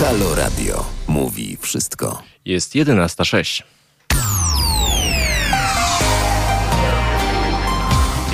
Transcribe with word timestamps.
Halo 0.00 0.34
Radio 0.34 0.84
mówi 1.08 1.58
wszystko. 1.60 2.22
Jest 2.44 2.74
11.06. 2.74 3.62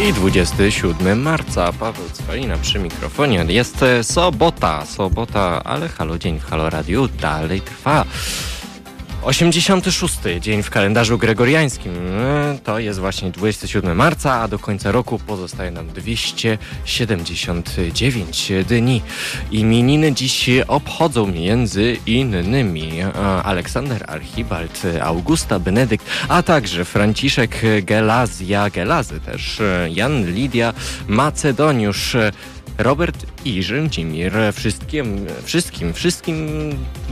I 0.08 0.12
27 0.12 1.22
marca, 1.22 1.72
Paweł 1.72 2.04
Cwalina 2.12 2.58
przy 2.58 2.78
mikrofonie. 2.78 3.44
Jest 3.48 3.82
e, 3.82 4.04
sobota, 4.04 4.86
sobota, 4.86 5.64
ale 5.64 5.88
Halo 5.88 6.18
Dzień 6.18 6.40
w 6.40 6.44
Halo 6.44 6.70
Radio 6.70 7.08
dalej 7.08 7.60
trwa. 7.60 8.04
86 9.24 10.18
dzień 10.40 10.62
w 10.62 10.70
kalendarzu 10.70 11.18
gregoriańskim. 11.18 11.92
To 12.64 12.78
jest 12.78 12.98
właśnie 12.98 13.30
27 13.30 13.96
marca, 13.96 14.40
a 14.40 14.48
do 14.48 14.58
końca 14.58 14.92
roku 14.92 15.18
pozostaje 15.18 15.70
nam 15.70 15.88
279 15.88 18.52
dni. 18.68 19.02
Imieniny 19.50 20.12
dziś 20.12 20.50
obchodzą 20.68 21.26
między 21.26 21.96
innymi 22.06 23.00
e, 23.00 23.14
Aleksander 23.42 24.04
Archibald, 24.08 24.82
Augusta 25.02 25.58
Benedykt, 25.58 26.06
a 26.28 26.42
także 26.42 26.84
Franciszek 26.84 27.62
Gelazja, 27.82 28.70
Gelazy 28.70 29.20
też, 29.20 29.60
e, 29.60 29.88
Jan 29.90 30.32
Lidia 30.32 30.74
Macedoniusz, 31.08 32.16
Robert 32.78 33.26
i 33.44 33.62
Rzędzimir. 33.62 34.32
Wszystkim, 34.52 35.26
wszystkim, 35.44 35.92
wszystkim, 35.92 36.48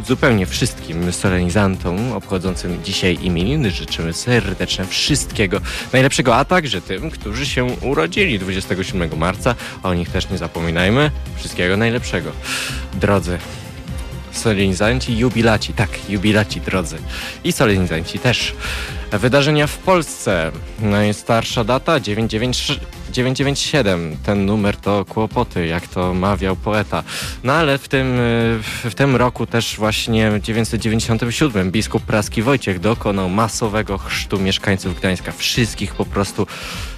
zupełnie 0.07 0.47
wszystkim 0.47 1.12
solenizantom 1.12 2.12
obchodzącym 2.12 2.84
dzisiaj 2.84 3.19
imieniny 3.23 3.70
życzymy 3.70 4.12
serdeczne 4.12 4.87
wszystkiego 4.87 5.61
najlepszego, 5.93 6.37
a 6.37 6.45
także 6.45 6.80
tym, 6.80 7.11
którzy 7.11 7.47
się 7.47 7.65
urodzili 7.65 8.39
27 8.39 9.19
marca. 9.19 9.55
O 9.83 9.95
nich 9.95 10.11
też 10.11 10.30
nie 10.30 10.39
zapominajmy. 10.39 11.11
Wszystkiego 11.37 11.77
najlepszego. 11.77 12.33
Drodzy 12.95 13.39
solenizanci, 14.33 15.19
jubilaci, 15.19 15.73
tak, 15.73 16.11
jubilaci 16.11 16.61
drodzy. 16.61 16.98
I 17.45 17.53
solenizanci 17.53 18.19
też. 18.19 18.55
Wydarzenia 19.12 19.67
w 19.67 19.79
Polsce. 19.79 20.53
Najstarsza 20.81 21.64
data 21.64 22.01
993 22.01 22.81
997. 23.12 24.16
Ten 24.24 24.46
numer 24.46 24.77
to 24.77 25.05
kłopoty, 25.05 25.66
jak 25.66 25.86
to 25.86 26.14
mawiał 26.14 26.56
poeta. 26.56 27.02
No 27.44 27.52
ale 27.52 27.78
w 27.78 27.88
tym, 27.88 28.06
w 28.84 28.94
tym 28.96 29.16
roku 29.16 29.46
też 29.46 29.77
właśnie 29.77 30.30
w 30.30 30.41
997 30.41 31.70
biskup 31.70 32.02
praski 32.02 32.42
Wojciech 32.42 32.80
dokonał 32.80 33.28
masowego 33.28 33.98
chrztu 33.98 34.38
mieszkańców 34.38 34.98
Gdańska. 34.98 35.33
Wszystkich 35.33 35.94
po 35.94 36.05
prostu, 36.05 36.46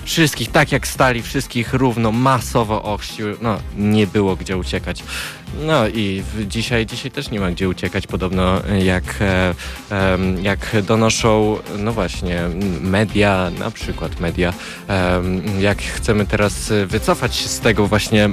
wszystkich 0.05 0.51
tak 0.51 0.73
jak 0.73 0.87
stali, 0.87 1.23
wszystkich 1.23 1.75
równo 1.75 2.13
masowo 2.13 2.83
ochrzcił. 2.83 3.27
No, 3.41 3.59
nie 3.77 4.07
było 4.07 4.37
gdzie 4.37 4.57
uciekać. 4.57 5.05
No 5.61 5.89
i 5.89 6.23
dzisiaj, 6.47 6.87
dzisiaj 6.87 7.11
też 7.11 7.31
nie 7.31 7.41
ma 7.41 7.51
gdzie 7.51 7.69
uciekać, 7.69 8.07
podobno 8.07 8.61
jak, 8.85 9.05
e, 9.21 9.55
jak 10.43 10.77
donoszą, 10.83 11.59
no 11.79 11.93
właśnie, 11.93 12.43
media, 12.81 13.51
na 13.59 13.71
przykład 13.71 14.21
media, 14.21 14.53
jak 15.61 15.83
chcemy 16.05 16.27
teraz 16.27 16.73
wycofać 16.87 17.37
się 17.37 17.49
z 17.49 17.61
tego 17.61 17.87
właśnie, 17.87 18.31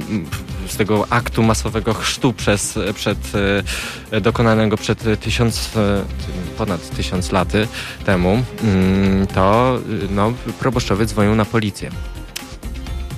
z 0.68 0.76
tego 0.76 1.06
aktu 1.10 1.42
masowego 1.42 1.94
chrztu 1.94 2.32
przez, 2.32 2.78
przed, 2.94 3.18
e, 4.10 4.20
dokonanego 4.20 4.76
przed 4.76 5.20
tysiąc, 5.20 5.76
e, 5.76 6.04
ponad 6.58 6.90
tysiąc 6.96 7.32
laty 7.32 7.68
temu, 8.04 8.42
mm, 8.62 9.26
to 9.26 9.78
no, 10.10 10.32
proboszczowie 10.58 11.06
dzwonią 11.06 11.34
na 11.34 11.44
policję. 11.44 11.90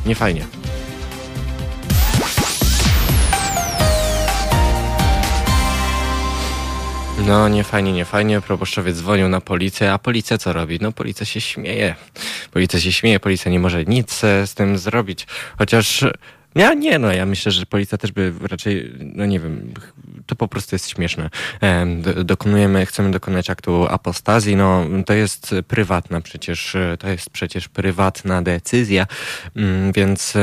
Nie 0.07 0.15
fajnie. 0.15 0.47
No, 7.27 7.49
nie 7.49 7.65
fajnie, 7.65 7.93
nie 7.93 8.05
fajnie. 8.05 8.41
Proboszczowie 8.41 8.93
dzwonią 8.93 9.29
na 9.29 9.41
policję, 9.41 9.93
a 9.93 9.99
policja 9.99 10.39
co 10.39 10.53
robi? 10.53 10.79
No, 10.81 10.93
policja 10.93 11.27
się 11.27 11.41
śmieje. 11.41 11.95
Policja 12.51 12.81
się 12.81 12.93
śmieje, 12.93 13.21
policja 13.21 13.51
nie 13.51 13.61
może 13.61 13.85
nic 13.85 14.25
e, 14.25 14.47
z 14.47 14.55
tym 14.55 14.79
zrobić. 14.79 15.27
Chociaż, 15.59 16.05
ja 16.55 16.75
nie, 16.75 16.99
no, 16.99 17.13
ja 17.13 17.27
myślę, 17.27 17.53
że 17.53 17.67
policja 17.67 17.99
też 17.99 18.13
by 18.13 18.33
raczej, 18.41 18.93
no 19.15 19.27
nie 19.27 19.41
wiem, 19.41 19.73
to 20.27 20.37
po 20.37 20.49
prostu 20.49 20.75
jest 20.75 20.89
śmieszne. 20.89 21.31
Em, 21.61 22.03
do- 22.03 22.25
Dokonujemy, 22.25 22.87
chcemy 22.87 23.11
dokonać 23.11 23.51
aktu 23.51 23.87
apostazji, 23.87 24.57
no, 24.57 24.87
to 25.07 25.13
jest 25.15 25.55
prywatna 25.69 26.21
przecież, 26.21 26.77
to 26.99 27.09
jest 27.09 27.31
przecież 27.31 27.69
prywatna 27.69 28.43
decyzja, 28.43 29.07
Mm, 29.57 29.93
więc, 29.93 30.35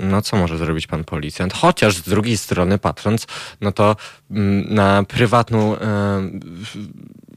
no, 0.00 0.22
co 0.22 0.36
może 0.36 0.58
zrobić 0.58 0.86
pan 0.86 1.04
policjant? 1.04 1.52
Chociaż 1.52 1.96
z 1.96 2.02
drugiej 2.02 2.36
strony 2.36 2.78
patrząc, 2.78 3.26
no 3.60 3.72
to 3.72 3.96
mm, 4.30 4.74
na 4.74 5.02
prywatną, 5.02 5.76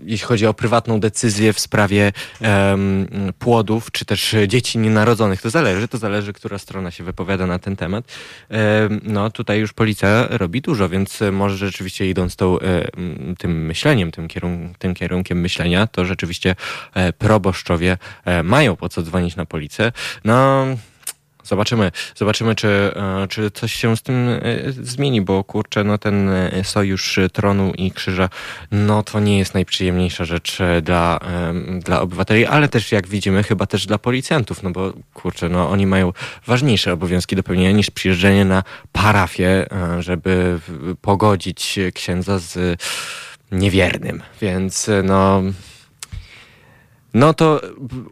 jeśli 0.06 0.28
chodzi 0.28 0.46
o 0.48 0.54
prywatną 0.54 1.00
decyzję 1.00 1.54
w 1.54 1.60
sprawie 1.60 2.12
em, 2.42 3.08
płodów, 3.40 3.92
czy 3.92 4.06
też 4.06 4.36
dzieci 4.48 4.78
nienarodzonych, 4.78 5.42
to 5.42 5.50
zależy, 5.50 5.88
to 5.88 5.98
zależy, 5.98 6.34
która 6.34 6.58
strona 6.58 6.92
się 6.92 7.04
wypowiada 7.04 7.48
na 7.48 7.60
ten 7.60 7.76
temat. 7.76 8.06
Em, 8.50 9.00
No 9.04 9.30
tutaj 9.32 9.60
już 9.60 9.74
policja 9.74 10.28
robi 10.30 10.62
dużo, 10.62 10.90
więc 10.90 11.20
może 11.32 11.58
rzeczywiście 11.58 12.10
idąc 12.10 12.36
tą, 12.36 12.60
e, 12.60 12.64
m, 12.98 13.36
tym 13.38 13.66
myśleniem, 13.66 14.12
tym, 14.12 14.28
kierun- 14.28 14.74
tym 14.80 14.94
kierunkiem 14.94 15.42
myślenia, 15.42 15.88
to 15.88 16.06
rzeczywiście 16.06 16.56
e, 16.94 17.14
proboszczowie 17.14 17.98
e, 18.26 18.44
mają 18.44 18.76
po 18.76 18.90
co 18.90 19.02
dzwonić 19.02 19.36
na 19.36 19.46
policję. 19.46 19.92
No, 20.26 20.66
Zobaczymy, 21.50 21.92
zobaczymy, 22.16 22.56
czy, 22.56 22.68
e, 22.68 23.28
czy 23.30 23.52
coś 23.52 23.74
się 23.74 23.98
z 23.98 24.02
tym 24.02 24.30
e, 24.30 24.42
zmieni, 24.72 25.22
bo 25.22 25.44
kurczę, 25.44 25.84
no 25.84 25.98
ten 25.98 26.30
e, 26.30 26.64
sojusz 26.64 27.20
tronu 27.34 27.74
i 27.78 27.92
krzyża, 27.92 28.30
no 28.72 29.04
to 29.04 29.20
nie 29.20 29.38
jest 29.38 29.54
najprzyjemniejsza 29.54 30.26
rzecz 30.26 30.58
dla, 30.82 31.20
dla 31.80 32.02
obywateli, 32.02 32.46
ale 32.46 32.68
też 32.68 32.92
jak 32.92 33.08
widzimy, 33.08 33.44
chyba 33.44 33.66
też 33.66 33.86
dla 33.86 33.98
policjantów, 33.98 34.64
no 34.64 34.72
bo 34.72 34.94
kurczę, 35.14 35.50
no 35.50 35.70
oni 35.70 35.88
mają 35.88 36.14
ważniejsze 36.48 36.94
obowiązki 36.94 37.36
do 37.36 37.44
pełnienia 37.44 37.72
niż 37.72 37.92
przyjeżdżanie 37.92 38.46
na 38.46 38.64
parafię, 38.92 39.66
żeby 40.00 40.60
pogodzić 41.02 41.80
księdza 41.94 42.40
z 42.40 42.81
niewiernym, 43.52 44.24
więc 44.42 44.90
no... 45.04 45.44
No 47.14 47.34
to 47.34 47.62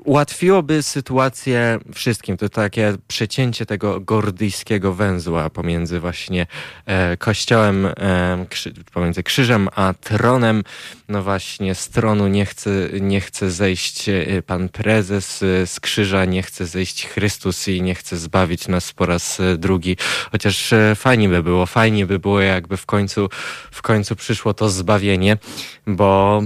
ułatwiłoby 0.04 0.84
sytuację 0.84 1.80
wszystkim. 1.94 2.38
To 2.38 2.50
takie 2.50 2.98
przecięcie 3.08 3.66
tego 3.66 4.00
gordyjskiego 4.00 4.94
węzła 4.94 5.50
pomiędzy 5.50 6.00
właśnie 6.00 6.48
e, 6.86 7.18
kościołem, 7.18 7.86
e, 7.86 8.46
krzy, 8.50 8.74
pomiędzy 8.94 9.24
krzyżem 9.24 9.70
a 9.76 9.94
tronem. 10.02 10.64
No 11.10 11.24
właśnie 11.24 11.76
z 11.76 11.90
tronu 11.90 12.28
nie 12.28 12.46
chce, 12.46 12.70
nie 13.02 13.22
chce 13.22 13.52
zejść 13.52 14.10
e, 14.10 14.42
pan 14.42 14.70
prezes, 14.70 15.44
e, 15.44 15.68
z 15.68 15.80
krzyża 15.80 16.26
nie 16.26 16.44
chce 16.44 16.66
zejść 16.66 17.08
Chrystus 17.08 17.68
i 17.68 17.82
nie 17.82 17.96
chce 17.96 18.18
zbawić 18.18 18.68
nas 18.68 18.94
po 18.94 19.06
raz 19.06 19.40
e, 19.40 19.58
drugi. 19.58 19.98
Chociaż 20.32 20.74
fajnie 20.96 21.30
by 21.30 21.44
było, 21.44 21.66
fajnie 21.66 22.06
by 22.06 22.20
było 22.20 22.42
jakby 22.42 22.78
w 22.78 22.86
końcu, 22.86 23.30
w 23.72 23.82
końcu 23.82 24.16
przyszło 24.16 24.54
to 24.54 24.70
zbawienie, 24.70 25.38
bo 25.88 26.42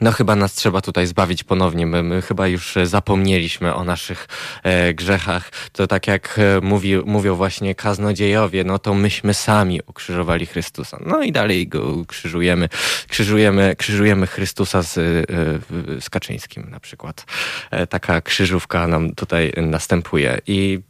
no 0.00 0.12
chyba 0.12 0.36
nas 0.36 0.54
trzeba 0.54 0.80
tutaj 0.80 1.06
zbawić 1.06 1.44
ponownie. 1.44 1.86
My, 1.86 2.02
my 2.02 2.22
chyba 2.22 2.46
już 2.46 2.76
e, 2.76 2.86
zapomnieliśmy 2.86 3.74
o 3.74 3.84
naszych 3.84 4.28
e, 4.62 4.94
grzechach. 4.94 5.50
To 5.72 5.86
tak 5.86 6.06
jak 6.06 6.38
e, 6.38 6.60
mówi, 6.60 6.96
mówią 6.96 7.34
właśnie 7.34 7.74
kaznodziejowie, 7.74 8.64
no 8.64 8.78
to 8.78 8.94
myśmy 8.94 9.34
sami 9.34 9.80
ukrzyżowali 9.86 10.46
Chrystusa. 10.46 10.98
No 11.06 11.22
i 11.22 11.32
dalej 11.32 11.68
go 11.68 12.04
krzyżujemy. 12.06 12.68
Krzyżujemy, 13.08 13.76
krzyżujemy 13.76 14.26
Chrystusa 14.26 14.82
z, 14.82 14.98
e, 14.98 16.00
z 16.00 16.10
Kaczyńskim 16.10 16.70
na 16.70 16.80
przykład. 16.80 17.26
E, 17.70 17.86
taka 17.86 18.20
krzyżówka 18.20 18.86
nam 18.86 19.14
tutaj 19.14 19.52
następuje. 19.56 20.38
I 20.46 20.80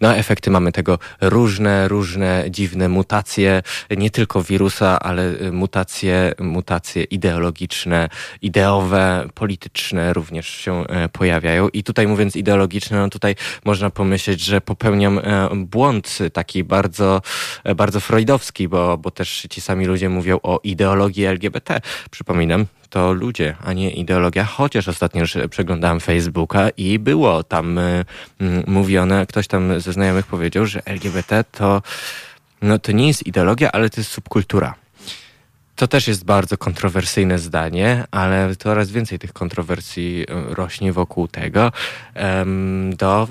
no, 0.00 0.16
efekty 0.16 0.50
mamy 0.50 0.72
tego 0.72 0.98
różne, 1.20 1.88
różne 1.88 2.44
dziwne 2.50 2.88
mutacje, 2.88 3.62
nie 3.96 4.10
tylko 4.10 4.42
wirusa, 4.42 5.00
ale 5.00 5.32
y, 5.42 5.52
mutacje, 5.52 6.32
mutacje 6.40 7.04
ideologiczne, 7.04 8.08
ideowe, 8.42 9.28
polityczne 9.34 10.12
również 10.12 10.48
się 10.48 10.86
e, 10.86 11.08
pojawiają. 11.08 11.68
I 11.68 11.82
tutaj 11.82 12.06
mówiąc 12.06 12.36
ideologiczne, 12.36 12.98
no 12.98 13.08
tutaj 13.08 13.34
można 13.64 13.90
pomyśleć, 13.90 14.40
że 14.40 14.60
popełniam 14.60 15.18
e, 15.18 15.48
błąd 15.54 16.18
taki 16.32 16.64
bardzo, 16.64 17.22
e, 17.64 17.74
bardzo 17.74 18.00
freudowski, 18.00 18.68
bo, 18.68 18.98
bo 18.98 19.10
też 19.10 19.46
ci 19.50 19.60
sami 19.60 19.86
ludzie 19.86 20.08
mówią 20.08 20.38
o 20.42 20.60
ideologii 20.64 21.24
LGBT. 21.24 21.80
Przypominam, 22.10 22.66
to 22.94 23.12
ludzie, 23.12 23.56
a 23.64 23.72
nie 23.72 23.90
ideologia, 23.90 24.44
chociaż 24.44 24.88
ostatnio 24.88 25.20
już 25.20 25.36
przeglądałem 25.50 26.00
Facebooka 26.00 26.68
i 26.76 26.98
było 26.98 27.42
tam 27.42 27.78
mm, 27.78 28.04
mówione, 28.66 29.26
ktoś 29.26 29.46
tam 29.46 29.80
ze 29.80 29.92
znajomych 29.92 30.26
powiedział, 30.26 30.66
że 30.66 30.82
LGBT 30.84 31.44
to, 31.44 31.82
no, 32.62 32.78
to 32.78 32.92
nie 32.92 33.06
jest 33.08 33.26
ideologia, 33.26 33.72
ale 33.72 33.90
to 33.90 34.00
jest 34.00 34.10
subkultura. 34.10 34.74
To 35.76 35.88
też 35.88 36.08
jest 36.08 36.24
bardzo 36.24 36.58
kontrowersyjne 36.58 37.38
zdanie, 37.38 38.04
ale 38.10 38.56
coraz 38.56 38.90
więcej 38.90 39.18
tych 39.18 39.32
kontrowersji 39.32 40.26
e, 40.28 40.54
rośnie 40.54 40.92
wokół 40.92 41.28
tego. 41.28 41.72
Do, 42.96 43.28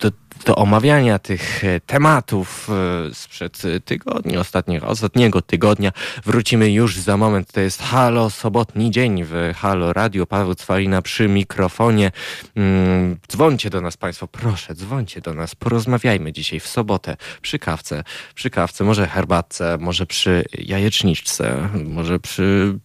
do, 0.00 0.10
do 0.46 0.56
omawiania 0.56 1.18
tych 1.18 1.64
e, 1.64 1.80
tematów 1.80 2.68
e, 3.10 3.14
sprzed 3.14 3.62
tygodni, 3.84 4.36
ostatniego, 4.36 4.86
ostatniego 4.86 5.42
tygodnia. 5.42 5.92
Wrócimy 6.24 6.72
już 6.72 6.96
za 6.98 7.16
moment. 7.16 7.52
To 7.52 7.60
jest 7.60 7.82
Halo, 7.82 8.30
sobotni 8.30 8.90
dzień 8.90 9.24
w 9.24 9.52
Halo 9.56 9.92
Radio. 9.92 10.26
Paweł 10.26 10.54
Cwalina 10.54 11.02
przy 11.02 11.28
mikrofonie. 11.28 12.12
Mm, 12.56 13.16
dzwońcie 13.28 13.70
do 13.70 13.80
nas 13.80 13.96
Państwo, 13.96 14.26
proszę, 14.26 14.74
dzwońcie 14.74 15.20
do 15.20 15.34
nas. 15.34 15.54
Porozmawiajmy 15.54 16.32
dzisiaj 16.32 16.60
w 16.60 16.66
sobotę 16.66 17.16
przy 17.42 17.58
kawce, 17.58 18.04
przy 18.34 18.50
kawce, 18.50 18.84
może 18.84 19.06
herbatce, 19.06 19.78
może 19.80 20.06
przy 20.06 20.44
jajeczniczce, 20.58 21.68
może 21.84 22.18
przy 22.18 22.78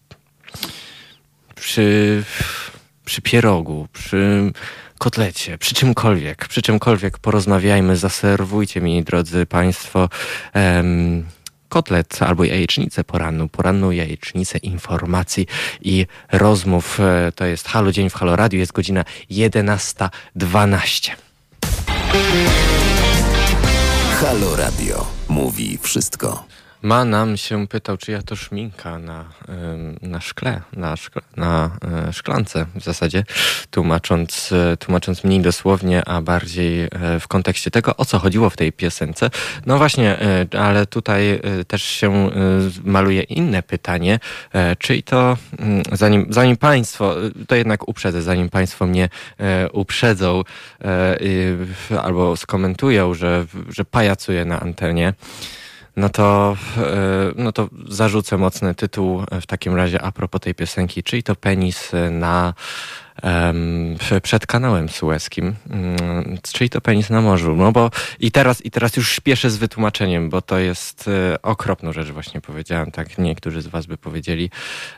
przy, 1.60 2.24
przy 3.04 3.22
pierogu, 3.22 3.88
przy 3.92 4.52
kotlecie, 5.00 5.58
przy 5.58 5.74
czymkolwiek, 5.74 6.48
przy 6.48 6.62
czymkolwiek 6.62 7.18
porozmawiajmy, 7.18 7.96
zaserwujcie 7.96 8.80
mi, 8.80 9.04
drodzy 9.04 9.46
Państwo, 9.46 10.08
um, 10.54 11.26
kotlet 11.68 12.22
albo 12.22 12.44
jajecznicę 12.44 13.04
poranną, 13.04 13.48
poranną 13.48 13.90
jajecznicę 13.90 14.58
informacji 14.58 15.46
i 15.82 16.06
rozmów. 16.32 17.00
E, 17.00 17.32
to 17.34 17.44
jest 17.44 17.68
Halo 17.68 17.92
Dzień 17.92 18.10
w 18.10 18.14
Halo 18.14 18.36
Radio, 18.36 18.58
jest 18.60 18.72
godzina 18.72 19.04
11.12. 19.30 21.10
Halo 24.20 24.56
Radio 24.56 25.06
mówi 25.28 25.78
wszystko. 25.82 26.44
Ma 26.82 27.04
nam 27.04 27.36
się 27.36 27.66
pytał, 27.66 27.96
czy 27.96 28.12
ja 28.12 28.22
to 28.22 28.36
szminka 28.36 28.98
na, 28.98 29.24
na 30.02 30.20
szkle, 30.20 30.60
na, 30.72 30.96
szkle, 30.96 31.22
na 31.36 31.70
e, 32.08 32.12
szklance 32.12 32.66
w 32.74 32.84
zasadzie, 32.84 33.24
tłumacząc, 33.70 34.52
e, 34.52 34.76
tłumacząc 34.76 35.24
mniej 35.24 35.40
dosłownie, 35.40 36.04
a 36.04 36.22
bardziej 36.22 36.82
e, 36.82 36.88
w 37.20 37.28
kontekście 37.28 37.70
tego, 37.70 37.96
o 37.96 38.04
co 38.04 38.18
chodziło 38.18 38.50
w 38.50 38.56
tej 38.56 38.72
piosence. 38.72 39.30
No 39.66 39.78
właśnie, 39.78 40.16
ale 40.58 40.86
tutaj 40.86 41.40
też 41.68 41.82
się 41.82 42.30
maluje 42.84 43.22
inne 43.22 43.62
pytanie, 43.62 44.18
czyli 44.78 45.02
to, 45.02 45.36
mm, 45.58 45.82
zanim, 45.92 46.26
zanim 46.30 46.56
Państwo, 46.56 47.16
to 47.46 47.54
jednak 47.54 47.88
uprzedzę, 47.88 48.22
zanim 48.22 48.48
Państwo 48.48 48.86
mnie 48.86 49.08
uprzedzą 49.72 50.42
albo 52.02 52.36
skomentują, 52.36 53.14
że, 53.14 53.46
że 53.68 53.84
pajacuję 53.84 54.44
na 54.44 54.60
antenie, 54.60 55.12
no 55.96 56.08
to, 56.08 56.56
e, 56.76 57.32
no 57.36 57.52
to 57.52 57.68
zarzucę 57.88 58.38
mocny 58.38 58.74
tytuł 58.74 59.22
w 59.40 59.46
takim 59.46 59.74
razie 59.74 60.02
a 60.02 60.12
propos 60.12 60.40
tej 60.40 60.54
piosenki, 60.54 61.02
czyli 61.02 61.22
to 61.22 61.34
penis 61.36 61.92
na 62.10 62.54
przed 64.22 64.46
kanałem 64.46 64.88
sueskim, 64.88 65.54
mm, 65.70 66.38
czyli 66.52 66.70
to 66.70 66.80
penis 66.80 67.10
na 67.10 67.20
morzu. 67.20 67.56
No 67.56 67.72
bo 67.72 67.90
i 68.20 68.30
teraz, 68.30 68.64
i 68.64 68.70
teraz 68.70 68.96
już 68.96 69.12
śpieszę 69.12 69.50
z 69.50 69.56
wytłumaczeniem, 69.56 70.30
bo 70.30 70.42
to 70.42 70.58
jest 70.58 71.08
e, 71.08 71.42
okropną 71.42 71.92
rzecz 71.92 72.08
właśnie 72.08 72.40
powiedziałem, 72.40 72.90
tak 72.90 73.18
niektórzy 73.18 73.62
z 73.62 73.66
was 73.66 73.86
by 73.86 73.96
powiedzieli. 73.96 74.50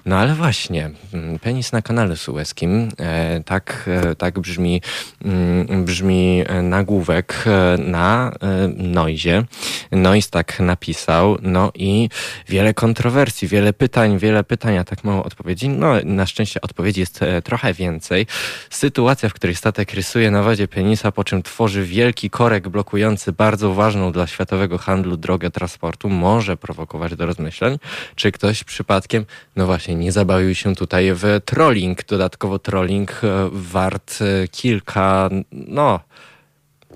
No 0.07 0.17
ale 0.17 0.35
właśnie, 0.35 0.91
mm, 1.15 1.39
penis 1.39 1.73
na 1.73 1.83
kanale 1.83 2.17
sueskim, 2.17 2.89
e, 2.99 3.43
tak, 3.45 3.89
e, 3.89 4.15
tak 4.15 4.41
brzmi, 4.41 4.83
mm, 5.25 5.85
brzmi 5.85 6.45
nagłówek 6.63 7.45
na 7.79 8.33
Noizie. 8.77 9.45
Noise 9.93 10.31
tak 10.31 10.61
napisał, 10.61 11.39
no 11.43 11.73
i 11.75 12.09
wiele 12.49 12.75
kontrowersji, 12.75 13.49
wiele 13.49 13.73
pytań, 13.73 14.19
wiele 14.19 14.45
pytań, 14.45 14.79
a 14.79 14.85
tak 14.85 15.05
mało 15.05 15.25
odpowiedzi. 15.25 15.69
No 15.69 15.93
na 16.05 16.27
szczęście 16.27 16.61
odpowiedzi 16.61 17.01
jest 17.01 17.21
trochę 17.45 17.75
więcej 17.75 18.12
więcej. 18.13 18.27
Sytuacja, 18.71 19.29
w 19.29 19.35
której 19.35 19.57
statek 19.57 19.95
rysuje 19.95 20.31
na 20.31 20.43
wodzie 20.43 20.69
penisa, 20.69 21.13
po 21.13 21.25
czym 21.25 21.43
tworzy 21.43 21.85
wielki 21.85 22.31
korek 22.31 22.69
blokujący 22.69 23.33
bardzo 23.33 23.75
ważną 23.75 24.13
dla 24.13 24.27
światowego 24.27 24.79
handlu 24.79 25.17
drogę 25.17 25.51
transportu, 25.51 26.09
może 26.09 26.57
prowokować 26.57 27.17
do 27.17 27.27
rozmyśleń, 27.27 27.79
czy 28.15 28.33
ktoś 28.33 28.65
przypadkiem, 28.65 29.25
no 29.57 29.67
właśnie, 29.67 29.95
nie 29.95 30.13
zabawił 30.13 30.55
się 30.55 30.75
tutaj 30.75 31.11
w 31.15 31.41
trolling. 31.45 32.05
Dodatkowo 32.05 32.59
trolling 32.59 33.11
e, 33.25 33.49
wart 33.53 34.19
e, 34.21 34.49
kilka, 34.49 35.31
no 35.53 36.01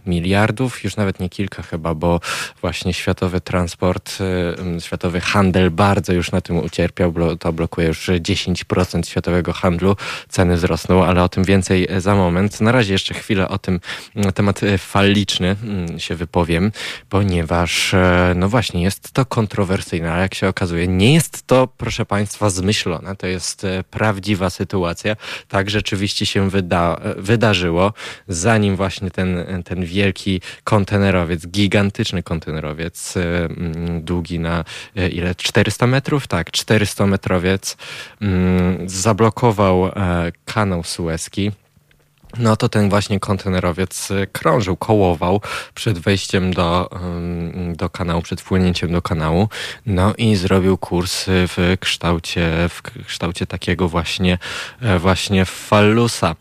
miliardów, 0.07 0.85
już 0.85 0.97
nawet 0.97 1.21
nie 1.21 1.29
kilka 1.29 1.63
chyba, 1.63 1.95
bo 1.95 2.21
właśnie 2.61 2.95
światowy 2.95 3.41
transport, 3.41 4.19
y, 4.77 4.81
światowy 4.81 5.21
handel 5.21 5.71
bardzo 5.71 6.13
już 6.13 6.33
na 6.33 6.41
tym 6.41 6.57
ucierpiał, 6.57 7.15
to 7.39 7.53
blokuje 7.53 7.89
już 7.89 8.11
10% 8.21 9.09
światowego 9.09 9.53
handlu, 9.53 9.97
ceny 10.29 10.57
wzrosną, 10.57 11.05
ale 11.05 11.23
o 11.23 11.29
tym 11.29 11.45
więcej 11.45 11.89
za 11.99 12.15
moment. 12.15 12.61
Na 12.61 12.73
razie 12.73 12.93
jeszcze 12.93 13.15
chwilę 13.15 13.49
o 13.49 13.59
tym 13.59 13.81
na 14.15 14.33
temat 14.33 14.63
y, 14.63 14.79
faliczny 14.79 15.57
mm, 15.63 16.01
się 16.01 16.15
wypowiem, 16.15 16.73
ponieważ 17.09 17.95
e, 17.95 18.33
no 18.37 18.49
właśnie 18.49 18.83
jest 18.83 19.13
to 19.13 19.25
kontrowersyjne, 19.25 20.13
ale 20.13 20.23
jak 20.23 20.35
się 20.35 20.49
okazuje, 20.49 20.89
nie 20.89 21.15
jest 21.15 21.47
to, 21.47 21.69
proszę 21.77 22.07
Państwa, 22.07 22.51
zmyślone, 22.51 23.17
to 23.17 23.27
jest 23.27 23.65
e, 23.65 23.85
prawdziwa 23.91 24.51
sytuacja. 24.51 25.17
Tak 25.49 25.71
rzeczywiście 25.71 26.27
się 26.27 26.51
wyda 26.51 26.97
e, 27.03 27.15
wydarzyło, 27.23 27.93
zanim 28.29 28.77
właśnie 28.77 29.11
ten, 29.11 29.63
ten 29.65 29.85
wielki 29.97 30.41
kontenerowiec, 30.65 31.47
gigantyczny 31.47 32.23
kontenerowiec, 32.23 33.17
e, 33.17 33.45
mm, 33.45 34.03
długi 34.05 34.41
na 34.41 34.65
e, 34.97 35.09
ile? 35.09 35.35
400 35.35 35.87
metrów? 35.87 36.27
Tak, 36.27 36.51
400 36.51 37.07
metrowiec 37.07 37.77
mm, 38.21 38.89
zablokował 38.89 39.87
e, 39.87 39.93
kanał 40.45 40.85
Suezki. 40.85 41.53
No 42.39 42.57
to 42.57 42.69
ten 42.69 42.91
właśnie 42.91 43.21
kontenerowiec 43.21 44.09
krążył, 44.33 44.77
kołował 44.77 45.41
przed 45.75 45.99
wejściem 45.99 46.55
do, 46.55 46.91
do 47.77 47.91
kanału, 47.91 48.23
przed 48.23 48.41
wpłynięciem 48.41 48.93
do 48.93 49.03
kanału. 49.03 49.49
No 49.87 50.15
i 50.19 50.37
zrobił 50.37 50.79
kurs 50.79 51.25
w 51.27 51.77
kształcie, 51.81 52.69
w 52.69 52.83
kształcie 53.07 53.47
takiego 53.47 53.89
właśnie, 53.89 54.39
właśnie 54.99 55.45
fallusa. 55.45 56.37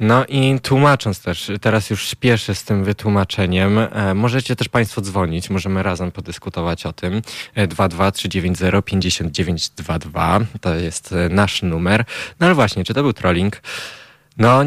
No 0.00 0.24
i 0.28 0.60
tłumacząc 0.62 1.20
też, 1.20 1.50
teraz 1.60 1.90
już 1.90 2.08
śpieszę 2.08 2.54
z 2.54 2.64
tym 2.64 2.84
wytłumaczeniem, 2.84 3.78
e, 3.78 4.14
możecie 4.14 4.56
też 4.56 4.68
Państwo 4.68 5.00
dzwonić, 5.00 5.50
możemy 5.50 5.82
razem 5.82 6.12
podyskutować 6.12 6.86
o 6.86 6.92
tym. 6.92 7.22
22390 7.68 8.84
5922 8.84 10.40
to 10.60 10.74
jest 10.74 11.12
e, 11.12 11.28
nasz 11.28 11.62
numer. 11.62 12.04
No 12.40 12.46
ale 12.46 12.54
właśnie, 12.54 12.84
czy 12.84 12.94
to 12.94 13.02
był 13.02 13.12
trolling? 13.12 13.62
No, 14.36 14.64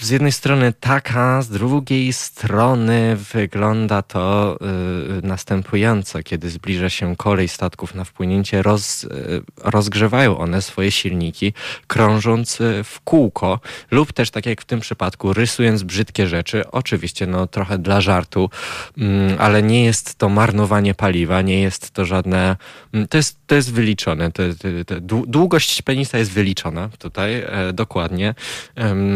z 0.00 0.10
jednej 0.10 0.32
strony 0.32 0.72
taka, 0.80 1.42
z 1.42 1.48
drugiej 1.48 2.12
strony 2.12 3.16
wygląda 3.32 4.02
to 4.02 4.58
y, 5.22 5.26
następująco. 5.26 6.22
Kiedy 6.22 6.50
zbliża 6.50 6.88
się 6.88 7.16
kolej 7.16 7.48
statków 7.48 7.94
na 7.94 8.04
wpłynięcie, 8.04 8.62
roz, 8.62 9.04
y, 9.04 9.08
rozgrzewają 9.64 10.38
one 10.38 10.62
swoje 10.62 10.90
silniki, 10.90 11.52
krążąc 11.86 12.60
y, 12.60 12.84
w 12.84 13.00
kółko 13.00 13.60
lub 13.90 14.12
też, 14.12 14.30
tak 14.30 14.46
jak 14.46 14.60
w 14.60 14.64
tym 14.64 14.80
przypadku, 14.80 15.32
rysując 15.32 15.82
brzydkie 15.82 16.26
rzeczy. 16.26 16.70
Oczywiście, 16.70 17.26
no 17.26 17.46
trochę 17.46 17.78
dla 17.78 18.00
żartu, 18.00 18.50
mm, 18.98 19.36
ale 19.38 19.62
nie 19.62 19.84
jest 19.84 20.18
to 20.18 20.28
marnowanie 20.28 20.94
paliwa, 20.94 21.42
nie 21.42 21.60
jest 21.60 21.90
to 21.90 22.04
żadne... 22.04 22.56
Mm, 22.92 23.08
to 23.08 23.16
jest, 23.16 23.38
to 23.46 23.54
jest 23.54 23.72
wyliczone. 23.72 24.32
To, 24.32 24.42
to, 24.86 25.00
długość 25.26 25.82
penisa 25.82 26.18
jest 26.18 26.30
wyliczona 26.30 26.88
tutaj 26.98 27.34
e, 27.34 27.72
dokładnie, 27.72 28.34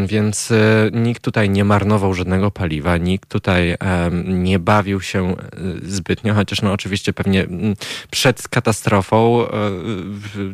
więc 0.06 0.50
e, 0.50 0.75
nikt 0.92 1.22
tutaj 1.22 1.50
nie 1.50 1.64
marnował 1.64 2.14
żadnego 2.14 2.50
paliwa, 2.50 2.96
nikt 2.96 3.28
tutaj 3.28 3.76
nie 4.24 4.58
bawił 4.58 5.00
się 5.00 5.30
e, 5.30 5.36
zbytnio, 5.82 6.34
chociaż 6.34 6.62
no 6.62 6.72
oczywiście 6.72 7.12
pewnie 7.12 7.46
przed 8.10 8.48
katastrofą 8.48 9.48
e, 9.48 9.50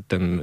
ten 0.09 0.41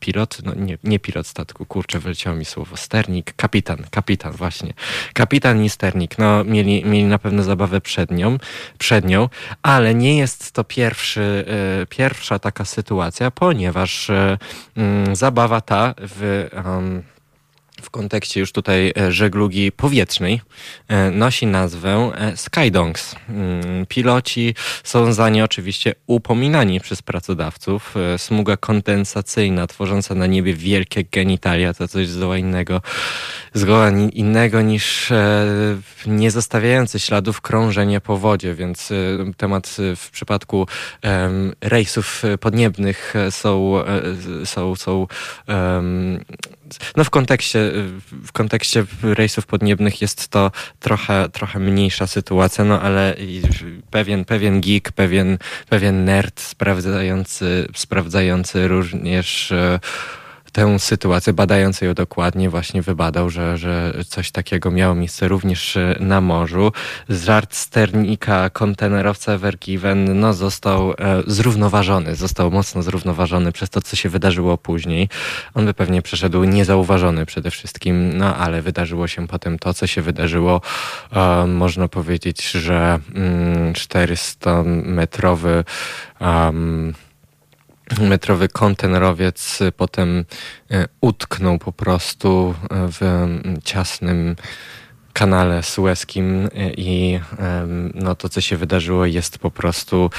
pilot, 0.00 0.38
no 0.44 0.54
nie, 0.54 0.78
nie 0.84 0.98
pilot 0.98 1.26
statku, 1.26 1.66
kurczę, 1.66 1.98
wyleciało 1.98 2.36
mi 2.36 2.44
słowo, 2.44 2.76
sternik, 2.76 3.32
kapitan, 3.36 3.78
kapitan 3.90 4.32
właśnie. 4.32 4.72
Kapitan 5.14 5.64
i 5.64 5.68
sternik, 5.68 6.18
no 6.18 6.44
mieli, 6.44 6.84
mieli 6.84 7.04
na 7.04 7.18
pewno 7.18 7.42
zabawę 7.42 7.80
przed 7.80 8.10
nią, 8.10 8.38
przed 8.78 9.04
nią, 9.04 9.28
ale 9.62 9.94
nie 9.94 10.16
jest 10.16 10.52
to 10.52 10.64
pierwszy, 10.64 11.44
e, 11.82 11.86
pierwsza 11.86 12.38
taka 12.38 12.64
sytuacja, 12.64 13.30
ponieważ 13.30 14.10
zabawa 15.12 15.60
ta 15.60 15.94
w 15.98 16.48
w 17.82 17.90
kontekście 17.90 18.40
już 18.40 18.52
tutaj 18.52 18.92
e, 18.98 19.12
żeglugi 19.12 19.72
powietrznej 19.72 20.40
e, 20.88 21.10
nosi 21.10 21.46
nazwę 21.46 22.12
e, 22.14 22.36
Skydongs. 22.36 23.16
Mm, 23.28 23.86
piloci 23.86 24.54
są 24.84 25.12
za 25.12 25.28
nie 25.28 25.44
oczywiście 25.44 25.94
upominani 26.06 26.80
przez 26.80 27.02
pracodawców. 27.02 27.94
Smuga 28.16 28.56
kondensacyjna 28.56 29.66
tworząca 29.66 30.14
na 30.14 30.26
niebie 30.26 30.54
wielkie 30.54 31.04
genitalia 31.04 31.74
to 31.74 31.88
coś 31.88 32.08
zgoła 32.08 32.36
innego, 32.38 32.82
zgoła 33.54 33.90
innego 33.90 34.62
niż 34.62 35.12
nie 36.06 36.30
zostawiające 36.30 36.98
śladów 36.98 37.40
krążenie 37.40 38.00
po 38.00 38.16
wodzie, 38.16 38.54
więc 38.54 38.92
temat 39.36 39.76
w 39.96 40.10
przypadku 40.10 40.66
rejsów 41.60 42.22
podniebnych 42.40 43.14
są, 43.30 43.74
są, 44.44 44.76
są 44.76 45.06
no 46.96 47.04
w 47.04 47.10
kontekście, 47.10 47.72
w 48.26 48.32
kontekście 48.32 48.84
rejsów 49.02 49.46
podniebnych 49.46 50.02
jest 50.02 50.28
to 50.28 50.50
trochę, 50.80 51.28
trochę 51.28 51.58
mniejsza 51.58 52.06
sytuacja, 52.06 52.64
no 52.64 52.80
ale 52.82 53.16
pewien, 53.90 54.24
pewien 54.24 54.60
geek, 54.60 54.92
pewien, 54.92 55.38
pewien 55.68 56.04
nerd 56.04 56.40
sprawdzający, 56.40 57.68
sprawdzający 57.74 58.68
również 58.68 59.52
e, 59.52 59.80
tę 60.56 60.78
sytuację, 60.78 61.32
badając 61.32 61.80
ją 61.80 61.94
dokładnie, 61.94 62.50
właśnie 62.50 62.82
wybadał, 62.82 63.30
że, 63.30 63.58
że 63.58 63.94
coś 64.08 64.30
takiego 64.30 64.70
miało 64.70 64.94
miejsce 64.94 65.28
również 65.28 65.76
e, 65.76 65.96
na 66.00 66.20
morzu. 66.20 66.72
Żart 67.08 67.54
sternika 67.54 68.50
kontenerowca 68.50 69.32
Evergiven 69.32 70.20
no, 70.20 70.34
został 70.34 70.92
e, 70.92 70.94
zrównoważony, 71.26 72.14
został 72.14 72.50
mocno 72.50 72.82
zrównoważony 72.82 73.52
przez 73.52 73.70
to, 73.70 73.82
co 73.82 73.96
się 73.96 74.08
wydarzyło 74.08 74.58
później. 74.58 75.08
On 75.54 75.64
by 75.64 75.74
pewnie 75.74 76.02
przeszedł 76.02 76.44
niezauważony 76.44 77.26
przede 77.26 77.50
wszystkim, 77.50 78.18
no 78.18 78.36
ale 78.36 78.62
wydarzyło 78.62 79.08
się 79.08 79.26
potem 79.26 79.58
to, 79.58 79.74
co 79.74 79.86
się 79.86 80.02
wydarzyło. 80.02 80.60
E, 81.12 81.46
można 81.46 81.88
powiedzieć, 81.88 82.50
że 82.50 82.98
mm, 83.14 83.72
400-metrowy 83.72 85.64
um, 86.20 86.94
metrowy 88.00 88.48
kontenerowiec 88.48 89.58
potem 89.76 90.24
e, 90.70 90.88
utknął 91.00 91.58
po 91.58 91.72
prostu 91.72 92.54
w 92.70 93.26
ciasnym 93.64 94.36
kanale 95.16 95.62
sueskim 95.62 96.48
i 96.76 97.20
no, 97.94 98.14
to, 98.14 98.28
co 98.28 98.40
się 98.40 98.56
wydarzyło, 98.56 99.06
jest 99.06 99.38
po 99.38 99.50
prostu 99.50 100.10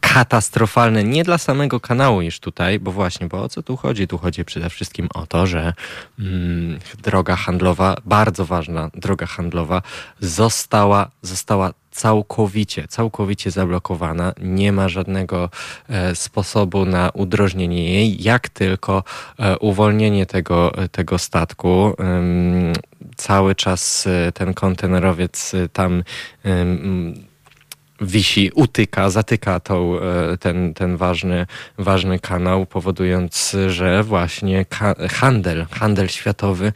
katastrofalne. 0.00 1.04
Nie 1.04 1.24
dla 1.24 1.38
samego 1.38 1.80
kanału 1.80 2.22
już 2.22 2.40
tutaj, 2.40 2.80
bo 2.80 2.92
właśnie, 2.92 3.26
bo 3.26 3.42
o 3.42 3.48
co 3.48 3.62
tu 3.62 3.76
chodzi? 3.76 4.08
Tu 4.08 4.18
chodzi 4.18 4.44
przede 4.44 4.70
wszystkim 4.70 5.08
o 5.14 5.26
to, 5.26 5.46
że 5.46 5.72
mm, 6.18 6.78
droga 7.02 7.36
handlowa, 7.36 7.96
bardzo 8.04 8.44
ważna 8.44 8.90
droga 8.94 9.26
handlowa, 9.26 9.82
została, 10.20 11.10
została 11.22 11.72
całkowicie, 11.98 12.88
całkowicie 12.88 13.50
zablokowana. 13.50 14.32
Nie 14.42 14.72
ma 14.72 14.88
żadnego 14.88 15.50
e, 15.88 16.14
sposobu 16.14 16.84
na 16.84 17.10
udrożnienie 17.14 17.94
jej, 17.94 18.22
jak 18.22 18.48
tylko 18.48 19.04
e, 19.38 19.58
uwolnienie 19.58 20.26
tego, 20.26 20.72
tego 20.92 21.18
statku. 21.18 21.96
Cały 23.16 23.54
czas 23.54 24.06
e, 24.06 24.32
ten 24.32 24.54
kontenerowiec 24.54 25.52
tam 25.72 26.02
wisi, 28.00 28.50
utyka, 28.54 29.10
zatyka 29.10 29.60
tą, 29.60 30.00
e, 30.00 30.36
ten, 30.38 30.74
ten 30.74 30.96
ważny, 30.96 31.46
ważny 31.78 32.18
kanał, 32.18 32.66
powodując, 32.66 33.56
że 33.68 34.02
właśnie 34.02 34.66
handel, 35.10 35.66
handel 35.70 36.08
światowy 36.08 36.72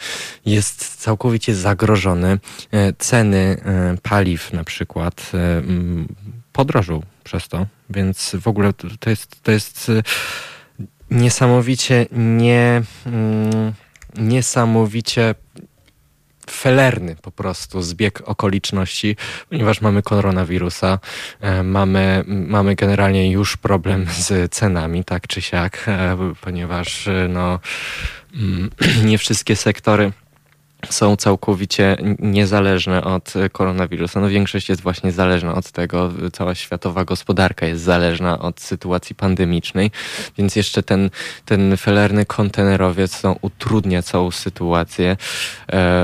jest 0.47 0.97
całkowicie 0.97 1.55
zagrożony. 1.55 2.39
E, 2.73 2.93
ceny 2.93 3.57
e, 3.65 3.97
paliw 4.03 4.53
na 4.53 4.65
przykład 4.65 5.33
podrożą 6.53 7.03
przez 7.25 7.49
to, 7.49 7.67
więc 7.91 8.37
w 8.41 8.49
ogóle 8.49 8.73
to 9.01 9.11
jest, 9.11 9.43
to 9.43 9.53
jest 9.53 9.91
niesamowicie 11.11 12.07
nie, 12.13 12.83
mm, 13.07 13.73
niesamowicie 14.17 15.35
felerny 16.51 17.17
po 17.23 17.31
prostu 17.31 17.83
zbieg 17.83 18.23
okoliczności, 18.25 19.17
ponieważ 19.51 19.81
mamy 19.81 20.03
koronawirusa, 20.03 20.99
e, 21.41 21.63
mamy, 21.63 22.25
mamy 22.27 22.75
generalnie 22.75 23.31
już 23.31 23.57
problem 23.57 24.07
z 24.11 24.53
cenami, 24.53 25.05
tak 25.05 25.27
czy 25.27 25.43
siak, 25.43 25.85
e, 25.89 26.17
ponieważ 26.41 27.09
no, 27.29 27.61
mm, 28.35 28.71
nie 29.11 29.19
wszystkie 29.19 29.57
sektory 29.57 30.13
są 30.91 31.17
całkowicie 31.17 31.97
niezależne 32.19 33.05
od 33.05 33.35
koronawirusa. 33.53 34.21
No 34.21 34.29
większość 34.29 34.69
jest 34.69 34.83
właśnie 34.83 35.13
zależna 35.13 35.55
od 35.55 35.71
tego, 35.71 36.11
cała 36.33 36.55
światowa 36.55 37.05
gospodarka 37.05 37.67
jest 37.67 37.83
zależna 37.83 38.39
od 38.39 38.61
sytuacji 38.61 39.15
pandemicznej, 39.17 39.91
więc 40.39 40.57
jeszcze 40.57 40.83
ten, 40.83 41.11
ten 41.45 41.77
felerny 41.77 42.27
kontenerowiec 42.27 43.23
no, 43.23 43.37
utrudnia 43.43 44.03
całą 44.03 44.31
sytuację. 44.31 45.17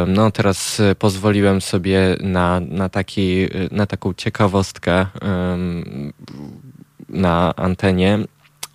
No 0.06 0.30
teraz 0.30 0.82
pozwoliłem 0.98 1.60
sobie 1.60 2.16
na, 2.20 2.60
na, 2.60 2.88
taki, 2.88 3.48
na 3.70 3.86
taką 3.86 4.14
ciekawostkę 4.14 5.06
na 7.08 7.56
antenie 7.56 8.18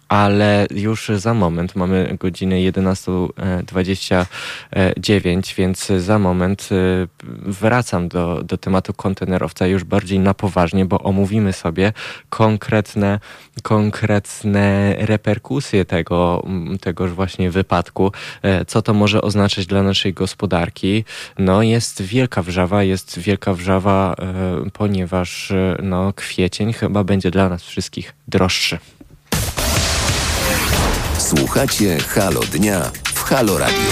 ale 0.08 0.68
już 0.72 1.12
za 1.16 1.34
moment 1.34 1.76
mamy 1.76 2.18
godzinę 2.20 2.56
11.29, 2.56 5.56
więc 5.56 5.88
za 5.88 6.20
moment 6.20 6.70
y, 6.72 7.08
wracam 7.46 8.08
do, 8.08 8.44
do 8.44 8.58
tematu 8.58 8.94
kontenerowca 8.94 9.68
już 9.68 9.84
bardziej 9.84 10.20
na 10.20 10.34
poważnie, 10.34 10.86
bo 10.86 11.00
omówimy 11.00 11.54
sobie 11.54 11.94
konkretne, 12.30 13.20
konkretne 13.64 14.96
reperkusje 15.00 15.86
tego, 15.86 16.44
tegoż 16.82 17.12
właśnie 17.12 17.52
wypadku, 17.52 18.12
e, 18.42 18.66
co 18.66 18.82
to 18.82 18.94
może 18.94 19.22
oznaczać 19.22 19.66
dla 19.66 19.84
naszej 19.84 20.14
gospodarki. 20.14 21.06
No 21.40 21.62
jest 21.62 22.02
wielka 22.02 22.42
wrzawa, 22.42 22.84
jest 22.84 23.20
wielka 23.20 23.54
wrzawa, 23.54 24.16
e, 24.20 24.70
ponieważ 24.74 25.52
e, 25.52 25.78
no, 25.84 26.14
kwiecień 26.14 26.74
chyba 26.74 27.04
będzie 27.04 27.32
dla 27.32 27.50
nas 27.50 27.64
wszystkich 27.64 28.14
droższy. 28.28 28.78
Słuchacie 31.24 31.98
Halo 32.00 32.40
Dnia 32.40 32.92
w 33.04 33.24
Halo 33.24 33.58
Radio. 33.58 33.92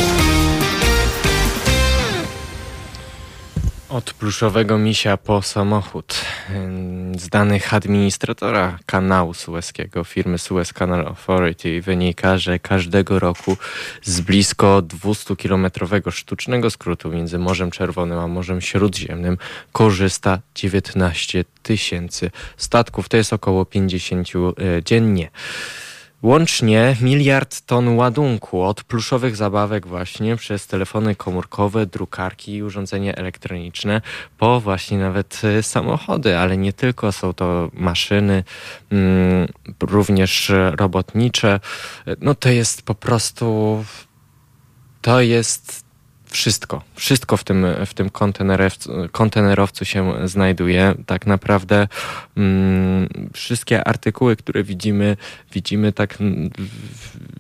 Od 3.89 4.13
pluszowego 4.13 4.77
misia 4.77 5.17
po 5.17 5.41
samochód. 5.41 6.15
Z 7.17 7.29
danych 7.29 7.73
administratora 7.73 8.79
kanału 8.85 9.33
sueskiego, 9.33 10.03
firmy 10.03 10.37
Suez 10.37 10.73
Canal 10.73 11.07
Authority, 11.07 11.81
wynika, 11.81 12.37
że 12.37 12.59
każdego 12.59 13.19
roku 13.19 13.57
z 14.03 14.21
blisko 14.21 14.81
200-kilometrowego 14.81 16.11
sztucznego 16.11 16.69
skrótu 16.69 17.09
między 17.09 17.39
Morzem 17.39 17.71
Czerwonym 17.71 18.19
a 18.19 18.27
Morzem 18.27 18.61
Śródziemnym 18.61 19.37
korzysta 19.71 20.39
19 20.55 21.45
tysięcy 21.63 22.31
statków. 22.57 23.09
To 23.09 23.17
jest 23.17 23.33
około 23.33 23.65
50 23.65 24.27
e, 24.27 24.83
dziennie. 24.83 25.29
Łącznie 26.23 26.95
miliard 27.01 27.61
ton 27.61 27.97
ładunku 27.97 28.63
od 28.63 28.83
pluszowych 28.83 29.35
zabawek 29.35 29.87
właśnie 29.87 30.35
przez 30.35 30.67
telefony 30.67 31.15
komórkowe, 31.15 31.85
drukarki 31.85 32.55
i 32.55 32.63
urządzenia 32.63 33.13
elektroniczne 33.13 34.01
po 34.37 34.59
właśnie 34.59 34.97
nawet 34.97 35.41
y, 35.43 35.63
samochody, 35.63 36.37
ale 36.37 36.57
nie 36.57 36.73
tylko 36.73 37.11
są 37.11 37.33
to 37.33 37.69
maszyny, 37.73 38.43
mm, 38.91 39.47
również 39.81 40.51
robotnicze. 40.75 41.59
No 42.19 42.35
to 42.35 42.49
jest 42.49 42.81
po 42.81 42.95
prostu 42.95 43.83
to 45.01 45.21
jest 45.21 45.90
wszystko. 46.31 46.81
Wszystko 46.95 47.37
w 47.37 47.43
tym, 47.43 47.65
w 47.85 47.93
tym 47.93 48.09
kontenerowcu, 48.09 48.91
kontenerowcu 49.11 49.85
się 49.85 50.13
znajduje. 50.25 50.95
Tak 51.05 51.27
naprawdę 51.27 51.87
mm, 52.37 53.09
wszystkie 53.33 53.87
artykuły, 53.87 54.35
które 54.35 54.63
widzimy, 54.63 55.17
widzimy 55.53 55.93
tak 55.93 56.17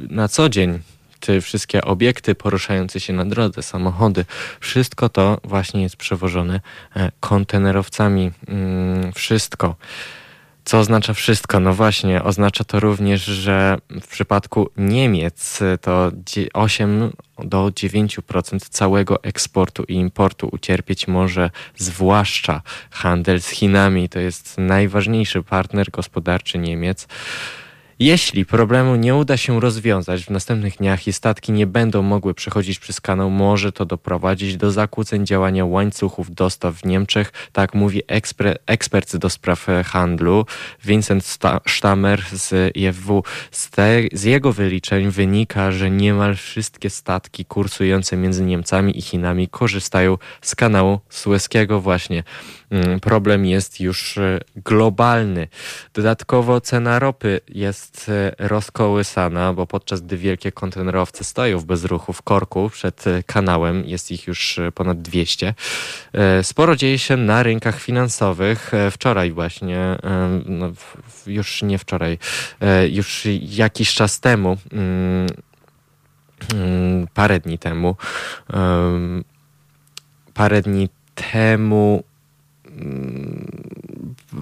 na 0.09 0.27
co 0.27 0.49
dzień. 0.49 0.79
Te 1.19 1.41
wszystkie 1.41 1.81
obiekty 1.81 2.35
poruszające 2.35 2.99
się 2.99 3.13
na 3.13 3.25
drodze, 3.25 3.63
samochody, 3.63 4.25
wszystko 4.59 5.09
to 5.09 5.41
właśnie 5.43 5.81
jest 5.81 5.95
przewożone 5.95 6.61
e, 6.95 7.11
kontenerowcami. 7.19 8.31
Mm, 8.47 9.13
wszystko. 9.13 9.75
Co 10.65 10.79
oznacza 10.79 11.13
wszystko? 11.13 11.59
No 11.59 11.73
właśnie, 11.73 12.23
oznacza 12.23 12.63
to 12.63 12.79
również, 12.79 13.25
że 13.25 13.77
w 14.01 14.07
przypadku 14.07 14.69
Niemiec 14.77 15.59
to 15.81 16.11
8 16.53 17.11
do 17.39 17.65
9% 17.65 18.59
całego 18.59 19.23
eksportu 19.23 19.83
i 19.83 19.93
importu 19.93 20.49
ucierpieć 20.51 21.07
może 21.07 21.49
zwłaszcza 21.75 22.61
handel 22.91 23.41
z 23.41 23.49
Chinami. 23.49 24.09
To 24.09 24.19
jest 24.19 24.57
najważniejszy 24.57 25.43
partner 25.43 25.91
gospodarczy 25.91 26.57
Niemiec. 26.57 27.07
Jeśli 28.01 28.45
problemu 28.45 28.95
nie 28.95 29.15
uda 29.15 29.37
się 29.37 29.59
rozwiązać 29.59 30.25
w 30.25 30.29
następnych 30.29 30.77
dniach 30.77 31.07
i 31.07 31.13
statki 31.13 31.51
nie 31.51 31.67
będą 31.67 32.01
mogły 32.01 32.33
przechodzić 32.33 32.79
przez 32.79 33.01
kanał, 33.01 33.29
może 33.29 33.71
to 33.71 33.85
doprowadzić 33.85 34.57
do 34.57 34.71
zakłóceń 34.71 35.25
działania 35.25 35.65
łańcuchów 35.65 36.35
dostaw 36.35 36.75
w 36.75 36.85
Niemczech, 36.85 37.33
tak 37.51 37.73
mówi 37.73 38.01
ekspre, 38.07 38.55
ekspert 38.65 39.17
do 39.17 39.29
spraw 39.29 39.67
handlu 39.85 40.45
Vincent 40.85 41.25
Stammer 41.67 42.23
z 42.31 42.77
IFW. 42.77 43.23
Z, 43.51 43.69
te, 43.69 44.01
z 44.13 44.23
jego 44.23 44.53
wyliczeń 44.53 45.11
wynika, 45.11 45.71
że 45.71 45.91
niemal 45.91 46.35
wszystkie 46.35 46.89
statki 46.89 47.45
kursujące 47.45 48.17
między 48.17 48.43
Niemcami 48.43 48.97
i 48.97 49.01
Chinami 49.01 49.47
korzystają 49.47 50.17
z 50.41 50.55
kanału 50.55 50.99
sueskiego 51.09 51.81
właśnie. 51.81 52.23
Mm, 52.71 52.99
problem 52.99 53.45
jest 53.45 53.79
już 53.79 54.19
globalny. 54.55 55.47
Dodatkowo 55.93 56.61
cena 56.61 56.99
ropy 56.99 57.41
jest 57.47 58.11
rozkołysana, 58.39 59.53
bo 59.53 59.67
podczas 59.67 60.01
gdy 60.01 60.17
wielkie 60.17 60.51
kontenerowce 60.51 61.23
stoją 61.23 61.59
w 61.59 61.65
bezruchu 61.65 62.13
w 62.13 62.21
korku 62.21 62.69
przed 62.69 63.05
kanałem, 63.25 63.85
jest 63.85 64.11
ich 64.11 64.27
już 64.27 64.59
ponad 64.75 65.01
200. 65.01 65.53
Sporo 66.41 66.75
dzieje 66.75 66.99
się 66.99 67.17
na 67.17 67.43
rynkach 67.43 67.79
finansowych. 67.79 68.71
Wczoraj 68.91 69.31
właśnie, 69.31 69.97
no, 70.45 70.71
już 71.27 71.63
nie 71.63 71.77
wczoraj, 71.77 72.17
już 72.89 73.27
jakiś 73.41 73.93
czas 73.93 74.19
temu 74.19 74.57
mm, 74.73 75.27
Mm, 76.53 77.07
parę 77.13 77.39
dni 77.39 77.59
temu. 77.59 77.95
Parę 80.33 80.61
dni 80.61 80.89
temu 81.15 82.03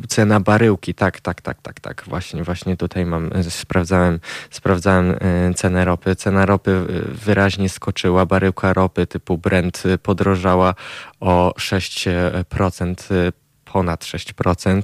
cena 0.08 0.40
baryłki, 0.40 0.94
tak, 0.94 1.20
tak, 1.20 1.42
tak, 1.42 1.62
tak, 1.62 1.80
tak, 1.80 2.04
właśnie, 2.08 2.44
właśnie 2.44 2.78
tutaj 2.78 3.06
mam, 3.06 3.30
sprawdzałem, 3.50 4.20
sprawdzałem 4.50 5.16
e, 5.20 5.54
cenę 5.54 5.86
ropy. 5.86 6.16
Cena 6.16 6.46
ropy 6.46 6.72
e, 6.72 6.84
wyraźnie 7.26 7.70
skoczyła, 7.70 8.26
baryłka 8.26 8.74
ropy 8.74 9.08
typu 9.08 9.38
Brent 9.38 9.84
podrożała 10.04 10.76
o 11.20 11.54
6% 11.58 13.32
ponad 13.74 14.04
6%. 14.04 14.82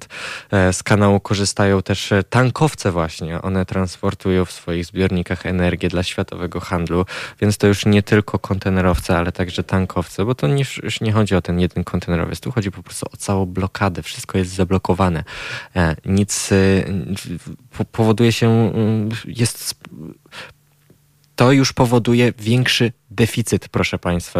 E, 0.51 0.73
z 0.73 0.83
kanału 0.83 1.19
korzystają 1.19 1.81
też 1.81 2.11
e, 2.11 2.23
tankowce 2.23 2.91
właśnie. 2.91 3.41
One 3.41 3.65
transportują 3.65 4.45
w 4.45 4.51
swoich 4.51 4.85
zbiornikach 4.85 5.45
energię 5.45 5.89
dla 5.89 6.03
światowego 6.03 6.59
handlu, 6.59 7.05
więc 7.41 7.57
to 7.57 7.67
już 7.67 7.85
nie 7.85 8.03
tylko 8.03 8.39
kontenerowce, 8.39 9.17
ale 9.17 9.31
także 9.31 9.63
tankowce, 9.63 10.25
bo 10.25 10.35
to 10.35 10.47
już 10.83 11.01
nie 11.01 11.11
chodzi 11.11 11.35
o 11.35 11.41
ten 11.41 11.59
jeden 11.59 11.83
kontenerowiec, 11.83 12.39
tu 12.39 12.51
chodzi 12.51 12.71
po 12.71 12.83
prostu 12.83 13.05
o 13.13 13.17
całą 13.17 13.45
blokadę. 13.45 14.03
Wszystko 14.03 14.37
jest 14.37 14.51
zablokowane. 14.51 15.23
E, 15.75 15.95
nic 16.05 16.49
powoduje 17.91 18.31
się, 18.31 18.49
mm, 18.49 19.09
jest 19.25 19.75
to 21.35 21.51
już 21.51 21.73
powoduje 21.73 22.33
większy 22.39 22.91
deficyt, 23.11 23.69
proszę 23.69 23.99
Państwa, 23.99 24.39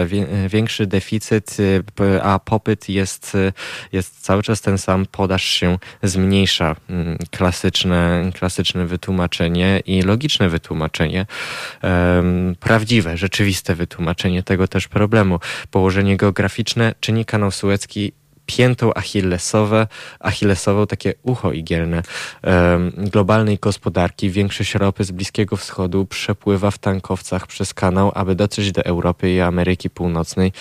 większy 0.50 0.88
deficyt, 0.88 1.58
y, 1.60 2.24
a 2.24 2.40
popyt 2.40 2.90
jest, 2.90 3.36
y, 3.36 3.54
jest 3.92 4.22
cały 4.22 4.44
czas 4.44 4.62
ten 4.62 4.78
sam, 4.78 5.06
podaż 5.12 5.44
się 5.44 5.78
zmniejsza. 6.04 6.75
Mm, 6.90 7.18
klasyczne, 7.32 8.32
klasyczne 8.34 8.86
wytłumaczenie 8.86 9.82
i 9.86 10.02
logiczne 10.02 10.50
wytłumaczenie, 10.50 11.25
prawdziwe, 12.60 13.18
rzeczywiste 13.18 13.75
wytłumaczenie 13.75 14.44
tego 14.44 14.68
też 14.68 14.88
problemu. 14.88 15.40
Położenie 15.72 16.18
geograficzne 16.18 16.96
czyni 17.00 17.25
kanał 17.25 17.52
Suecki 17.52 18.12
piętą 18.46 18.94
achillesowe, 18.94 19.88
achillesową, 20.20 20.88
takie 20.88 21.14
ucho 21.24 21.52
igielne 21.52 22.02
globalnej 22.98 23.58
gospodarki. 23.62 24.30
Większość 24.30 24.75
ropy 24.75 25.04
z 25.04 25.12
Bliskiego 25.12 25.58
Wschodu 25.58 26.06
przepływa 26.06 26.72
w 26.72 26.78
tankowcach 26.78 27.48
przez 27.48 27.74
kanał, 27.74 28.12
aby 28.16 28.36
dotrzeć 28.36 28.72
do 28.72 28.86
Europy 28.86 29.32
i 29.32 29.42
Ameryki 29.42 29.90
Północnej 29.90 30.52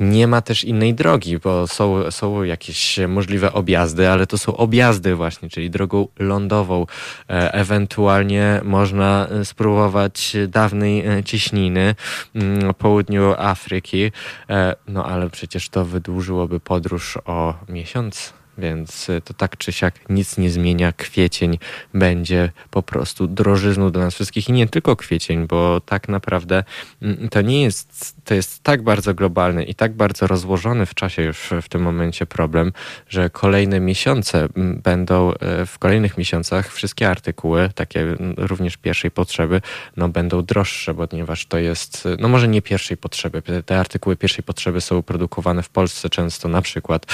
nie 0.00 0.26
ma 0.26 0.40
też 0.42 0.64
innej 0.64 0.94
drogi, 0.94 1.38
bo 1.38 1.66
są, 1.66 2.10
są 2.10 2.42
jakieś 2.42 2.98
możliwe 3.08 3.52
objazdy, 3.52 4.08
ale 4.08 4.26
to 4.26 4.38
są 4.38 4.56
objazdy 4.56 5.14
właśnie, 5.14 5.48
czyli 5.48 5.70
drogą 5.70 6.08
lądową. 6.18 6.86
E, 7.30 7.54
ewentualnie 7.54 8.60
można 8.64 9.28
spróbować 9.44 10.36
dawnej 10.48 11.06
e, 11.06 11.24
cieśniny 11.24 11.94
mm, 12.34 12.74
południu 12.74 13.34
Afryki, 13.38 14.12
e, 14.50 14.76
no 14.88 15.04
ale 15.04 15.30
przecież 15.30 15.68
to 15.68 15.84
wydłużyłoby 15.84 16.60
podróż 16.60 17.18
o 17.24 17.54
miesiąc 17.68 18.39
więc 18.60 19.08
y, 19.08 19.20
to 19.20 19.34
tak 19.34 19.56
czy 19.56 19.72
siak 19.72 19.94
nic 20.08 20.38
nie 20.38 20.50
zmienia. 20.50 20.92
Kwiecień 20.92 21.58
będzie 21.94 22.52
po 22.70 22.82
prostu 22.82 23.26
drożyzną 23.26 23.90
do 23.90 24.00
nas 24.00 24.14
wszystkich 24.14 24.48
i 24.48 24.52
nie 24.52 24.68
tylko 24.68 24.96
kwiecień, 24.96 25.46
bo 25.46 25.80
tak 25.80 26.08
naprawdę 26.08 26.64
mm, 27.02 27.28
to 27.28 27.40
nie 27.40 27.62
jest, 27.62 28.16
to 28.24 28.34
jest 28.34 28.62
tak 28.62 28.82
bardzo 28.82 29.14
globalny 29.14 29.64
i 29.64 29.74
tak 29.74 29.92
bardzo 29.92 30.26
rozłożony 30.26 30.86
w 30.86 30.94
czasie 30.94 31.22
już 31.22 31.50
w 31.62 31.68
tym 31.68 31.82
momencie 31.82 32.26
problem, 32.26 32.72
że 33.08 33.30
kolejne 33.30 33.80
miesiące 33.80 34.48
mm, 34.56 34.80
będą, 34.82 35.32
y, 35.32 35.66
w 35.66 35.78
kolejnych 35.78 36.18
miesiącach 36.18 36.72
wszystkie 36.72 37.08
artykuły, 37.08 37.70
takie 37.74 38.00
mm, 38.00 38.34
również 38.36 38.76
pierwszej 38.76 39.10
potrzeby, 39.10 39.60
no 39.96 40.08
będą 40.08 40.42
droższe, 40.42 40.94
ponieważ 40.94 41.46
to 41.46 41.58
jest, 41.58 42.08
no 42.18 42.28
może 42.28 42.48
nie 42.48 42.62
pierwszej 42.62 42.96
potrzeby, 42.96 43.42
te 43.66 43.80
artykuły 43.80 44.16
pierwszej 44.16 44.44
potrzeby 44.44 44.80
są 44.80 45.02
produkowane 45.02 45.62
w 45.62 45.68
Polsce 45.68 46.10
często 46.10 46.48
na 46.48 46.62
przykład 46.62 47.06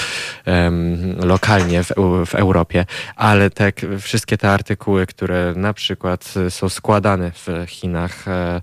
um, 0.45 1.15
lokalnie 1.37 1.83
w, 1.83 1.91
w 2.25 2.35
Europie, 2.35 2.85
ale 3.15 3.49
te 3.49 3.71
wszystkie 3.99 4.37
te 4.37 4.51
artykuły, 4.51 5.05
które 5.05 5.53
na 5.55 5.73
przykład 5.73 6.33
są 6.49 6.69
składane 6.69 7.31
w 7.31 7.47
Chinach, 7.67 8.27
e, 8.27 8.61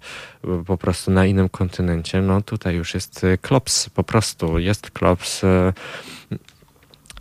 po 0.66 0.76
prostu 0.76 1.10
na 1.10 1.26
innym 1.26 1.48
kontynencie, 1.48 2.22
no 2.22 2.42
tutaj 2.42 2.74
już 2.74 2.94
jest 2.94 3.26
klops, 3.40 3.90
po 3.90 4.04
prostu. 4.04 4.58
Jest 4.58 4.90
klops 4.90 5.44
e, 5.44 5.72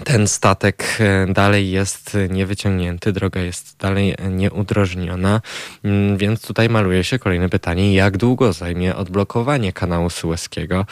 ten 0.04 0.28
statek 0.28 0.86
e, 1.00 1.34
dalej 1.34 1.72
jest 1.72 2.18
niewyciągnięty, 2.30 3.12
droga 3.12 3.42
jest 3.42 3.78
dalej 3.80 4.16
nieudrożniona, 4.30 5.42
mm, 5.84 6.18
więc 6.18 6.42
tutaj 6.42 6.70
maluje 6.70 7.04
się 7.04 7.20
kolejne 7.20 7.50
pytanie, 7.50 7.94
jak 7.94 8.18
długo 8.18 8.54
zajmie 8.54 8.96
odblokowanie 8.96 9.74
kanału 9.74 10.10
Suezkiego. 10.10 10.86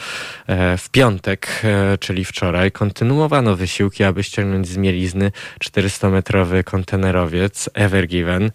E, 0.46 0.76
w 0.78 0.90
piątek, 0.90 1.48
e, 1.64 1.98
czyli 1.98 2.24
wczoraj, 2.24 2.72
kontynuowano 2.72 3.56
wysiłki, 3.56 4.04
aby 4.04 4.24
ściągnąć 4.24 4.68
z 4.68 4.76
mielizny 4.76 5.32
400-metrowy 5.64 6.64
kontenerowiec 6.64 7.70
Ever 7.74 8.06
Given, 8.06 8.50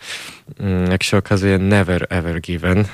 jak 0.91 1.03
się 1.03 1.17
okazuje 1.17 1.57
Never 1.57 2.07
Ever 2.09 2.41
Given, 2.41 2.85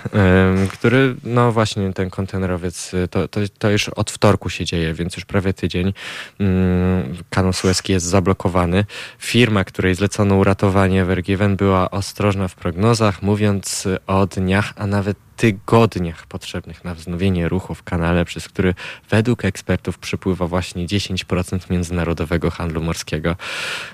który, 0.72 1.16
no 1.24 1.52
właśnie 1.52 1.94
ten 1.94 2.10
kontenerowiec, 2.10 2.92
to, 3.12 3.28
to, 3.28 3.40
to 3.60 3.70
już 3.70 3.90
od 3.90 4.12
wtorku 4.12 4.50
się 4.50 4.66
dzieje, 4.66 4.94
więc 4.94 5.16
już 5.16 5.26
prawie 5.26 5.54
tydzień. 5.54 5.94
Mm, 6.40 7.18
kanał 7.30 7.54
Suezki 7.54 7.94
jest 7.94 8.06
zablokowany. 8.06 8.86
Firma, 9.20 9.64
której 9.64 9.96
zlecono 9.96 10.36
uratowanie 10.36 11.06
Vergiven 11.06 11.56
była 11.56 11.92
ostrożna 11.92 12.48
w 12.48 12.56
prognozach, 12.56 13.22
mówiąc 13.22 13.88
o 14.08 14.26
dniach, 14.26 14.74
a 14.76 14.88
nawet 14.88 15.18
tygodniach 15.38 16.26
potrzebnych 16.26 16.84
na 16.84 16.96
wznowienie 16.96 17.50
ruchu 17.50 17.76
w 17.76 17.84
kanale, 17.84 18.26
przez 18.26 18.48
który 18.48 18.74
według 19.10 19.46
ekspertów 19.46 19.98
przypływa 19.98 20.48
właśnie 20.48 20.86
10% 20.88 21.72
międzynarodowego 21.72 22.52
handlu 22.52 22.82
morskiego. 22.84 23.36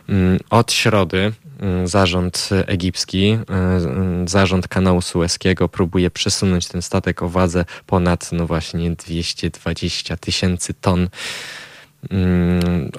Mm, 0.09 0.39
od 0.49 0.71
środy 0.71 1.31
mm, 1.59 1.87
zarząd 1.87 2.49
egipski, 2.67 3.37
mm, 3.47 4.27
zarząd 4.27 4.67
kanału 4.67 5.01
Suezkiego 5.01 5.69
próbuje 5.69 6.11
przesunąć 6.11 6.67
ten 6.67 6.81
statek 6.81 7.23
o 7.23 7.29
wadze 7.29 7.65
ponad, 7.85 8.29
no 8.31 8.47
właśnie, 8.47 8.91
220 8.91 10.17
tysięcy 10.17 10.73
ton 10.73 11.09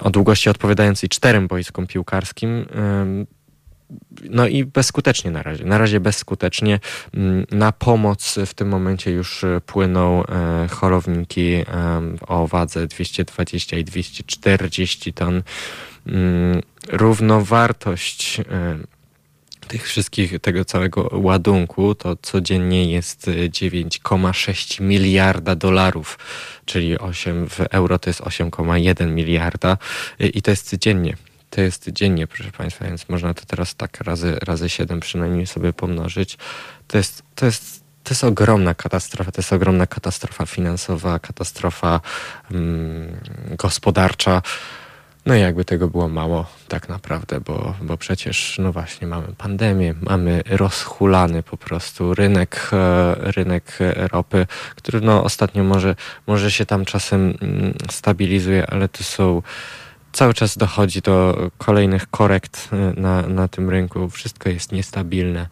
o 0.01 0.09
długości 0.09 0.49
odpowiadającej 0.49 1.09
czterem 1.09 1.47
boiskom 1.47 1.87
piłkarskim. 1.87 2.65
No 4.29 4.47
i 4.47 4.65
bezskutecznie 4.65 5.31
na 5.31 5.43
razie. 5.43 5.65
Na 5.65 5.77
razie 5.77 5.99
bezskutecznie. 5.99 6.79
Mm, 7.13 7.45
na 7.51 7.71
pomoc 7.71 8.39
w 8.45 8.53
tym 8.53 8.67
momencie 8.67 9.11
już 9.11 9.45
płyną 9.65 10.25
e, 10.25 10.67
chorowniki 10.67 11.65
o 12.27 12.47
wadze 12.47 12.87
220 12.87 13.77
i 13.77 13.83
240 13.83 15.13
ton. 15.13 15.43
Mm, 16.07 16.61
równowartość 16.87 18.41
tych 19.71 19.87
wszystkich, 19.87 20.39
tego 20.39 20.65
całego 20.65 21.09
ładunku, 21.13 21.95
to 21.95 22.15
codziennie 22.21 22.91
jest 22.91 23.27
9,6 23.27 24.81
miliarda 24.81 25.55
dolarów, 25.55 26.19
czyli 26.65 26.97
8 26.97 27.49
w 27.49 27.59
euro 27.59 27.99
to 27.99 28.09
jest 28.09 28.21
8,1 28.21 29.11
miliarda 29.11 29.77
i 30.19 30.41
to 30.41 30.51
jest 30.51 30.69
codziennie. 30.69 31.15
To 31.51 31.61
jest 31.61 31.89
dziennie, 31.89 32.27
proszę 32.27 32.51
Państwa, 32.51 32.85
więc 32.85 33.09
można 33.09 33.33
to 33.33 33.45
teraz 33.45 33.75
tak 33.75 34.01
razy, 34.01 34.37
razy 34.41 34.69
7 34.69 34.99
przynajmniej 34.99 35.47
sobie 35.47 35.73
pomnożyć. 35.73 36.37
To 36.87 36.97
jest, 36.97 37.23
to 37.35 37.45
jest 37.45 37.81
to 38.03 38.11
jest 38.11 38.23
ogromna 38.23 38.73
katastrofa, 38.73 39.31
to 39.31 39.41
jest 39.41 39.53
ogromna 39.53 39.87
katastrofa 39.87 40.45
finansowa, 40.45 41.19
katastrofa 41.19 42.01
um, 42.51 43.17
gospodarcza. 43.57 44.41
No 45.25 45.35
i 45.35 45.39
jakby 45.39 45.65
tego 45.65 45.87
było 45.87 46.07
mało 46.07 46.45
tak 46.67 46.89
naprawdę, 46.89 47.41
bo, 47.41 47.73
bo 47.81 47.97
przecież 47.97 48.57
no 48.59 48.71
właśnie 48.71 49.07
mamy 49.07 49.27
pandemię, 49.37 49.93
mamy 50.01 50.43
rozhulany 50.49 51.43
po 51.43 51.57
prostu 51.57 52.13
rynek, 52.15 52.69
e, 52.73 53.15
rynek 53.17 53.79
ropy, 54.11 54.47
który 54.75 55.01
no 55.01 55.23
ostatnio 55.23 55.63
może, 55.63 55.95
może 56.27 56.51
się 56.51 56.65
tam 56.65 56.85
czasem 56.85 57.33
mm, 57.41 57.73
stabilizuje, 57.89 58.67
ale 58.67 58.89
to 58.89 59.03
są 59.03 59.41
cały 60.11 60.33
czas 60.33 60.57
dochodzi 60.57 61.01
do 61.01 61.49
kolejnych 61.57 62.09
korekt 62.09 62.69
e, 62.73 63.01
na, 63.01 63.21
na 63.21 63.47
tym 63.47 63.69
rynku. 63.69 64.09
Wszystko 64.09 64.49
jest 64.49 64.71
niestabilne. 64.71 65.47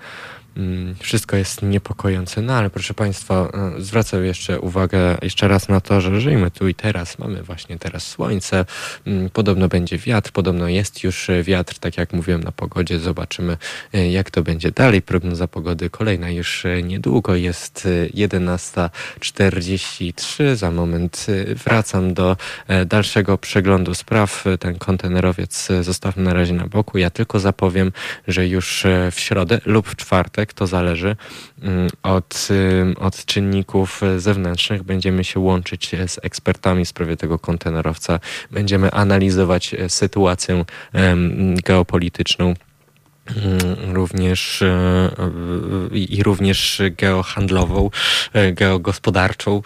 Mm, 0.60 0.96
wszystko 1.00 1.36
jest 1.36 1.62
niepokojące. 1.62 2.42
No 2.42 2.54
ale 2.54 2.70
proszę 2.70 2.94
Państwa, 2.94 3.36
e, 3.36 3.50
zwracam 3.82 4.26
jeszcze 4.26 4.60
uwagę 4.60 5.18
jeszcze 5.22 5.48
raz 5.48 5.70
na 5.70 5.82
to, 5.82 6.02
że 6.02 6.22
żyjemy 6.22 6.52
tu 6.52 6.68
i 6.68 6.76
teraz. 6.76 7.20
Mamy 7.20 7.44
właśnie 7.44 7.80
teraz 7.80 8.08
słońce, 8.08 8.66
mm, 9.08 9.30
podobno 9.30 9.68
będzie 9.68 9.98
wiatr, 9.98 10.32
podobno 10.32 10.68
jest 10.68 11.04
już 11.04 11.28
wiatr, 11.44 11.80
tak 11.80 11.98
jak 11.98 12.14
mówiłem 12.14 12.44
na 12.44 12.52
pogodzie. 12.52 13.00
Zobaczymy, 13.00 13.58
e, 13.94 14.12
jak 14.12 14.32
to 14.32 14.44
będzie 14.44 14.72
dalej. 14.72 15.02
Prognoza 15.02 15.48
pogody 15.48 15.90
kolejna 15.90 16.30
już 16.30 16.64
niedługo 16.84 17.36
jest 17.36 17.88
11.43. 18.14 20.56
Za 20.56 20.72
moment 20.72 21.26
wracam 21.66 22.14
do 22.14 22.38
dalszego 22.86 23.38
przeglądu 23.38 23.96
spraw. 23.96 24.46
Ten 24.60 24.78
kontenerowiec 24.78 25.68
zostawmy 25.82 26.24
na 26.24 26.34
razie 26.34 26.54
na 26.54 26.68
boku. 26.68 26.98
Ja 26.98 27.10
tylko 27.10 27.40
zapowiem, 27.40 27.92
że 28.28 28.48
już 28.48 28.86
e, 28.86 29.12
w 29.12 29.20
środę 29.20 29.62
lub 29.66 29.88
w 29.88 29.96
czwartek, 29.96 30.49
to 30.54 30.68
zależy 30.68 31.16
mm, 31.62 31.90
od, 32.04 32.48
od 33.00 33.26
czynników 33.26 34.02
zewnętrznych, 34.18 34.84
będziemy 34.84 35.24
się 35.24 35.40
łączyć 35.40 35.92
z 36.08 36.20
ekspertami 36.24 36.86
w 36.86 36.90
sprawie 36.90 37.18
tego 37.18 37.40
kontenerowca. 37.40 38.20
Będziemy 38.52 38.92
analizować 38.92 39.74
e, 39.74 39.90
sytuację 39.90 40.66
geopolityczną 41.66 42.54
również 43.94 44.62
e, 44.62 45.10
i 45.92 46.24
również 46.24 46.82
geohandlową, 46.98 47.90
e, 48.34 48.52
geogospodarczą. 48.52 49.58
E, 49.58 49.62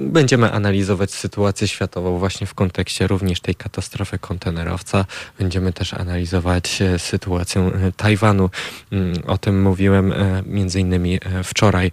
będziemy 0.00 0.52
analizować 0.52 1.12
sytuację 1.12 1.68
światową 1.68 2.18
właśnie 2.18 2.46
w 2.46 2.54
kontekście 2.54 3.06
również 3.06 3.40
tej 3.40 3.54
katastrofy 3.54 4.18
kontenerowca. 4.18 5.04
Będziemy 5.38 5.72
też 5.72 5.94
analizować 5.94 6.82
sytuację 6.98 7.70
Tajwanu. 7.96 8.50
Mm, 8.92 9.14
o 9.26 9.38
tym 9.38 9.62
mówiłem 9.62 10.14
między 10.46 10.80
innymi 10.80 11.20
wczoraj 11.44 11.90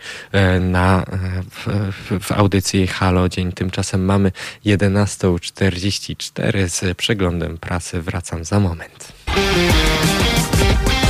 na, 0.59 1.05
w, 1.51 1.67
w 2.23 2.31
audycji 2.31 2.87
Halo 2.87 3.29
Dzień. 3.29 3.51
Tymczasem 3.51 4.05
mamy 4.05 4.31
11.44 4.65 6.67
z 6.67 6.97
przeglądem 6.97 7.57
prasy. 7.57 8.01
Wracam 8.01 8.45
za 8.45 8.59
moment. 8.59 9.20
Thank 9.33 10.95
you. 10.95 11.00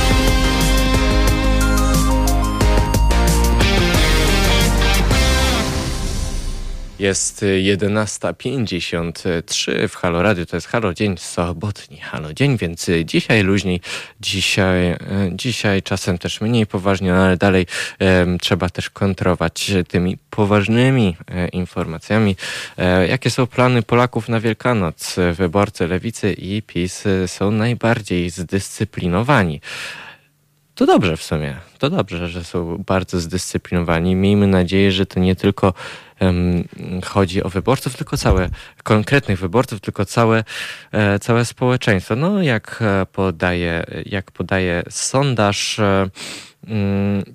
Jest 7.02 7.42
11.53 7.42 9.88
w 9.88 9.94
Halo 9.94 10.22
Radio, 10.22 10.46
to 10.46 10.56
jest 10.56 10.66
Halo 10.66 10.94
Dzień 10.94 11.18
sobotni 11.18 11.96
Halo 11.96 12.34
Dzień, 12.34 12.56
więc 12.56 12.90
dzisiaj 13.04 13.42
luźniej, 13.42 13.80
dzisiaj, 14.20 14.90
e, 14.90 14.98
dzisiaj 15.32 15.82
czasem 15.82 16.18
też 16.18 16.40
mniej 16.40 16.66
poważnie, 16.66 17.14
ale 17.14 17.36
dalej 17.36 17.66
trzeba 18.40 18.68
też 18.68 18.90
kontrować 18.90 19.72
tymi 19.88 20.18
poważnymi 20.30 21.16
e, 21.28 21.48
informacjami. 21.48 22.36
E, 22.78 23.08
jakie 23.08 23.30
są 23.30 23.46
plany 23.46 23.82
Polaków 23.82 24.28
na 24.28 24.40
Wielkanoc? 24.40 25.16
Wyborcy 25.32 25.88
Lewicy 25.88 26.32
i 26.32 26.62
PiS 26.62 27.04
są 27.26 27.50
najbardziej 27.50 28.30
zdyscyplinowani. 28.30 29.60
To 30.74 30.86
dobrze 30.86 31.16
w 31.16 31.22
sumie. 31.22 31.56
To 31.78 31.90
dobrze, 31.90 32.28
że 32.28 32.44
są 32.44 32.82
bardzo 32.86 33.20
zdyscyplinowani. 33.20 34.14
Miejmy 34.14 34.46
nadzieję, 34.46 34.92
że 34.92 35.06
to 35.06 35.20
nie 35.20 35.36
tylko 35.36 35.74
chodzi 37.04 37.42
o 37.42 37.48
wyborców, 37.48 37.96
tylko 37.96 38.16
całe, 38.16 38.48
konkretnych 38.82 39.38
wyborców, 39.38 39.80
tylko 39.80 40.04
całe, 40.04 40.44
e, 40.92 41.18
całe 41.18 41.44
społeczeństwo. 41.44 42.16
No, 42.16 42.42
jak 42.42 42.78
e, 42.82 43.06
podaje, 43.06 43.84
jak 44.06 44.30
podaje 44.30 44.82
sondaż, 44.90 45.78
e, 45.78 46.10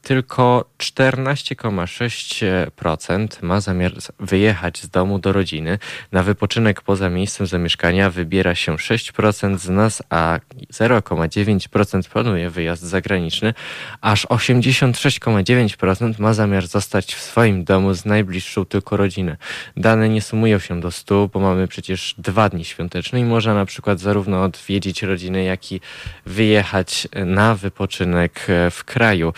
tylko 0.02 0.66
14,6% 0.78 3.28
ma 3.42 3.62
zamiar 3.62 3.92
wyjechać 4.20 4.82
z 4.82 4.90
domu 4.90 5.20
do 5.20 5.32
rodziny. 5.32 5.80
Na 6.12 6.24
wypoczynek 6.24 6.82
poza 6.82 7.10
miejscem 7.10 7.48
zamieszkania 7.48 8.10
wybiera 8.10 8.56
się 8.56 8.76
6% 8.76 9.58
z 9.58 9.70
nas, 9.70 10.04
a 10.10 10.40
0,9% 10.74 12.10
planuje 12.10 12.50
wyjazd 12.50 12.84
zagraniczny. 12.84 13.54
Aż 14.02 14.26
86,9% 14.26 16.20
ma 16.20 16.34
zamiar 16.34 16.68
zostać 16.68 17.16
w 17.16 17.22
swoim 17.22 17.64
domu 17.64 17.94
z 17.94 18.06
najbliższą 18.06 18.66
tylko 18.66 18.98
rodzinę. 18.98 19.38
Dane 19.78 20.10
nie 20.10 20.22
sumują 20.22 20.60
się 20.60 20.80
do 20.80 20.92
100, 20.92 21.28
bo 21.28 21.40
mamy 21.40 21.68
przecież 21.68 22.16
dwa 22.18 22.50
dni 22.50 22.66
świąteczne 22.66 23.20
i 23.20 23.24
można 23.24 23.54
na 23.54 23.66
przykład 23.66 24.00
zarówno 24.00 24.44
odwiedzić 24.44 25.04
rodzinę, 25.04 25.44
jak 25.44 25.72
i 25.72 25.82
wyjechać 26.26 27.08
na 27.26 27.56
wypoczynek 27.56 28.48
w 28.72 28.84
kraju 28.84 29.17
kraju. 29.18 29.34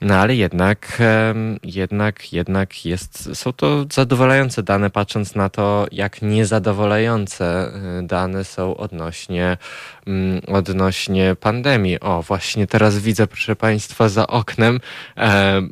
No 0.00 0.14
ale 0.14 0.34
jednak, 0.34 1.02
jednak, 1.64 2.32
jednak 2.32 2.84
jest, 2.84 3.36
są 3.36 3.52
to 3.52 3.86
zadowalające 3.92 4.62
dane, 4.62 4.90
patrząc 4.90 5.34
na 5.34 5.48
to, 5.48 5.86
jak 5.92 6.22
niezadowalające 6.22 7.72
y, 8.00 8.06
dane 8.06 8.44
są 8.44 8.76
odnośnie, 8.76 9.56
mm, 10.06 10.40
odnośnie 10.46 11.36
pandemii. 11.40 12.00
O, 12.00 12.22
właśnie 12.22 12.66
teraz 12.66 12.98
widzę, 12.98 13.26
proszę 13.26 13.56
Państwa, 13.56 14.08
za 14.08 14.26
oknem, 14.26 14.80
e, 15.16 15.62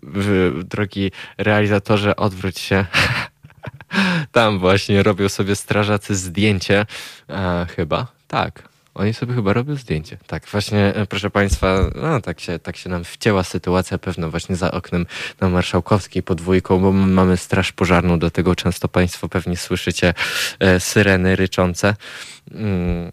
drogi 0.65 1.13
realizatorze, 1.39 2.17
odwróć 2.17 2.59
się. 2.59 2.87
Tam 4.33 4.59
właśnie 4.59 5.03
robią 5.03 5.29
sobie 5.29 5.57
strażacy 5.57 6.17
zdjęcie, 6.17 6.87
e, 7.31 7.67
chyba, 7.77 8.07
tak. 8.29 8.76
Oni 8.97 9.15
sobie 9.15 9.35
chyba 9.35 9.53
robią 9.53 9.77
zdjęcie. 9.77 10.19
Tak, 10.27 10.47
właśnie, 10.47 10.95
e, 10.95 11.07
proszę 11.07 11.31
Państwa, 11.31 11.91
no, 11.95 12.21
tak, 12.21 12.41
się, 12.41 12.59
tak 12.59 12.77
się 12.77 12.91
nam 12.91 13.05
wcięła 13.05 13.43
sytuacja 13.43 13.99
pewno 13.99 14.31
właśnie 14.31 14.57
za 14.57 14.71
oknem 14.71 15.07
na 15.41 15.49
Marszałkowskiej 15.49 16.23
podwójką, 16.23 16.79
bo 16.79 16.93
mamy 16.93 17.37
straż 17.37 17.73
pożarną, 17.73 18.19
do 18.19 18.31
tego 18.31 18.55
często 18.55 18.89
Państwo 18.89 19.29
pewnie 19.29 19.57
słyszycie 19.57 20.15
e, 20.61 20.81
syreny 20.81 21.37
ryczące. 21.37 21.97
Mm. 22.55 23.13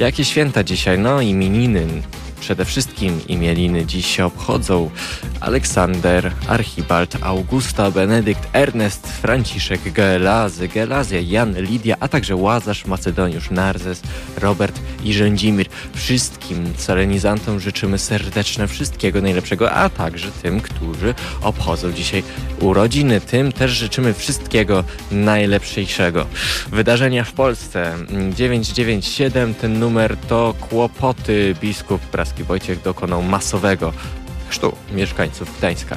Jakie 0.00 0.24
święta 0.24 0.64
dzisiaj? 0.64 0.98
No 0.98 1.20
imieniny. 1.20 1.86
Przede 2.40 2.64
wszystkim 2.64 3.20
imieliny 3.28 3.86
dziś 3.86 4.16
się 4.16 4.24
obchodzą 4.24 4.90
Aleksander, 5.40 6.32
Archibald, 6.48 7.16
Augusta, 7.22 7.90
Benedykt, 7.90 8.48
Ernest, 8.52 9.06
Franciszek, 9.06 9.92
Gelazy, 9.92 10.68
Gelazja, 10.68 11.20
Jan, 11.20 11.60
Lidia, 11.60 11.96
a 12.00 12.08
także 12.08 12.36
Łazarz, 12.36 12.86
Macedoniusz, 12.86 13.50
Narzes, 13.50 14.02
Robert 14.36 14.80
i 15.04 15.14
Rzędzimir. 15.14 15.66
Wszystkim 15.94 16.72
salenizantom 16.76 17.60
życzymy 17.60 17.98
serdeczne 17.98 18.68
wszystkiego 18.68 19.20
najlepszego, 19.22 19.72
a 19.72 19.88
także 19.88 20.30
tym, 20.42 20.60
którzy 20.60 21.14
obchodzą 21.42 21.92
dzisiaj 21.92 22.22
urodziny. 22.60 23.20
Tym 23.20 23.52
też 23.52 23.70
życzymy 23.70 24.14
wszystkiego 24.14 24.84
najlepszego. 25.10 26.26
Wydarzenia 26.72 27.24
w 27.24 27.32
Polsce 27.32 27.94
997, 28.34 29.54
ten 29.54 29.78
numer 29.78 30.16
to 30.28 30.54
kłopoty. 30.60 31.54
Biskup 31.60 32.00
praski 32.26 32.44
Wojciech 32.44 32.82
dokonał 32.82 33.22
masowego 33.22 33.92
chrztu 34.48 34.76
mieszkańców 34.92 35.58
Gdańska. 35.58 35.96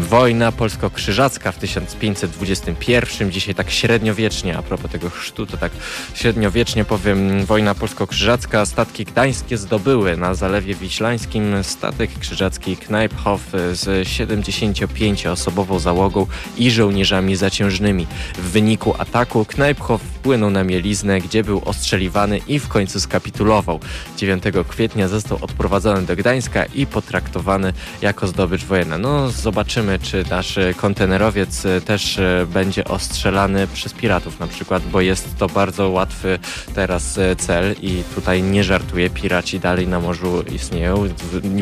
Wojna 0.00 0.52
polsko-krzyżacka 0.52 1.52
w 1.52 1.58
1521, 1.58 3.32
dzisiaj 3.32 3.54
tak 3.54 3.70
średniowiecznie, 3.70 4.58
a 4.58 4.62
propos 4.62 4.90
tego 4.90 5.10
chrztu, 5.10 5.46
to 5.46 5.56
tak 5.56 5.72
średniowiecznie 6.14 6.84
powiem, 6.84 7.44
wojna 7.44 7.74
polsko-krzyżacka, 7.74 8.66
statki 8.66 9.04
gdańskie 9.04 9.58
zdobyły 9.58 10.16
na 10.16 10.34
Zalewie 10.34 10.74
Wiślańskim 10.74 11.64
statek 11.64 12.10
krzyżacki 12.18 12.76
Knajphof 12.76 13.40
z 13.72 14.08
75-osobową 14.08 15.80
załogą 15.80 16.26
i 16.58 16.70
żołnierzami 16.70 17.36
zaciężnymi. 17.36 18.06
W 18.38 18.50
wyniku 18.50 18.94
ataku 18.98 19.44
Knajphof 19.44 20.00
wpłynął 20.24 20.50
na 20.50 20.64
mieliznę, 20.64 21.20
gdzie 21.20 21.44
był 21.44 21.62
ostrzeliwany 21.64 22.38
i 22.38 22.58
w 22.58 22.68
końcu 22.68 23.00
skapitulował. 23.00 23.80
9 24.16 24.44
kwietnia 24.68 25.08
został 25.08 25.38
odprowadzony 25.40 26.02
do 26.02 26.16
Gdańska 26.16 26.64
i 26.64 26.86
potraktowany 26.86 27.72
jako 28.02 28.26
zdobycz 28.26 28.64
wojenna. 28.64 28.98
No, 28.98 29.30
zobaczymy, 29.44 29.98
czy 29.98 30.24
nasz 30.30 30.58
kontenerowiec 30.76 31.62
też 31.84 32.18
e, 32.18 32.46
będzie 32.52 32.84
ostrzelany 32.84 33.66
przez 33.66 33.92
piratów 33.92 34.40
na 34.40 34.46
przykład, 34.46 34.82
bo 34.82 35.00
jest 35.00 35.38
to 35.38 35.46
bardzo 35.46 35.88
łatwy 35.88 36.38
teraz 36.74 37.18
e, 37.18 37.36
cel 37.36 37.74
i 37.82 38.02
tutaj 38.14 38.42
nie 38.42 38.64
żartuję, 38.64 39.10
piraci 39.10 39.60
dalej 39.60 39.88
na 39.88 40.00
morzu 40.00 40.42
istnieją, 40.54 41.08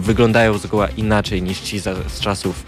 wyglądają 0.03 0.59
zgoła 0.59 0.89
inaczej 0.89 1.43
niż 1.43 1.61
ci 1.61 1.79
z 1.79 2.21
czasów, 2.21 2.65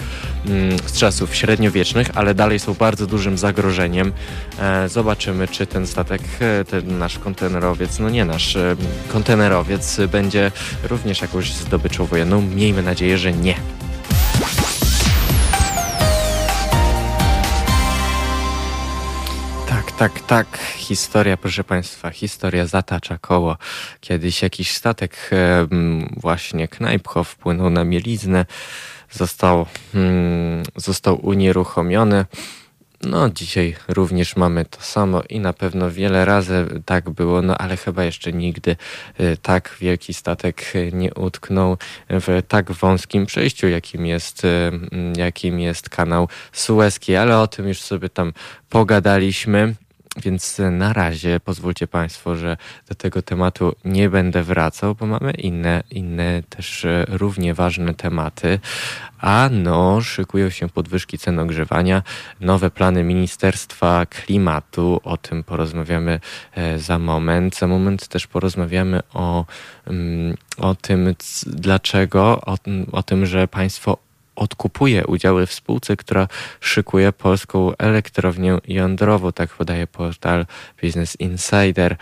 mm, 0.46 0.78
z 0.78 0.98
czasów 0.98 1.36
średniowiecznych, 1.36 2.10
ale 2.14 2.34
dalej 2.34 2.58
są 2.58 2.74
bardzo 2.74 3.06
dużym 3.06 3.38
zagrożeniem. 3.38 4.12
E, 4.58 4.88
zobaczymy, 4.88 5.48
czy 5.48 5.66
ten 5.66 5.86
statek, 5.86 6.22
ten 6.70 6.98
nasz 6.98 7.18
kontenerowiec, 7.18 7.98
no 7.98 8.10
nie 8.10 8.24
nasz 8.24 8.56
kontenerowiec 9.08 10.00
będzie 10.12 10.52
również 10.90 11.22
jakąś 11.22 11.52
zdobyczą 11.52 12.06
wojenną. 12.06 12.42
Miejmy 12.42 12.82
nadzieję, 12.82 13.18
że 13.18 13.32
nie. 13.32 13.54
Tak, 19.98 20.20
tak. 20.20 20.58
Historia, 20.76 21.36
proszę 21.36 21.64
Państwa, 21.64 22.10
historia 22.10 22.66
zatacza 22.66 23.18
koło. 23.18 23.56
Kiedyś 24.00 24.42
jakiś 24.42 24.70
statek, 24.70 25.30
właśnie 26.16 26.68
Knajpcho, 26.68 27.24
wpłynął 27.24 27.70
na 27.70 27.84
mieliznę, 27.84 28.46
został, 29.10 29.66
hmm, 29.92 30.62
został 30.76 31.26
unieruchomiony. 31.26 32.24
No, 33.02 33.30
dzisiaj 33.30 33.76
również 33.88 34.36
mamy 34.36 34.64
to 34.64 34.80
samo 34.80 35.22
i 35.28 35.40
na 35.40 35.52
pewno 35.52 35.90
wiele 35.90 36.24
razy 36.24 36.66
tak 36.84 37.10
było, 37.10 37.42
no 37.42 37.58
ale 37.58 37.76
chyba 37.76 38.04
jeszcze 38.04 38.32
nigdy 38.32 38.76
y, 39.20 39.36
tak 39.42 39.76
wielki 39.80 40.14
statek 40.14 40.72
nie 40.92 41.14
utknął 41.14 41.76
w 42.10 42.42
tak 42.48 42.72
wąskim 42.72 43.26
przejściu, 43.26 43.68
jakim 43.68 44.06
jest, 44.06 44.44
y, 44.44 44.70
jakim 45.16 45.60
jest 45.60 45.88
kanał 45.88 46.28
Suezki, 46.52 47.16
ale 47.16 47.38
o 47.38 47.46
tym 47.46 47.68
już 47.68 47.80
sobie 47.80 48.08
tam 48.08 48.32
pogadaliśmy. 48.68 49.74
Więc 50.16 50.60
na 50.70 50.92
razie 50.92 51.40
pozwólcie 51.40 51.86
Państwo, 51.86 52.36
że 52.36 52.56
do 52.88 52.94
tego 52.94 53.22
tematu 53.22 53.74
nie 53.84 54.10
będę 54.10 54.42
wracał, 54.42 54.94
bo 54.94 55.06
mamy 55.06 55.30
inne, 55.30 55.82
inne 55.90 56.42
też 56.48 56.84
e, 56.84 57.04
równie 57.08 57.54
ważne 57.54 57.94
tematy. 57.94 58.58
A 59.18 59.48
no, 59.52 60.00
szykują 60.00 60.50
się 60.50 60.68
podwyżki 60.68 61.18
cen 61.18 61.38
ogrzewania, 61.38 62.02
nowe 62.40 62.70
plany 62.70 63.04
Ministerstwa 63.04 64.06
Klimatu, 64.06 65.00
o 65.04 65.16
tym 65.16 65.44
porozmawiamy 65.44 66.20
e, 66.52 66.78
za 66.78 66.98
moment. 66.98 67.56
Za 67.56 67.66
moment 67.66 68.08
też 68.08 68.26
porozmawiamy 68.26 69.00
o, 69.14 69.44
mm, 69.86 70.36
o 70.58 70.74
tym, 70.74 71.14
dlaczego, 71.46 72.40
o, 72.46 72.56
o 72.92 73.02
tym, 73.02 73.26
że 73.26 73.48
państwo 73.48 73.98
odkupuje 74.36 75.06
udziały 75.06 75.46
w 75.46 75.52
spółce, 75.52 75.96
która 75.96 76.28
szykuje 76.60 77.12
polską 77.12 77.76
elektrownię 77.78 78.58
jądrową, 78.68 79.32
tak 79.32 79.50
podaje 79.50 79.86
portal 79.86 80.46
Business 80.82 81.16
Insider. 81.20 81.96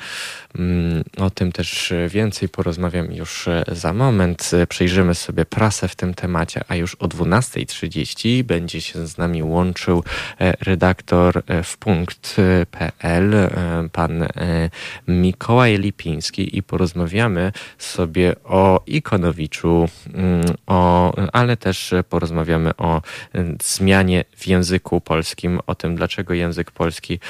Mm, 0.59 1.05
o 1.19 1.31
tym 1.31 1.53
też 1.53 1.93
więcej 2.09 2.49
porozmawiam 2.49 3.13
już 3.13 3.49
za 3.69 3.93
moment. 3.93 4.51
Przejrzymy 4.69 5.15
sobie 5.15 5.45
prasę 5.45 5.89
w 5.89 5.97
tym 5.97 6.15
temacie, 6.15 6.61
a 6.69 6.77
już 6.77 6.95
o 6.95 7.09
12.30 7.09 8.43
będzie 8.43 8.81
się 8.81 9.07
z 9.07 9.19
nami 9.19 9.43
łączył 9.43 10.05
e, 10.41 10.55
redaktor 10.61 11.43
e, 11.47 11.63
w 11.63 11.77
punkt.pl, 11.77 13.35
e, 13.35 13.49
pan 13.93 14.27
Mikołaj 15.09 15.79
Lipiński 15.79 16.59
i 16.59 16.63
porozmawiamy 16.63 17.53
sobie 17.79 18.35
o 18.45 18.81
Ikonowiczu, 18.87 19.89
mm, 20.15 20.45
o, 20.67 21.13
ale 21.33 21.57
też 21.57 21.95
porozmawiamy 22.09 22.77
o 22.77 23.03
zmianie 23.63 24.25
w 24.37 24.47
języku 24.47 25.01
polskim, 25.01 25.61
o 25.67 25.75
tym, 25.75 25.97
dlaczego 25.97 26.35
język 26.35 26.71
polski 26.71 27.21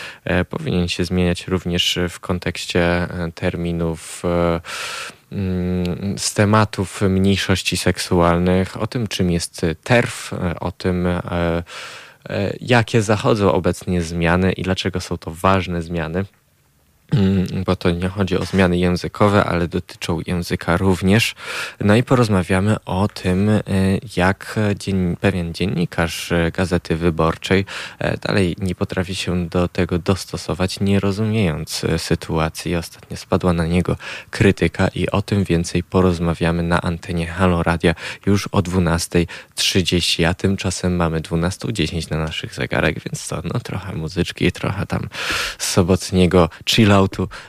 powinien 0.51 0.89
się 0.89 1.05
zmieniać 1.05 1.49
również 1.49 1.99
w 2.09 2.21
kontekście 2.21 3.09
terminów 3.35 4.23
e, 4.25 4.61
mm, 5.33 6.19
z 6.19 6.35
tematów 6.35 7.01
mniejszości 7.03 7.77
seksualnych, 7.77 8.83
o 8.83 8.87
tym, 8.87 9.07
czym 9.07 9.31
jest 9.31 9.67
TERF, 9.85 10.33
e, 10.33 10.61
o 10.61 10.73
tym, 10.73 11.07
e, 11.07 11.63
jakie 12.61 13.03
zachodzą 13.03 13.53
obecnie 13.53 14.03
zmiany 14.03 14.53
i 14.53 14.63
dlaczego 14.63 15.01
są 15.01 15.19
to 15.19 15.31
ważne 15.31 15.83
zmiany. 15.83 16.25
Mm, 17.17 17.65
bo 17.65 17.77
to 17.77 17.91
nie 17.91 18.09
chodzi 18.09 18.39
o 18.39 18.45
zmiany 18.45 18.79
językowe, 18.79 19.45
ale 19.45 19.69
dotyczą 19.69 20.21
języka 20.27 20.77
również. 20.77 21.35
No 21.81 21.97
i 21.97 22.03
porozmawiamy 22.03 22.77
o 22.85 23.09
tym, 23.09 23.49
e, 23.49 23.63
jak 24.17 24.59
dzien 24.77 25.17
pewien 25.21 25.55
dziennikarz 25.55 26.33
e, 26.33 26.51
Gazety 26.51 26.97
Wyborczej 26.97 27.65
e, 27.99 28.17
dalej 28.17 28.57
nie 28.59 28.75
potrafi 28.75 29.15
się 29.15 29.49
do 29.49 29.69
tego 29.69 29.99
dostosować, 29.99 30.81
nie 30.81 31.01
rozumiejąc 31.01 31.83
sytuacji. 31.99 32.77
Ostatnio 32.77 33.17
spadła 33.17 33.53
na 33.53 33.67
niego 33.67 33.97
krytyka 34.31 34.89
i 34.89 35.11
o 35.11 35.23
tym 35.23 35.45
więcej 35.45 35.83
porozmawiamy 35.83 36.63
na 36.63 36.83
antenie 36.83 37.27
Halo 37.27 37.63
Radia 37.63 37.95
już 38.27 38.47
o 38.47 38.59
12.30, 38.59 40.25
a 40.25 40.35
tymczasem 40.35 40.97
mamy 40.97 41.21
12.10 41.21 42.11
na 42.11 42.19
naszych 42.19 42.55
zegarach, 42.55 42.95
więc 42.95 43.29
to 43.29 43.43
no 43.45 43.61
trochę 43.61 43.95
muzyczki, 43.95 44.53
trochę 44.53 44.87
tam 44.87 45.09
sobotniego 45.59 46.49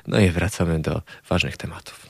no 0.08 0.20
i 0.20 0.30
wracamy 0.30 0.80
do 0.80 1.02
ważnych 1.30 1.58
tematów. 1.58 2.08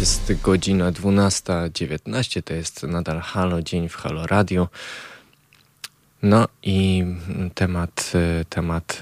Jest 0.00 0.32
godzina 0.42 0.92
12.19, 0.92 2.42
to 2.42 2.54
jest 2.54 2.82
nadal 2.82 3.20
Halo, 3.20 3.62
dzień 3.62 3.88
w 3.88 3.94
Halo 3.94 4.26
Radio. 4.26 4.68
No 6.22 6.48
i 6.62 7.04
temat, 7.54 8.12
temat, 8.48 9.00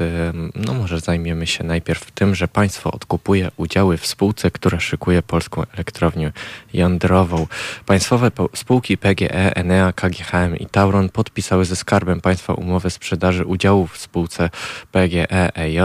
no 0.55 0.75
może 0.75 1.01
zajmiemy 1.01 1.47
się 1.47 1.65
najpierw 1.65 2.11
tym, 2.11 2.35
że 2.35 2.49
państwo 2.49 2.93
odkupuje 2.93 3.51
udziały 3.57 3.97
w 3.97 4.07
spółce, 4.07 4.51
która 4.51 4.81
szykuje 4.81 5.23
polską 5.23 5.63
elektrownię 5.75 6.33
jądrową. 6.75 7.47
Państwowe 7.87 8.31
spółki 8.55 8.99
PGE, 8.99 9.57
Enea, 9.57 9.93
KGHM 9.93 10.57
i 10.57 10.67
Tauron 10.67 11.09
podpisały 11.09 11.65
ze 11.65 11.77
Skarbem 11.77 12.21
Państwa 12.21 12.55
umowę 12.55 12.91
sprzedaży 12.91 13.45
udziałów 13.45 13.93
w 13.93 13.99
spółce 13.99 14.51
PGE 14.93 15.57
EJ 15.57 15.79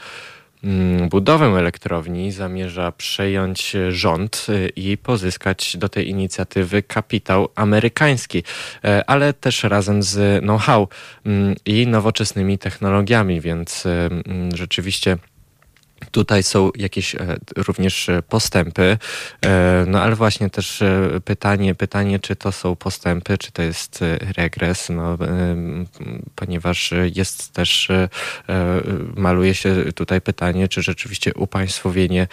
Mm, 0.63 1.09
budowę 1.09 1.45
elektrowni 1.45 2.31
zamierza 2.31 2.91
przejąć 2.91 3.75
rząd 3.89 4.45
y, 4.49 4.69
i 4.75 4.97
pozyskać 4.97 5.77
do 5.77 5.89
tej 5.89 6.09
inicjatywy 6.09 6.83
kapitał 6.83 7.49
amerykański, 7.55 8.43
e, 8.83 9.09
ale 9.09 9.33
też 9.33 9.63
razem 9.63 10.03
z 10.03 10.43
know-how 10.43 10.87
mm, 11.25 11.55
i 11.65 11.87
nowoczesnymi 11.87 12.57
technologiami, 12.57 13.41
więc 13.41 13.85
mm, 13.85 14.55
rzeczywiście 14.55 15.17
Tutaj 16.11 16.43
są 16.43 16.71
jakieś 16.75 17.15
e, 17.15 17.19
również 17.57 18.09
e, 18.09 18.21
postępy, 18.21 18.97
e, 19.45 19.85
no 19.87 20.01
ale 20.01 20.15
właśnie 20.15 20.49
też 20.49 20.83
pytanie, 21.25 21.75
pytanie, 21.75 22.19
czy 22.19 22.35
to 22.35 22.51
są 22.51 22.75
postępy, 22.75 23.37
czy 23.37 23.51
to 23.51 23.61
jest 23.61 23.99
regres, 24.37 24.89
no, 24.89 25.17
ponieważ 26.35 26.93
jest 27.15 27.53
też, 27.53 27.87
maluje 29.15 29.53
się 29.53 29.93
tutaj 29.95 30.21
pytanie, 30.21 30.67
czy 30.67 30.81
rzeczywiście 30.81 31.33
upaństwowienie 31.33 32.27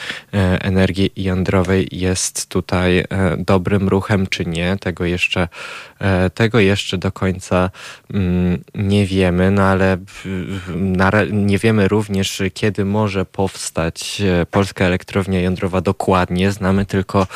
energii 0.60 1.10
jądrowej 1.16 1.88
jest 1.92 2.48
tutaj 2.48 3.04
dobrym 3.38 3.88
ruchem, 3.88 4.26
czy 4.26 4.46
nie. 4.46 4.76
Tego 4.80 5.04
jeszcze, 5.04 5.48
tego 6.34 6.60
jeszcze 6.60 6.98
do 6.98 7.12
końca 7.12 7.70
mm, 8.14 8.64
nie 8.74 9.06
wiemy, 9.06 9.50
no 9.50 9.62
ale 9.62 9.98
nie 11.32 11.58
wiemy 11.58 11.88
również, 11.88 12.42
kiedy 12.54 12.84
może 12.84 13.24
powstać 13.24 13.55
powstać 13.56 14.20
e, 14.20 14.46
polska 14.46 14.84
elektrownia 14.84 15.40
jądrowa 15.40 15.80
dokładnie. 15.80 16.52
Znamy 16.52 16.86
tylko 16.86 17.22
e, 17.22 17.26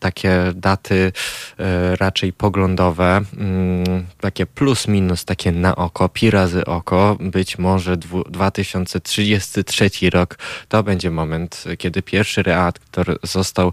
takie 0.00 0.52
daty 0.54 1.12
e, 1.58 1.96
raczej 1.96 2.32
poglądowe, 2.32 3.20
mm, 3.36 4.06
takie 4.20 4.46
plus 4.46 4.88
minus, 4.88 5.24
takie 5.24 5.52
na 5.52 5.76
oko, 5.76 6.08
pi 6.08 6.30
razy 6.30 6.64
oko. 6.64 7.16
Być 7.20 7.58
może 7.58 7.96
2033 8.30 9.90
rok 10.10 10.38
to 10.68 10.82
będzie 10.82 11.10
moment, 11.10 11.64
kiedy 11.78 12.02
pierwszy 12.02 12.42
reaktor 12.42 13.18
został, 13.22 13.72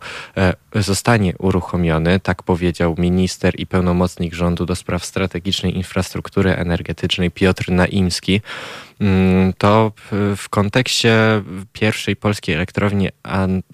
zostanie 0.76 1.34
uruchomiony. 1.38 2.20
Tak 2.20 2.44
powiedział 2.44 2.96
minister 2.98 3.60
i 3.60 3.66
pełnomocnik 3.66 4.34
rządu 4.34 4.66
do 4.66 4.76
spraw 4.76 5.06
strategicznej 5.06 5.78
infrastruktury 5.78 6.56
energetycznej 6.56 7.32
Piotr 7.32 7.72
Naimski. 7.72 8.42
Mm, 9.00 9.54
to 9.58 9.92
w 10.36 10.50
kontekście 10.50 11.44
pierwszej 11.74 12.16
polskiej 12.16 12.56
elektrowni 12.56 13.10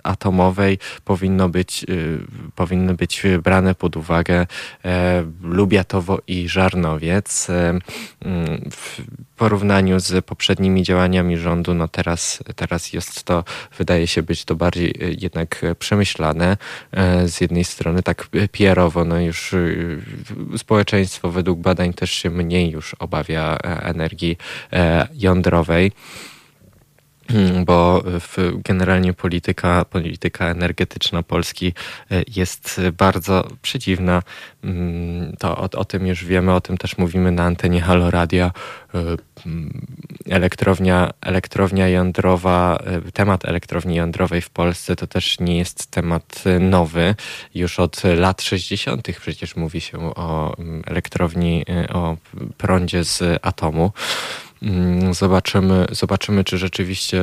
atomowej 0.03 0.79
powinno 1.05 1.49
być, 1.49 1.85
y, 1.89 2.19
powinny 2.55 2.93
być 2.93 3.23
brane 3.43 3.75
pod 3.75 3.97
uwagę 3.97 4.47
e, 4.85 5.23
Lubiatowo 5.43 6.19
i 6.27 6.49
Żarnowiec. 6.49 7.49
E, 7.49 7.79
mm, 8.25 8.69
porównaniu 9.41 9.99
z 9.99 10.25
poprzednimi 10.25 10.83
działaniami 10.83 11.37
rządu, 11.37 11.73
no 11.73 11.87
teraz, 11.87 12.43
teraz 12.55 12.93
jest 12.93 13.23
to, 13.23 13.43
wydaje 13.77 14.07
się 14.07 14.23
być 14.23 14.45
to 14.45 14.55
bardziej 14.55 14.89
y, 14.89 15.17
jednak 15.21 15.61
przemyślane. 15.79 16.57
E, 16.91 17.27
z 17.27 17.41
jednej 17.41 17.63
strony 17.63 18.03
tak 18.03 18.27
pierowo, 18.51 19.05
no 19.05 19.19
już 19.19 19.55
społeczeństwo 20.57 21.31
według 21.31 21.59
badań 21.59 21.93
też 21.93 22.11
się 22.11 22.29
mniej 22.29 22.71
już 22.71 22.93
obawia 22.93 23.57
energii 23.63 24.37
jądrowej. 25.13 25.91
Hmm, 27.31 27.65
bo 27.65 28.03
generalnie 28.63 29.13
polityka, 29.13 29.85
polityka 29.85 30.45
energetyczna 30.45 31.23
Polski 31.23 31.73
e, 32.11 32.23
jest 32.35 32.81
bardzo 32.97 33.47
przeciwna. 33.61 34.23
Hmm, 34.61 35.35
to 35.39 35.57
o, 35.57 35.69
o, 35.77 35.85
tym 35.85 36.07
już 36.07 36.25
wiemy, 36.25 36.53
o 36.53 36.61
tym 36.61 36.77
też 36.77 36.97
mówimy 36.97 37.31
na 37.31 37.43
antenie 37.43 37.81
Halo 37.81 38.11
Radia. 38.11 38.51
E, 38.95 39.03
hmm, 39.43 39.87
elektrownia, 40.29 41.11
elektrownia 41.21 41.87
jądrowa, 41.87 42.77
e, 42.85 43.11
temat 43.11 43.45
elektrowni 43.45 43.95
jądrowej 43.95 44.41
w 44.41 44.49
Polsce 44.49 44.95
to 44.95 45.07
też 45.07 45.39
nie 45.39 45.57
jest 45.57 45.91
temat 45.91 46.43
nowy. 46.59 47.15
Już 47.55 47.79
od 47.79 48.03
lat 48.03 48.41
60. 48.41 49.07
przecież 49.19 49.55
mówi 49.55 49.81
się 49.81 50.15
o 50.15 50.55
elektrowni, 50.85 51.65
o 51.93 52.17
prądzie 52.57 53.03
z 53.03 53.39
atomu. 53.41 53.91
Mm, 54.61 55.13
zobaczymy, 55.13 55.87
zobaczymy 55.91 56.43
czy 56.43 56.57
rzeczywiście 56.57 57.21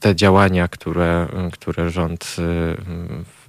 te 0.00 0.16
działania, 0.16 0.68
które, 0.68 1.28
które 1.52 1.90
rząd 1.90 2.36
y, 2.38 2.76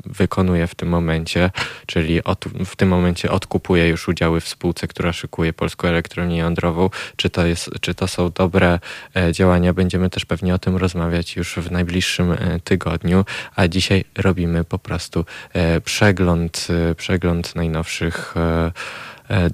wykonuje 0.05 0.67
w 0.67 0.75
tym 0.75 0.89
momencie, 0.89 1.51
czyli 1.85 2.23
od, 2.23 2.45
w 2.65 2.75
tym 2.75 2.89
momencie 2.89 3.31
odkupuje 3.31 3.87
już 3.87 4.07
udziały 4.07 4.41
w 4.41 4.47
spółce, 4.47 4.87
która 4.87 5.13
szykuje 5.13 5.53
polską 5.53 5.87
elektrownię 5.87 6.37
jądrową, 6.37 6.89
czy 7.15 7.29
to, 7.29 7.45
jest, 7.45 7.69
czy 7.81 7.95
to 7.95 8.07
są 8.07 8.29
dobre 8.29 8.79
e, 9.15 9.33
działania. 9.33 9.73
Będziemy 9.73 10.09
też 10.09 10.25
pewnie 10.25 10.53
o 10.53 10.59
tym 10.59 10.77
rozmawiać 10.77 11.35
już 11.35 11.55
w 11.55 11.71
najbliższym 11.71 12.31
e, 12.31 12.59
tygodniu, 12.63 13.25
a 13.55 13.67
dzisiaj 13.67 14.05
robimy 14.17 14.63
po 14.63 14.79
prostu 14.79 15.25
e, 15.53 15.81
przegląd, 15.81 16.67
przegląd 16.97 17.55
najnowszych 17.55 18.35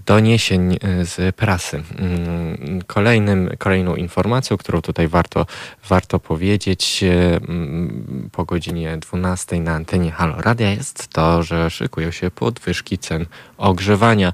doniesień 0.06 0.74
e, 0.74 1.06
z 1.06 1.36
prasy. 1.36 1.84
Mm, 1.98 2.82
kolejnym, 2.88 3.50
kolejną 3.58 3.96
informacją, 3.96 4.58
którą 4.58 4.82
tutaj 4.82 5.08
warto, 5.08 5.46
warto 5.90 6.20
powiedzieć 6.20 7.04
e, 7.04 7.36
mm, 7.36 8.30
po 8.32 8.46
godzinie 8.46 8.98
12 8.98 9.60
na 9.60 9.72
antenie 9.72 10.12
Halo 10.12 10.42
Radia 10.42 10.72
jest 10.72 11.08
to, 11.08 11.44
że 11.44 11.70
szykują 11.70 12.12
się 12.12 12.32
podwyżki 12.32 12.98
cen 12.98 13.26
ogrzewania. 13.58 14.34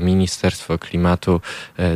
Ministerstwo 0.00 0.78
Klimatu 0.78 1.40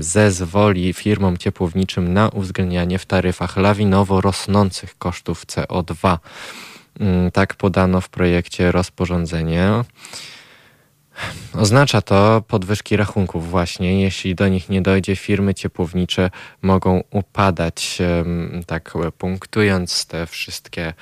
zezwoli 0.00 0.92
firmom 0.92 1.36
ciepłowniczym 1.36 2.12
na 2.12 2.28
uwzględnianie 2.28 2.98
w 2.98 3.06
taryfach 3.06 3.56
lawinowo 3.56 4.20
rosnących 4.20 4.98
kosztów 4.98 5.46
CO2. 5.46 6.18
Mm, 7.00 7.30
tak 7.30 7.54
podano 7.54 8.00
w 8.00 8.08
projekcie 8.08 8.72
rozporządzenia. 8.72 9.84
Oznacza 11.52 12.02
to 12.02 12.42
podwyżki 12.48 12.96
rachunków 12.96 13.50
właśnie. 13.50 14.02
Jeśli 14.02 14.34
do 14.34 14.48
nich 14.48 14.68
nie 14.68 14.82
dojdzie, 14.82 15.16
firmy 15.16 15.54
ciepłownicze 15.54 16.30
mogą 16.62 17.02
upadać. 17.10 17.98
Tak 18.66 18.94
punktując 19.18 20.06
te 20.06 20.26
wszystkie, 20.26 20.94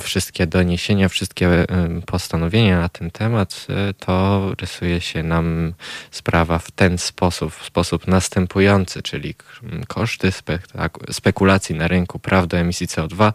wszystkie 0.00 0.46
doniesienia, 0.46 1.08
wszystkie 1.08 1.66
postanowienia 2.06 2.80
na 2.80 2.88
ten 2.88 3.10
temat, 3.10 3.66
e, 3.70 3.94
to 3.94 4.42
rysuje 4.60 5.00
się 5.00 5.22
nam 5.22 5.74
sprawa 6.10 6.58
w 6.58 6.70
ten 6.70 6.98
sposób, 6.98 7.54
w 7.54 7.64
sposób 7.64 8.06
następujący, 8.06 9.02
czyli 9.02 9.34
koszty 9.88 10.32
spekulacji 11.10 11.74
na 11.74 11.88
rynku 11.88 12.18
praw 12.18 12.46
do 12.46 12.58
emisji 12.58 12.86
CO2 12.86 13.32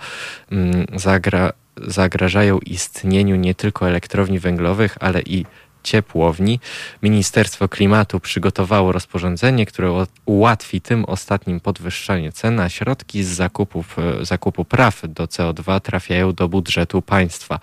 zagra, 0.95 1.53
zagrażają 1.77 2.59
istnieniu 2.59 3.35
nie 3.35 3.55
tylko 3.55 3.87
elektrowni 3.87 4.39
węglowych, 4.39 4.97
ale 4.99 5.21
i 5.21 5.45
ciepłowni. 5.83 6.59
Ministerstwo 7.03 7.67
Klimatu 7.67 8.19
przygotowało 8.19 8.91
rozporządzenie, 8.91 9.65
które 9.65 10.05
ułatwi 10.25 10.81
tym 10.81 11.05
ostatnim 11.05 11.59
podwyższanie 11.59 12.31
cen, 12.31 12.59
a 12.59 12.69
środki 12.69 13.23
z 13.23 13.27
zakupów, 13.27 13.99
e, 13.99 14.25
zakupu 14.25 14.65
praw 14.65 15.01
do 15.07 15.25
CO2 15.25 15.79
trafiają 15.79 16.33
do 16.33 16.49
budżetu 16.49 17.01
państwa. 17.01 17.59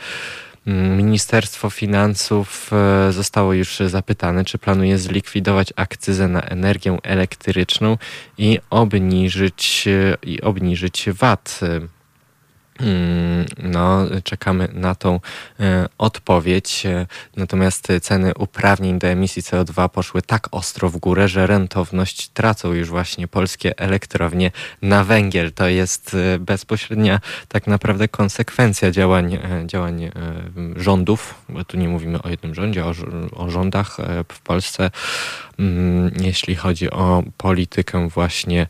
Mm, 0.66 0.96
Ministerstwo 0.96 1.70
Finansów 1.70 2.70
e, 2.72 3.12
zostało 3.12 3.52
już 3.52 3.78
zapytane, 3.86 4.44
czy 4.44 4.58
planuje 4.58 4.98
zlikwidować 4.98 5.72
akcyzę 5.76 6.28
na 6.28 6.40
energię 6.40 6.98
elektryczną 7.02 7.98
i 8.38 8.58
obniżyć, 8.70 9.88
i 10.22 10.40
obniżyć 10.40 11.10
VAT. 11.10 11.60
Mm, 12.80 13.46
no, 13.58 14.06
czekamy 14.24 14.68
na 14.72 14.94
tą 14.94 15.20
e, 15.60 15.88
odpowiedź. 15.98 16.86
E, 16.86 17.06
natomiast 17.36 17.88
ceny 18.02 18.34
uprawnień 18.34 18.98
do 18.98 19.06
emisji 19.06 19.42
CO2 19.42 19.88
poszły 19.88 20.22
tak 20.22 20.48
ostro 20.50 20.88
w 20.88 20.96
górę, 20.96 21.28
że 21.28 21.46
rentowność 21.46 22.28
tracą 22.28 22.72
już 22.72 22.88
właśnie 22.88 23.28
polskie 23.28 23.78
elektrownie 23.78 24.50
na 24.82 25.04
węgiel. 25.04 25.52
To 25.52 25.68
jest 25.68 26.14
e, 26.14 26.38
bezpośrednia 26.38 27.20
tak 27.48 27.66
naprawdę 27.66 28.08
konsekwencja 28.08 28.90
działań, 28.90 29.38
działań 29.66 30.10
rządów, 30.76 31.34
bo 31.48 31.64
tu 31.64 31.76
nie 31.76 31.88
mówimy 31.88 32.22
o 32.22 32.28
jednym 32.28 32.54
rządzie, 32.54 32.84
o, 32.84 32.94
o 33.32 33.50
rządach 33.50 33.96
w 34.32 34.40
Polsce, 34.40 34.90
jeśli 36.20 36.54
chodzi 36.54 36.90
o 36.90 37.22
politykę 37.36 38.08
właśnie, 38.08 38.66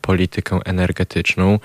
politykę 0.00 0.60
energetyczną. 0.64 1.58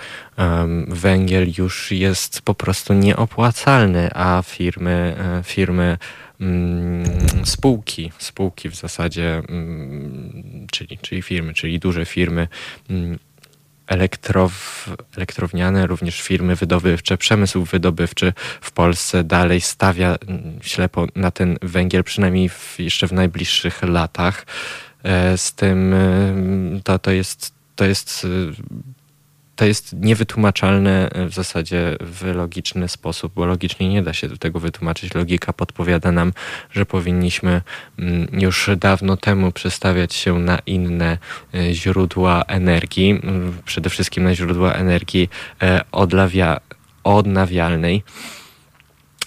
Węgiel 0.88 1.48
już 1.58 1.92
jest 1.92 2.42
po 2.42 2.54
prostu 2.54 2.94
nieopłacalny, 2.94 4.10
a 4.14 4.42
firmy, 4.46 5.16
e, 5.20 5.44
firmy 5.44 5.98
mm, 6.42 7.06
spółki, 7.46 8.12
spółki 8.18 8.70
w 8.70 8.76
zasadzie, 8.76 9.42
mm, 9.50 10.68
czyli, 10.72 10.98
czyli 10.98 11.22
firmy, 11.22 11.54
czyli 11.54 11.80
duże 11.80 12.06
firmy 12.06 12.48
mm, 12.90 13.20
elektrow, 13.90 14.86
elektrowniane, 15.18 15.88
również 15.88 16.22
firmy 16.22 16.56
wydobywcze, 16.56 17.18
przemysł 17.18 17.64
wydobywczy 17.64 18.34
w 18.62 18.72
Polsce 18.72 19.24
dalej 19.24 19.62
stawia 19.62 20.16
ślepo 20.62 21.08
na 21.16 21.32
ten 21.32 21.58
węgiel, 21.62 22.04
przynajmniej 22.04 22.50
w, 22.50 22.76
jeszcze 22.80 23.08
w 23.08 23.14
najbliższych 23.14 23.84
latach. 23.84 24.46
E, 25.04 25.38
z 25.38 25.54
tym 25.54 25.96
to, 26.84 27.00
to 27.00 27.12
jest 27.12 27.60
to 27.76 27.86
jest 27.86 28.28
to 29.60 29.66
jest 29.66 29.94
niewytłumaczalne 29.94 31.10
w 31.30 31.34
zasadzie 31.34 31.98
w 32.00 32.36
logiczny 32.36 32.88
sposób, 32.88 33.34
bo 33.34 33.46
logicznie 33.46 33.90
nie 33.90 34.04
da 34.04 34.14
się 34.14 34.38
tego 34.38 34.60
wytłumaczyć. 34.60 35.14
Logika 35.14 35.54
podpowiada 35.54 36.12
nam, 36.12 36.34
że 36.72 36.86
powinniśmy 36.86 37.62
mm, 38.00 38.28
już 38.32 38.70
dawno 38.78 39.18
temu 39.18 39.52
przestawiać 39.52 40.14
się 40.14 40.40
na 40.40 40.60
inne 40.66 41.18
e, 41.54 41.74
źródła 41.74 42.44
energii, 42.48 43.10
mm, 43.24 43.58
przede 43.66 43.90
wszystkim 43.90 44.24
na 44.24 44.36
źródła 44.36 44.74
energii 44.74 45.30
e, 45.62 45.82
odlawia, 45.92 46.60
odnawialnej. 47.04 48.04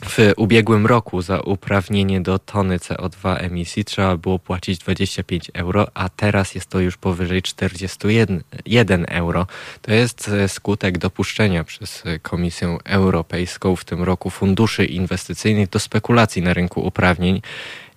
W 0.04 0.32
ubiegłym 0.36 0.86
roku 0.86 1.22
za 1.22 1.40
uprawnienie 1.40 2.20
do 2.20 2.38
tony 2.38 2.78
CO2 2.78 3.36
emisji 3.44 3.84
trzeba 3.84 4.16
było 4.16 4.38
płacić 4.38 4.78
25 4.78 5.50
euro, 5.54 5.86
a 5.94 6.08
teraz 6.08 6.54
jest 6.54 6.66
to 6.66 6.80
już 6.80 6.96
powyżej 6.96 7.42
41 7.42 9.04
euro. 9.08 9.46
To 9.82 9.92
jest 9.92 10.28
e, 10.28 10.48
skutek 10.48 10.98
dopuszczenia 10.98 11.64
przez 11.64 12.02
Komisję 12.22 12.78
Europejską 12.84 13.76
w 13.76 13.84
tym 13.84 14.02
roku 14.02 14.30
funduszy 14.30 14.84
inwestycyjnych 14.84 15.68
do 15.68 15.78
spekulacji 15.78 16.42
na 16.42 16.54
rynku 16.54 16.86
uprawnień 16.86 17.42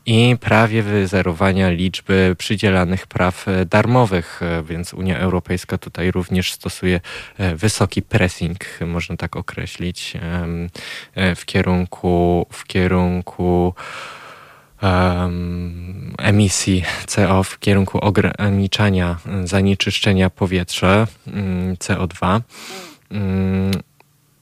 i 0.05 0.37
prawie 0.39 0.83
wyzerowania 0.83 1.69
liczby 1.69 2.35
przydzielanych 2.37 3.07
praw 3.07 3.47
e, 3.47 3.65
darmowych, 3.65 4.41
e, 4.43 4.63
więc 4.63 4.93
Unia 4.93 5.19
Europejska 5.19 5.77
tutaj 5.77 6.11
również 6.11 6.53
stosuje 6.53 7.01
e, 7.37 7.55
wysoki 7.55 8.01
pressing, 8.01 8.65
można 8.85 9.17
tak 9.17 9.35
określić, 9.35 10.13
w 11.35 11.45
kierunku, 11.45 12.45
w 12.51 12.65
kierunku 12.65 13.73
emisji 16.17 16.83
CO, 17.07 17.43
w 17.43 17.59
kierunku 17.59 17.99
ograniczania 17.99 19.17
zanieczyszczenia 19.43 20.29
powietrza 20.29 21.07
mm, 21.27 21.75
CO2 21.75 22.41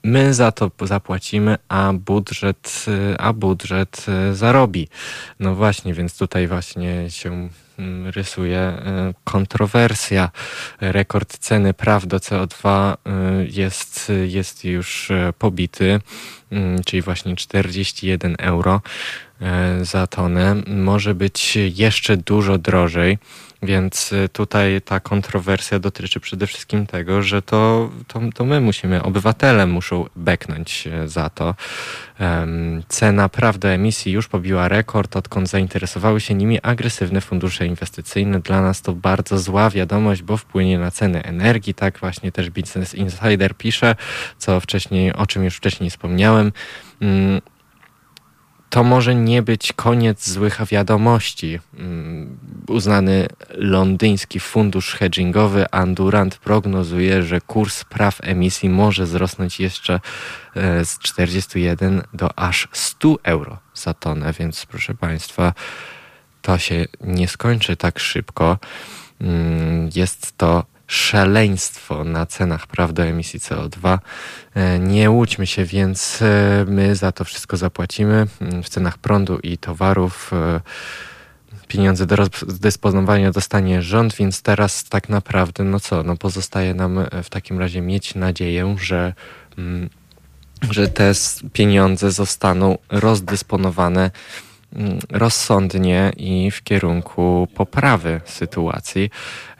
my 0.04 0.34
za 0.34 0.51
to 0.51 0.72
zapłacimy, 0.82 1.58
a 1.70 1.93
budżet, 1.93 2.86
a 3.18 3.34
budżet 3.34 4.06
e, 4.08 4.36
zarobi. 4.36 4.88
No 5.39 5.56
właśnie, 5.56 5.93
więc 5.93 6.18
tutaj 6.18 6.47
właśnie 6.47 7.12
się 7.12 7.49
rysuje 8.06 8.60
e, 8.60 9.14
kontrowersja. 9.24 10.30
Rekord 10.82 11.38
ceny 11.38 11.74
praw 11.74 12.08
do 12.08 12.18
CO2 12.18 12.68
e, 12.70 12.98
jest, 13.46 14.12
jest 14.28 14.66
już 14.66 15.12
pobity, 15.40 16.00
mm, 16.52 16.84
czyli 16.84 17.02
właśnie 17.02 17.36
41 17.36 18.36
euro 18.40 18.82
za 19.82 20.08
tonę. 20.08 20.56
Może 20.68 21.16
być 21.16 21.56
jeszcze 21.56 22.18
dużo 22.18 22.58
drożej. 22.58 23.18
Więc 23.64 24.14
tutaj 24.34 24.82
ta 24.82 25.00
kontrowersja 25.00 25.80
dotyczy 25.80 26.20
przede 26.20 26.48
wszystkim 26.48 26.86
tego, 26.88 27.22
że 27.22 27.42
to, 27.42 27.90
to, 28.08 28.22
to 28.36 28.46
my 28.46 28.62
musimy, 28.62 29.04
obywatele 29.04 29.68
muszą 29.68 30.06
beknąć 30.16 30.88
za 31.06 31.30
to. 31.30 31.56
Cena 32.88 33.30
praw 33.30 33.58
do 33.58 33.68
emisji 33.68 34.12
już 34.12 34.28
pobiła 34.28 34.68
rekord, 34.68 35.16
odkąd 35.16 35.50
zainteresowały 35.50 36.22
się 36.22 36.34
nimi 36.34 36.60
agresywne 36.62 37.22
fundusze 37.22 37.62
inwestycyjne. 37.64 38.39
Dla 38.39 38.61
nas 38.61 38.82
to 38.82 38.93
bardzo 38.93 39.39
zła 39.39 39.70
wiadomość, 39.70 40.24
bo 40.24 40.38
wpłynie 40.38 40.80
na 40.80 40.91
ceny 40.91 41.24
energii. 41.24 41.74
Tak 41.74 41.99
właśnie 41.99 42.32
też 42.32 42.49
Business 42.49 42.95
Insider 42.95 43.57
pisze, 43.57 43.95
co 44.38 44.59
wcześniej, 44.59 45.14
o 45.14 45.26
czym 45.26 45.43
już 45.43 45.55
wcześniej 45.55 45.89
wspomniałem. 45.89 46.51
Mm, 47.01 47.41
to 48.74 48.84
może 48.84 49.16
nie 49.16 49.41
być 49.41 49.74
koniec 49.74 50.30
złych 50.30 50.59
wiadomości. 50.72 51.59
Mm, 51.78 52.38
uznany 52.68 53.28
londyński 53.49 54.39
fundusz 54.39 54.95
hedgingowy 54.95 55.66
Andurant 55.72 56.38
prognozuje, 56.38 57.24
że 57.24 57.41
kurs 57.41 57.84
praw 57.84 58.18
emisji 58.22 58.70
może 58.70 59.03
wzrosnąć 59.03 59.59
jeszcze 59.59 59.99
e, 60.55 60.86
z 60.86 60.99
41 60.99 62.01
do 62.14 62.39
aż 62.39 62.68
100 62.72 63.16
euro 63.24 63.57
za 63.74 63.93
tonę, 63.93 64.34
więc 64.39 64.66
proszę 64.66 64.93
Państwa, 64.93 65.53
to 66.44 66.58
się 66.58 66.86
nie 67.02 67.28
skończy 67.28 67.76
tak 67.76 68.00
szybko. 68.00 68.58
Mm, 69.22 69.89
jest 69.96 70.38
to 70.38 70.64
szaleństwo 70.88 72.04
na 72.04 72.26
cenach 72.26 72.68
praw 72.68 72.94
do 72.94 73.04
emisji 73.04 73.39
CO2. 73.39 74.00
E, 74.56 74.80
nie 74.80 75.10
łudźmy 75.10 75.48
się, 75.48 75.66
więc 75.66 76.22
e, 76.22 76.66
my 76.68 76.96
za 76.96 77.12
to 77.12 77.24
wszystko 77.24 77.58
zapłacimy 77.58 78.28
mm, 78.41 78.64
w 78.64 78.70
cenach 78.70 78.98
prądu 78.98 79.39
i 79.44 79.58
towarów. 79.58 80.32
E, 80.34 80.62
pieniądze 81.68 82.06
do 82.06 82.16
rozdysponowania 82.16 83.32
dostanie 83.32 83.82
rząd, 83.82 84.16
więc 84.16 84.41
teraz 84.41 84.84
tak 84.84 85.10
naprawdę, 85.10 85.64
no 85.64 85.80
co, 85.80 86.04
no 86.04 86.18
pozostaje 86.18 86.74
nam 86.74 87.06
w 87.24 87.30
takim 87.30 87.60
razie 87.60 87.82
mieć 87.82 88.16
nadzieję, 88.16 88.76
że, 88.82 89.14
mm, 89.58 89.89
że 90.72 90.88
te 90.88 91.12
pieniądze 91.54 92.12
zostaną 92.12 92.78
rozdysponowane 92.89 94.12
rozsądnie 95.12 96.12
i 96.18 96.52
w 96.52 96.64
kierunku 96.64 97.48
poprawy 97.56 98.22
sytuacji. 98.26 99.10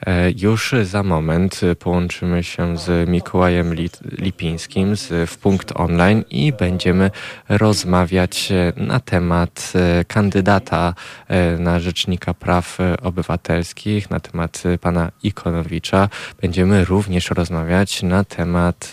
E, 0.06 0.30
już 0.30 0.74
za 0.82 1.02
moment 1.02 1.60
połączymy 1.78 2.42
się 2.42 2.78
z 2.78 3.08
Mikołajem 3.08 3.74
Lipińskim 4.18 4.96
z 4.96 5.30
w 5.30 5.38
punkt 5.38 5.72
online 5.74 6.24
i 6.30 6.52
będziemy 6.52 7.10
rozmawiać 7.48 8.52
na 8.76 9.00
temat 9.00 9.72
e, 9.74 10.04
kandydata 10.04 10.94
e, 11.28 11.58
na 11.58 11.80
Rzecznika 11.80 12.34
Praw 12.34 12.78
Obywatelskich, 13.02 14.10
na 14.10 14.20
temat 14.20 14.62
pana 14.80 15.10
Ikonowicza. 15.22 16.08
Będziemy 16.42 16.84
również 16.84 17.30
rozmawiać 17.30 18.02
na 18.02 18.24
temat 18.24 18.92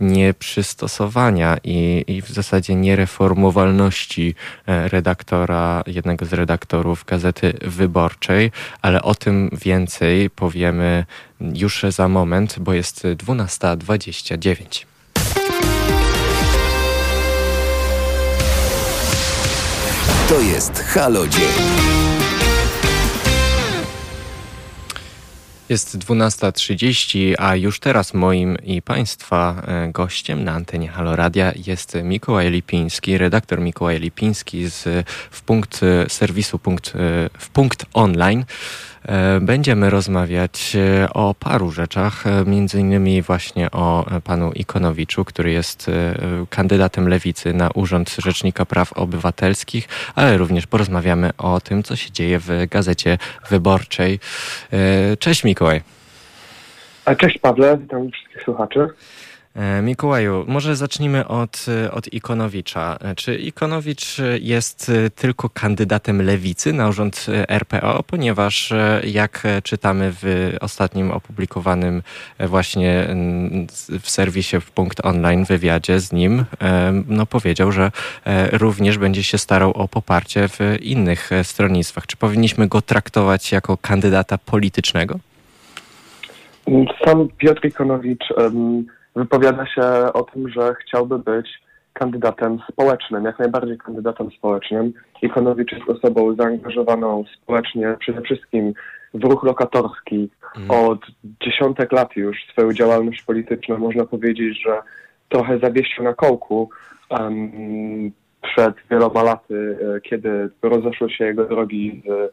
nieprzystosowania 0.00 1.56
i, 1.64 2.04
i 2.06 2.22
w 2.22 2.28
zasadzie 2.28 2.74
niereformowalności 2.74 4.34
redaktora, 4.66 5.82
jednego 5.86 6.26
z 6.26 6.32
redaktorów 6.32 7.04
Gazety 7.04 7.52
Wyborczej, 7.62 8.50
ale 8.82 9.02
o 9.02 9.14
tym 9.14 9.50
więcej 9.64 10.17
powiemy 10.30 11.04
już 11.40 11.84
za 11.88 12.08
moment, 12.08 12.58
bo 12.58 12.72
jest 12.72 13.04
12.29. 13.04 14.84
To 20.28 20.40
jest 20.40 20.82
Halo 20.82 21.28
Dzień. 21.28 21.48
Jest 25.68 25.98
12.30, 25.98 27.34
a 27.38 27.56
już 27.56 27.80
teraz 27.80 28.14
moim 28.14 28.56
i 28.64 28.82
Państwa 28.82 29.62
e, 29.66 29.88
gościem 29.92 30.44
na 30.44 30.52
antenie 30.52 30.88
Halo 30.88 31.16
Radia 31.16 31.52
jest 31.66 31.94
Mikołaj 32.04 32.50
Lipiński, 32.50 33.18
redaktor 33.18 33.60
Mikołaj 33.60 34.00
Lipiński 34.00 34.68
z 34.68 35.08
w 35.30 35.42
punkt 35.42 35.80
serwisu 36.08 36.58
punkt, 36.58 36.92
w 37.38 37.48
punkt 37.52 37.86
online. 37.92 38.44
Będziemy 39.40 39.90
rozmawiać 39.90 40.76
o 41.14 41.34
paru 41.34 41.70
rzeczach, 41.70 42.24
między 42.46 42.80
innymi 42.80 43.22
właśnie 43.22 43.70
o 43.70 44.06
panu 44.24 44.52
Ikonowiczu, 44.52 45.24
który 45.24 45.50
jest 45.50 45.90
kandydatem 46.50 47.08
lewicy 47.08 47.52
na 47.52 47.70
Urząd 47.70 48.16
Rzecznika 48.18 48.64
Praw 48.64 48.92
Obywatelskich, 48.92 49.88
ale 50.14 50.36
również 50.36 50.66
porozmawiamy 50.66 51.30
o 51.38 51.60
tym, 51.60 51.82
co 51.82 51.96
się 51.96 52.10
dzieje 52.10 52.38
w 52.38 52.50
Gazecie 52.70 53.18
Wyborczej. 53.50 54.20
Cześć 55.18 55.44
Mikołaj. 55.44 55.80
Cześć 57.18 57.38
Pawle, 57.38 57.78
witam 57.78 58.10
wszystkich 58.10 58.42
słuchaczy. 58.42 58.88
E, 59.58 59.82
Mikołaju, 59.82 60.44
może 60.48 60.76
zacznijmy 60.76 61.28
od, 61.28 61.66
od 61.92 62.12
Ikonowicza. 62.12 62.98
E, 63.00 63.14
czy 63.14 63.36
Ikonowicz 63.36 64.16
jest 64.40 64.92
tylko 65.16 65.48
kandydatem 65.48 66.22
lewicy 66.22 66.72
na 66.72 66.88
urząd 66.88 67.26
RPO, 67.48 68.02
ponieważ 68.02 68.72
jak 69.04 69.42
czytamy 69.62 70.12
w 70.12 70.52
ostatnim 70.60 71.10
opublikowanym 71.10 72.02
właśnie 72.38 73.06
w 74.00 74.10
serwisie 74.10 74.60
w 74.60 74.70
Punkt 74.70 75.06
Online 75.06 75.44
wywiadzie 75.44 76.00
z 76.00 76.12
nim, 76.12 76.44
e, 76.62 77.02
no 77.08 77.26
powiedział, 77.26 77.72
że 77.72 77.90
również 78.52 78.98
będzie 78.98 79.22
się 79.22 79.38
starał 79.38 79.70
o 79.70 79.88
poparcie 79.88 80.48
w 80.48 80.58
innych 80.80 81.30
stronnictwach. 81.42 82.06
Czy 82.06 82.16
powinniśmy 82.16 82.68
go 82.68 82.82
traktować 82.82 83.52
jako 83.52 83.76
kandydata 83.76 84.38
politycznego? 84.38 85.18
Sam 87.04 87.28
Piotr 87.38 87.66
Ikonowicz 87.66 88.24
um, 88.36 88.86
wypowiada 89.18 89.66
się 89.66 89.82
o 90.12 90.22
tym, 90.22 90.48
że 90.48 90.74
chciałby 90.74 91.18
być 91.18 91.48
kandydatem 91.92 92.58
społecznym, 92.72 93.24
jak 93.24 93.38
najbardziej 93.38 93.78
kandydatem 93.78 94.30
społecznym. 94.30 94.92
Ikonowicz 95.22 95.72
jest 95.72 95.88
osobą 95.88 96.34
zaangażowaną 96.34 97.24
społecznie 97.42 97.96
przede 98.00 98.20
wszystkim 98.20 98.72
w 99.14 99.24
ruch 99.24 99.42
lokatorski. 99.44 100.30
Mm. 100.56 100.70
Od 100.70 101.00
dziesiątek 101.40 101.92
lat 101.92 102.16
już 102.16 102.36
swoją 102.52 102.72
działalność 102.72 103.22
polityczną 103.22 103.78
można 103.78 104.04
powiedzieć, 104.04 104.62
że 104.62 104.80
trochę 105.28 105.58
zawiesił 105.58 106.04
na 106.04 106.14
kołku 106.14 106.70
um, 107.10 108.12
przed 108.42 108.74
wieloma 108.90 109.22
laty, 109.22 109.78
e, 109.96 110.00
kiedy 110.00 110.50
rozeszły 110.62 111.10
się 111.10 111.24
jego 111.24 111.44
drogi 111.44 112.02
z 112.06 112.32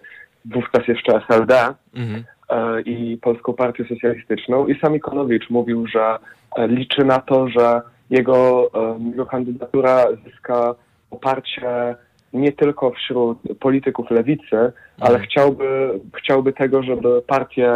wówczas 0.54 0.88
jeszcze 0.88 1.22
SLD. 1.30 1.74
Mm. 1.96 2.24
E, 2.50 2.82
i 2.82 3.18
Polską 3.18 3.54
Partię 3.54 3.86
Socjalistyczną. 3.86 4.68
I 4.68 4.80
sam 4.80 4.96
Ikonowicz 4.96 5.50
mówił, 5.50 5.88
że 5.88 6.18
e, 6.56 6.68
liczy 6.68 7.06
na 7.06 7.20
to, 7.20 7.50
że 7.50 7.82
jego, 8.10 8.70
e, 8.74 9.00
jego 9.10 9.26
kandydatura 9.26 10.06
zyska 10.26 10.76
poparcie 11.10 11.96
nie 12.34 12.52
tylko 12.52 12.92
wśród 12.92 13.38
polityków 13.60 14.12
lewicy, 14.12 14.58
ale 15.00 15.10
mhm. 15.10 15.24
chciałby, 15.24 16.00
chciałby 16.18 16.54
tego, 16.54 16.84
żeby 16.84 17.22
partie 17.22 17.74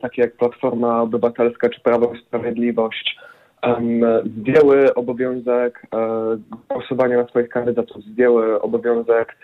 takie 0.00 0.22
jak 0.22 0.36
Platforma 0.36 1.02
Obywatelska 1.02 1.68
czy 1.68 1.80
Prawo 1.80 2.14
i 2.14 2.18
Sprawiedliwość 2.18 3.16
zdjęły 4.24 4.94
obowiązek 4.94 5.86
głosowania 6.68 7.16
na 7.16 7.28
swoich 7.28 7.48
kandydatów, 7.48 8.04
zdjęły 8.04 8.62
obowiązek 8.62 9.36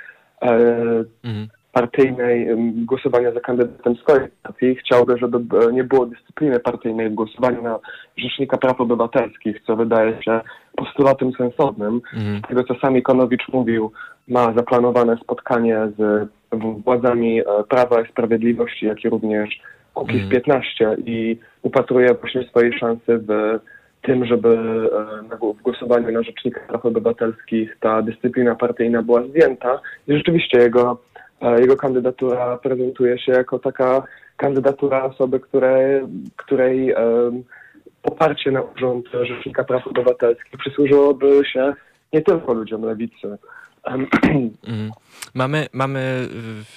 mhm 1.25 1.49
partyjnej 1.77 2.49
głosowania 2.85 3.33
za 3.33 3.41
kandydatem 3.41 3.97
swojej 3.97 4.29
partii. 4.43 4.75
Chciałby, 4.75 5.19
żeby 5.19 5.39
nie 5.73 5.85
było 5.85 6.07
dyscypliny 6.07 6.61
partyjnej 6.61 7.11
w 7.11 7.15
głosowaniu 7.15 7.63
na 7.63 7.79
Rzecznika 8.17 8.57
Praw 8.59 8.81
Obywatelskich, 8.81 9.57
co 9.67 9.77
wydaje 9.77 10.23
się 10.23 10.41
postulatem 10.77 11.33
sensownym. 11.33 12.01
Mm. 12.15 12.39
Z 12.45 12.49
tego, 12.49 12.65
co 12.65 12.75
sam 12.75 12.97
Ikonowicz 12.97 13.49
mówił, 13.53 13.93
ma 14.29 14.53
zaplanowane 14.53 15.17
spotkanie 15.17 15.79
z 15.99 16.29
władzami 16.85 17.41
e, 17.41 17.45
Prawa 17.69 18.03
i 18.03 18.09
Sprawiedliwości, 18.09 18.87
jak 18.87 19.05
i 19.05 19.09
również 19.09 19.61
Kukiz 19.95 20.21
mm. 20.21 20.31
15 20.31 20.97
i 21.07 21.39
upatruje 21.63 22.15
właśnie 22.15 22.45
swojej 22.45 22.79
szansy 22.79 23.19
w 23.29 23.59
tym, 24.03 24.25
żeby 24.25 24.49
e, 25.33 25.37
w 25.37 25.63
głosowaniu 25.63 26.13
na 26.13 26.23
Rzecznika 26.23 26.61
Praw 26.69 26.87
Obywatelskich 26.87 27.77
ta 27.81 28.03
dyscyplina 28.03 28.55
partyjna 28.55 29.03
była 29.03 29.23
zdjęta. 29.23 29.81
I 30.09 30.13
rzeczywiście 30.13 30.59
jego 30.59 30.99
jego 31.59 31.77
kandydatura 31.77 32.57
prezentuje 32.57 33.19
się 33.19 33.33
jako 33.33 33.59
taka 33.59 34.03
kandydatura 34.37 35.05
osoby, 35.05 35.41
której, 35.41 36.03
której 36.37 36.95
poparcie 38.03 38.51
na 38.51 38.63
urząd 38.63 39.07
Rzecznika 39.23 39.65
Praw 39.65 39.87
Obywatelskich 39.87 40.59
przysłużyłoby 40.59 41.43
się 41.53 41.73
nie 42.13 42.23
tylko 42.23 42.53
ludziom 42.53 42.83
lewicy. 42.83 43.39
Mamy, 45.35 45.67
mamy 45.73 46.29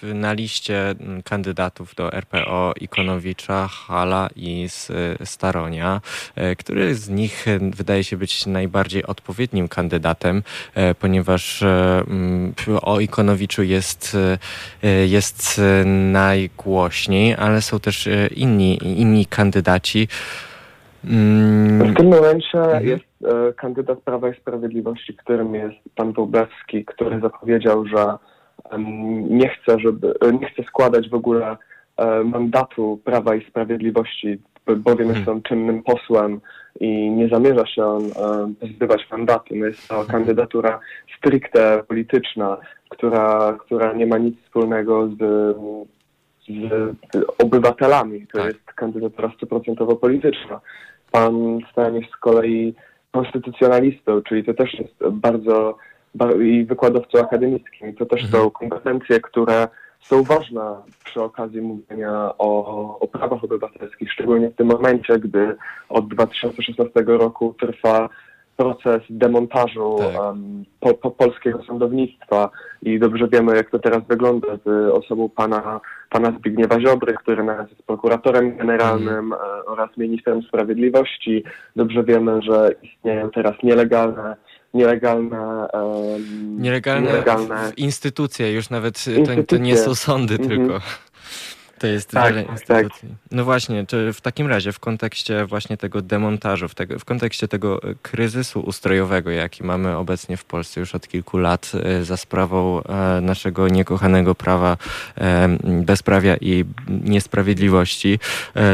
na 0.03 0.34
liście 0.34 0.95
kandydatów 1.24 1.95
do 1.95 2.14
RPO 2.14 2.74
Ikonowicza, 2.82 3.68
Hala 3.68 4.30
i 4.36 4.68
Staronia. 5.24 6.01
E, 6.36 6.55
który 6.55 6.95
z 6.95 7.10
nich 7.10 7.45
wydaje 7.60 8.03
się 8.03 8.18
być 8.18 8.45
najbardziej 8.45 9.05
odpowiednim 9.05 9.68
kandydatem, 9.68 10.43
e, 10.76 10.95
ponieważ 10.95 11.62
e, 11.64 12.03
o 12.82 12.99
Ikonowiczu 12.99 13.64
jest, 13.64 14.18
jest 15.07 15.62
najgłośniej, 16.12 17.36
ale 17.36 17.62
są 17.62 17.80
też 17.80 18.10
inni, 18.36 18.99
inni 19.01 19.26
kandydaci. 19.26 20.07
W 21.03 21.93
tym 21.97 22.07
momencie 22.07 22.60
mhm. 22.60 22.88
jest 22.88 23.03
e, 23.03 23.09
kandydat 23.57 23.99
Prawa 23.99 24.30
i 24.30 24.36
Sprawiedliwości, 24.36 25.13
którym 25.13 25.55
jest 25.55 25.76
pan 25.95 26.13
Wąbewski, 26.13 26.86
który 26.86 27.20
zapowiedział, 27.20 27.86
że 27.86 28.17
nie 29.30 29.49
chce, 29.49 29.80
żeby, 29.80 30.13
nie 30.39 30.49
chce 30.49 30.63
składać 30.63 31.09
w 31.09 31.13
ogóle 31.13 31.57
e, 31.97 32.24
mandatu 32.24 32.99
Prawa 33.03 33.36
i 33.36 33.45
Sprawiedliwości, 33.49 34.41
bowiem 34.76 35.07
jest 35.07 35.20
mhm. 35.20 35.38
on 35.38 35.43
czynnym 35.43 35.84
posłem 35.84 36.41
i 36.80 37.11
nie 37.11 37.28
zamierza 37.28 37.65
się 37.65 37.86
on 37.86 38.03
e, 38.05 38.53
pozbywać 38.59 39.07
mandatu. 39.11 39.55
No 39.55 39.65
jest 39.65 39.88
to 39.88 40.05
kandydatura 40.05 40.80
stricte 41.17 41.84
polityczna, 41.88 42.57
która, 42.89 43.57
która 43.59 43.93
nie 43.93 44.07
ma 44.07 44.17
nic 44.17 44.39
wspólnego 44.43 45.07
z, 45.07 45.17
z 46.47 46.95
obywatelami. 47.38 48.28
To 48.28 48.38
tak. 48.38 48.47
jest 48.47 48.63
kandydatura 48.65 49.32
stuprocentowo 49.38 49.95
polityczna. 49.95 50.61
Pan 51.11 51.59
Stań 51.72 52.01
z 52.13 52.17
kolei 52.17 52.76
konstytucjonalistą, 53.12 54.22
czyli 54.22 54.43
to 54.43 54.53
też 54.53 54.74
jest 54.74 54.95
bardzo, 55.12 55.78
i 56.41 56.66
wykładowcą 56.66 57.20
akademickim. 57.20 57.95
To 57.95 58.05
też 58.05 58.24
mhm. 58.24 58.43
są 58.43 58.49
kompetencje, 58.49 59.20
które 59.20 59.68
są 59.99 60.24
ważne 60.24 60.76
przy 61.05 61.22
okazji 61.22 61.62
mówienia 61.62 62.34
o, 62.38 62.99
o 62.99 63.07
prawach 63.07 63.43
obywatelskich, 63.43 64.12
szczególnie 64.12 64.49
w 64.49 64.55
tym 64.55 64.68
momencie, 64.68 65.20
gdy 65.20 65.55
od 65.89 66.07
2016 66.07 67.03
roku 67.07 67.55
trwa 67.60 68.10
proces 68.60 69.01
demontażu 69.10 69.95
tak. 69.99 70.22
um, 70.22 70.66
po, 70.80 70.93
po 70.93 71.12
polskiego 71.12 71.64
sądownictwa 71.68 72.49
i 72.82 72.99
dobrze 72.99 73.28
wiemy, 73.28 73.55
jak 73.55 73.72
to 73.72 73.80
teraz 73.80 73.99
wygląda 74.10 74.47
z 74.66 74.91
osobą 74.93 75.30
pana, 75.30 75.82
pana 76.10 76.32
Zbigniewa 76.39 76.82
Ziobry, 76.82 77.14
który 77.14 77.43
teraz 77.43 77.70
jest 77.70 77.84
prokuratorem 77.84 78.57
generalnym 78.57 79.34
mm. 79.34 79.39
oraz 79.68 79.97
ministrem 79.97 80.41
sprawiedliwości. 80.41 81.43
Dobrze 81.76 82.03
wiemy, 82.03 82.41
że 82.41 82.76
istnieją 82.84 83.32
teraz 83.32 83.53
nielegalne 83.64 84.36
nielegalne, 84.74 85.68
um, 85.74 86.62
nielegalne, 86.62 87.07
nielegalne 87.12 87.72
instytucje, 87.78 88.53
już 88.53 88.70
nawet 88.70 89.07
instytucje. 89.07 89.36
To, 89.36 89.43
to 89.43 89.57
nie 89.57 89.78
są 89.78 89.95
sądy 89.95 90.36
mm 90.36 90.45
-hmm. 90.45 90.49
tylko. 90.49 90.80
To 91.80 91.88
jest 91.88 92.11
tak, 92.11 92.34
wiele 92.34 92.43
tak. 92.43 92.51
instytucji. 92.51 93.09
Tak. 93.09 93.17
No 93.32 93.45
właśnie, 93.45 93.86
czy 93.86 94.13
w 94.13 94.21
takim 94.21 94.47
razie 94.47 94.71
w 94.71 94.80
kontekście 94.80 95.45
właśnie 95.45 95.77
tego 95.77 96.01
demontażu, 96.01 96.67
w, 96.67 96.75
tego, 96.75 96.99
w 96.99 97.05
kontekście 97.05 97.47
tego 97.47 97.84
e, 97.84 97.95
kryzysu 98.01 98.59
ustrojowego, 98.59 99.32
jaki 99.32 99.63
mamy 99.63 99.97
obecnie 99.97 100.38
w 100.38 100.45
Polsce 100.45 100.80
już 100.80 100.95
od 100.95 101.07
kilku 101.07 101.38
lat 101.38 101.71
e, 101.84 102.05
za 102.05 102.17
sprawą 102.17 102.84
e, 102.84 103.21
naszego 103.21 103.67
niekochanego 103.67 104.36
prawa 104.36 104.77
bezprawia 105.63 106.36
i 106.41 106.65
niesprawiedliwości, 106.88 108.19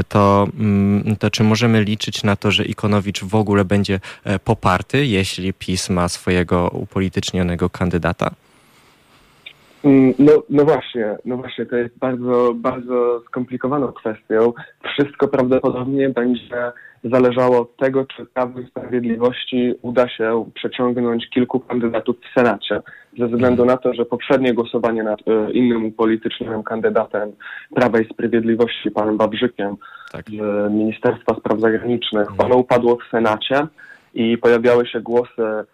to, 0.10 0.48
mm, 0.60 1.16
to 1.16 1.30
czy 1.30 1.44
możemy 1.44 1.84
liczyć 1.84 2.24
na 2.24 2.36
to, 2.36 2.52
że 2.52 2.66
Ikonowicz 2.66 3.24
w 3.24 3.36
ogóle 3.36 3.66
będzie 3.66 4.00
poparty, 4.44 5.06
jeśli 5.06 5.54
PiS 5.54 5.90
ma 5.90 6.10
swojego 6.10 6.70
upolitycznionego 6.70 7.70
kandydata? 7.70 8.32
Mm, 9.86 10.14
no, 10.20 10.32
no 10.50 10.66
właśnie, 10.66 11.18
no 11.26 11.38
właśnie, 11.38 11.66
to 11.66 11.76
jest 11.76 11.98
bardzo, 11.98 12.54
bardzo 12.56 13.22
skomplikowaną 13.28 13.92
kwestią. 13.92 14.54
Wszystko 14.84 15.28
prawdopodobnie 15.28 16.10
będzie 16.10 16.72
zależało 17.04 17.62
od 17.62 17.78
tego, 17.78 18.06
czy 18.06 18.26
Prawo 18.26 18.60
i 18.60 18.68
Sprawiedliwości 18.68 19.74
uda 19.82 20.10
się 20.10 20.46
przeciągnąć 20.54 21.30
kilku 21.30 21.60
kandydatów 21.60 22.16
w 22.20 22.40
Senacie. 22.40 22.82
Ze 23.20 23.28
względu 23.28 23.66
na 23.66 23.78
to, 23.78 23.94
że 23.94 24.06
poprzednie 24.06 24.54
głosowanie 24.54 25.04
nad 25.04 25.20
e, 25.28 25.52
innym 25.52 25.86
upolitycznionym 25.86 26.64
kandydatem 26.64 27.32
Prawa 27.76 28.00
i 28.00 28.10
Sprawiedliwości, 28.14 28.92
panem 28.92 29.18
Babrzykiem 29.18 29.76
tak. 30.12 30.26
z 30.30 30.72
Ministerstwa 30.74 31.36
Spraw 31.36 31.60
Zagranicznych, 31.60 32.28
ono 32.38 32.56
upadło 32.56 32.96
w 32.96 33.10
Senacie 33.12 33.68
i 34.14 34.38
pojawiały 34.38 34.88
się 34.88 35.02
głosy 35.02 35.66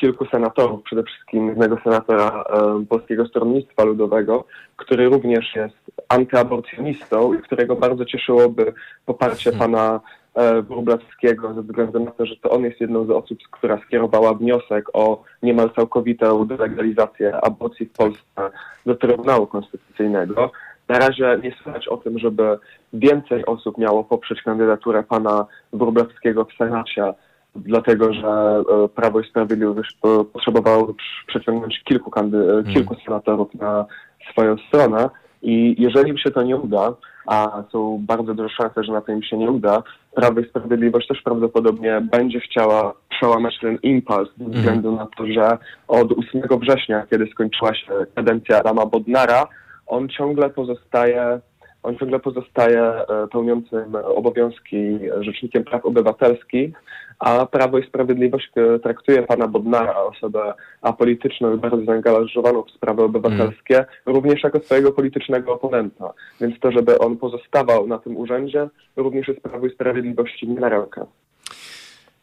kilku 0.00 0.26
senatorów, 0.26 0.82
przede 0.82 1.02
wszystkim 1.02 1.48
jednego 1.48 1.78
senatora 1.84 2.44
Polskiego 2.88 3.26
Stronnictwa 3.26 3.84
Ludowego, 3.84 4.44
który 4.76 5.08
również 5.08 5.54
jest 5.54 5.76
antyaborcjonistą 6.08 7.34
i 7.34 7.38
którego 7.38 7.76
bardzo 7.76 8.04
cieszyłoby 8.04 8.72
poparcie 9.06 9.50
hmm. 9.50 9.60
pana 9.60 10.00
e, 10.34 10.62
Wróblewskiego 10.62 11.54
ze 11.54 11.62
względu 11.62 12.00
na 12.00 12.10
to, 12.10 12.26
że 12.26 12.36
to 12.36 12.50
on 12.50 12.62
jest 12.62 12.80
jedną 12.80 13.06
z 13.06 13.10
osób, 13.10 13.38
która 13.50 13.78
skierowała 13.86 14.34
wniosek 14.34 14.84
o 14.92 15.22
niemal 15.42 15.70
całkowitą 15.70 16.46
delegalizację 16.46 17.36
aborcji 17.36 17.86
w 17.86 17.92
Polsce 17.92 18.50
do 18.86 18.94
Trybunału 18.94 19.46
Konstytucyjnego. 19.46 20.50
Na 20.88 20.98
razie 20.98 21.38
nie 21.42 21.54
słychać 21.62 21.88
o 21.88 21.96
tym, 21.96 22.18
żeby 22.18 22.58
więcej 22.92 23.46
osób 23.46 23.78
miało 23.78 24.04
poprzeć 24.04 24.42
kandydaturę 24.42 25.02
pana 25.02 25.46
Wróblewskiego 25.72 26.44
w 26.44 26.52
Senacie, 26.52 27.12
dlatego 27.56 28.12
że 28.12 28.28
e, 28.28 28.88
Prawo 28.88 29.20
i 29.20 29.28
Sprawiedliwość 29.28 29.98
e, 30.04 30.24
potrzebowało 30.24 30.94
przeciągnąć 31.26 31.82
kilku, 31.84 32.10
kandy- 32.10 32.46
hmm. 32.46 32.64
kilku 32.64 32.96
senatorów 33.04 33.54
na 33.54 33.86
swoją 34.32 34.56
stronę. 34.68 35.10
I 35.42 35.76
jeżeli 35.78 36.10
im 36.10 36.18
się 36.18 36.30
to 36.30 36.42
nie 36.42 36.56
uda, 36.56 36.94
a 37.26 37.62
są 37.72 37.98
bardzo 38.06 38.34
duże 38.34 38.48
szanse, 38.48 38.84
że 38.84 38.92
na 38.92 39.00
to 39.00 39.12
im 39.12 39.22
się 39.22 39.36
nie 39.38 39.50
uda, 39.50 39.82
Prawo 40.14 40.40
i 40.40 40.48
Sprawiedliwość 40.48 41.08
też 41.08 41.22
prawdopodobnie 41.22 42.00
będzie 42.12 42.40
chciała 42.40 42.92
przełamać 43.08 43.54
ten 43.60 43.78
impuls 43.82 44.28
ze 44.38 44.44
mhm. 44.44 44.52
względu 44.52 44.96
na 44.96 45.06
to, 45.16 45.26
że 45.26 45.58
od 45.88 46.12
8 46.12 46.60
września, 46.60 47.06
kiedy 47.10 47.26
skończyła 47.26 47.74
się 47.74 47.92
kadencja 48.14 48.58
Adama 48.58 48.86
Bodnara, 48.86 49.46
on 49.86 50.08
ciągle 50.08 50.50
pozostaje 50.50 51.40
on 51.86 51.98
ciągle 51.98 52.20
pozostaje 52.20 52.82
e, 52.82 53.04
pełniącym 53.32 53.96
obowiązki 53.96 54.98
Rzecznikiem 55.20 55.64
Praw 55.64 55.84
Obywatelskich, 55.84 56.82
a 57.18 57.46
Prawo 57.46 57.78
i 57.78 57.86
Sprawiedliwość 57.86 58.50
e, 58.56 58.78
traktuje 58.78 59.22
pana 59.22 59.48
Bodnara, 59.48 59.96
osobę 59.96 60.54
apolityczną 60.82 61.54
i 61.54 61.58
bardzo 61.58 61.84
zaangażowaną 61.84 62.62
w 62.62 62.70
sprawy 62.70 63.02
obywatelskie, 63.02 63.76
mm. 63.76 63.88
również 64.06 64.42
jako 64.42 64.60
swojego 64.60 64.92
politycznego 64.92 65.54
oponenta. 65.54 66.12
Więc 66.40 66.60
to, 66.60 66.72
żeby 66.72 66.98
on 66.98 67.16
pozostawał 67.16 67.86
na 67.86 67.98
tym 67.98 68.16
urzędzie, 68.16 68.68
również 68.96 69.28
jest 69.28 69.40
Prawo 69.40 69.66
i 69.66 69.70
Sprawiedliwości 69.70 70.48
nie 70.48 70.60
na 70.60 70.68
rękę 70.68 71.06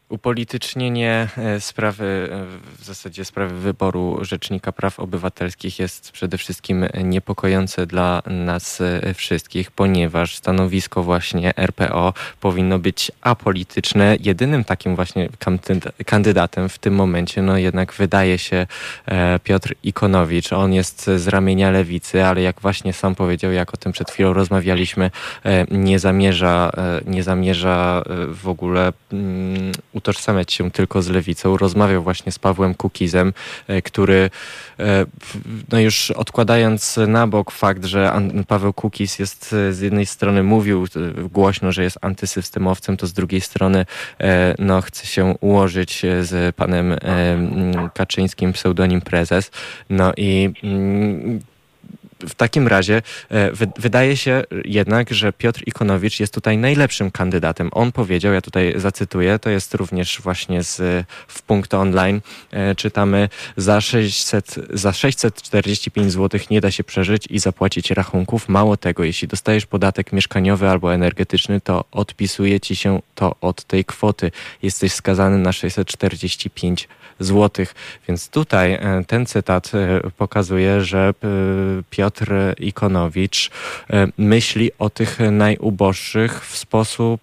upolitycznienie 0.09 1.27
e, 1.37 1.61
sprawy, 1.61 2.29
e, 2.31 2.45
w 2.81 2.83
zasadzie 2.83 3.25
sprawy 3.25 3.59
wyboru 3.59 4.17
Rzecznika 4.21 4.71
Praw 4.71 4.99
Obywatelskich 4.99 5.79
jest 5.79 6.11
przede 6.11 6.37
wszystkim 6.37 6.85
niepokojące 7.03 7.85
dla 7.85 8.21
nas 8.25 8.81
e, 8.81 9.13
wszystkich, 9.13 9.71
ponieważ 9.71 10.35
stanowisko 10.35 11.03
właśnie 11.03 11.53
RPO 11.57 12.13
powinno 12.41 12.79
być 12.79 13.11
apolityczne. 13.21 14.17
Jedynym 14.19 14.63
takim 14.63 14.95
właśnie 14.95 15.29
kandydatem 16.05 16.69
w 16.69 16.79
tym 16.79 16.95
momencie, 16.95 17.41
no 17.41 17.57
jednak 17.57 17.93
wydaje 17.93 18.37
się 18.37 18.67
Piotr 19.43 19.75
Ikonowicz. 19.83 20.53
On 20.53 20.73
jest 20.73 21.09
z 21.17 21.27
ramienia 21.27 21.71
lewicy, 21.71 22.25
ale 22.25 22.41
jak 22.41 22.61
właśnie 22.61 22.93
sam 22.93 23.15
powiedział, 23.15 23.51
jak 23.51 23.73
o 23.73 23.77
tym 23.77 23.91
przed 23.91 24.11
chwilą 24.11 24.33
rozmawialiśmy, 24.33 25.11
nie 25.71 25.99
zamierza, 25.99 26.71
nie 27.05 27.23
zamierza 27.23 28.03
w 28.27 28.47
ogóle 28.47 28.93
mm, 29.11 29.71
utożsamiać 29.93 30.53
się 30.53 30.71
tylko 30.71 31.01
z 31.01 31.09
lewicą. 31.09 31.57
Rozmawiał 31.57 32.03
właśnie 32.03 32.31
z 32.31 32.39
Pawłem 32.39 32.75
Kukizem, 32.75 33.33
e, 33.67 33.81
który 33.81 34.29
e, 34.79 35.05
no 35.71 35.79
już 35.79 36.11
odkładając 36.11 36.99
na 37.07 37.27
bok 37.27 37.51
fakt, 37.51 37.85
że 37.85 38.13
Paweł 38.47 38.73
Kukiz 38.73 39.19
jest 39.19 39.53
e, 39.53 39.73
z 39.73 39.79
jednej 39.79 40.05
strony 40.05 40.43
mówił 40.43 40.87
głośno, 41.31 41.71
że 41.71 41.83
jest 41.83 41.97
antysystemowcem, 42.01 42.97
to 42.97 43.07
z 43.07 43.13
drugiej 43.13 43.41
strony 43.41 43.85
no, 44.59 44.81
chce 44.81 45.07
się 45.07 45.35
ułożyć 45.41 46.01
z 46.21 46.55
panem 46.55 46.95
Kaczyńskim, 47.93 48.53
pseudonim 48.53 49.01
prezes. 49.01 49.51
No 49.89 50.13
i 50.17 50.49
mm, 50.63 51.39
w 52.28 52.36
takim 52.36 52.67
razie 52.67 53.01
e, 53.32 53.51
wydaje 53.78 54.17
się 54.17 54.43
jednak, 54.65 55.13
że 55.13 55.34
Piotr 55.34 55.61
Ikonowicz 55.65 56.19
jest 56.19 56.34
tutaj 56.34 56.57
najlepszym 56.57 57.11
kandydatem. 57.11 57.69
On 57.71 57.91
powiedział, 57.91 58.34
ja 58.34 58.41
tutaj 58.41 58.74
zacytuję, 58.76 59.39
to 59.39 59.49
jest 59.49 59.74
również 59.74 60.21
właśnie 60.21 60.63
z, 60.63 61.05
w 61.28 61.41
punkt 61.41 61.74
online, 61.74 62.21
e, 62.51 62.76
czytamy 62.76 63.30
za 63.57 63.82
600, 63.82 64.55
za 64.69 64.93
645 64.93 66.11
zł 66.11 66.39
nie 66.51 66.61
da 66.61 66.71
się 66.71 66.84
przeżyć 66.84 67.28
i 67.30 67.39
zapłacić 67.39 67.91
rachunków. 67.91 68.49
Mało 68.49 68.78
tego, 68.78 69.03
jeśli 69.03 69.28
dostajesz 69.28 69.65
podatek 69.65 70.13
mieszkaniowy 70.13 70.69
albo 70.69 70.93
energetyczny, 70.93 71.61
to 71.61 71.86
odpisuje 71.91 72.59
ci 72.59 72.76
się 72.76 73.01
to 73.15 73.36
od 73.41 73.63
tej 73.63 73.86
kwoty. 73.86 74.32
Jesteś 74.61 74.93
skazany 74.93 75.38
na 75.38 75.51
645 75.51 76.88
zł. 77.19 77.65
Więc 78.07 78.30
tutaj 78.30 78.74
e, 78.74 79.03
ten 79.07 79.26
cytat 79.26 79.71
pokazuje, 80.17 80.82
że 80.82 81.13
Piotr 81.89 82.12
Piotr 82.14 82.34
Ikonowicz 82.59 83.49
e, 83.89 84.07
myśli 84.18 84.72
o 84.80 84.89
tych 84.89 85.20
najuboższych 85.32 86.45
w 86.45 86.57
sposób 86.57 87.22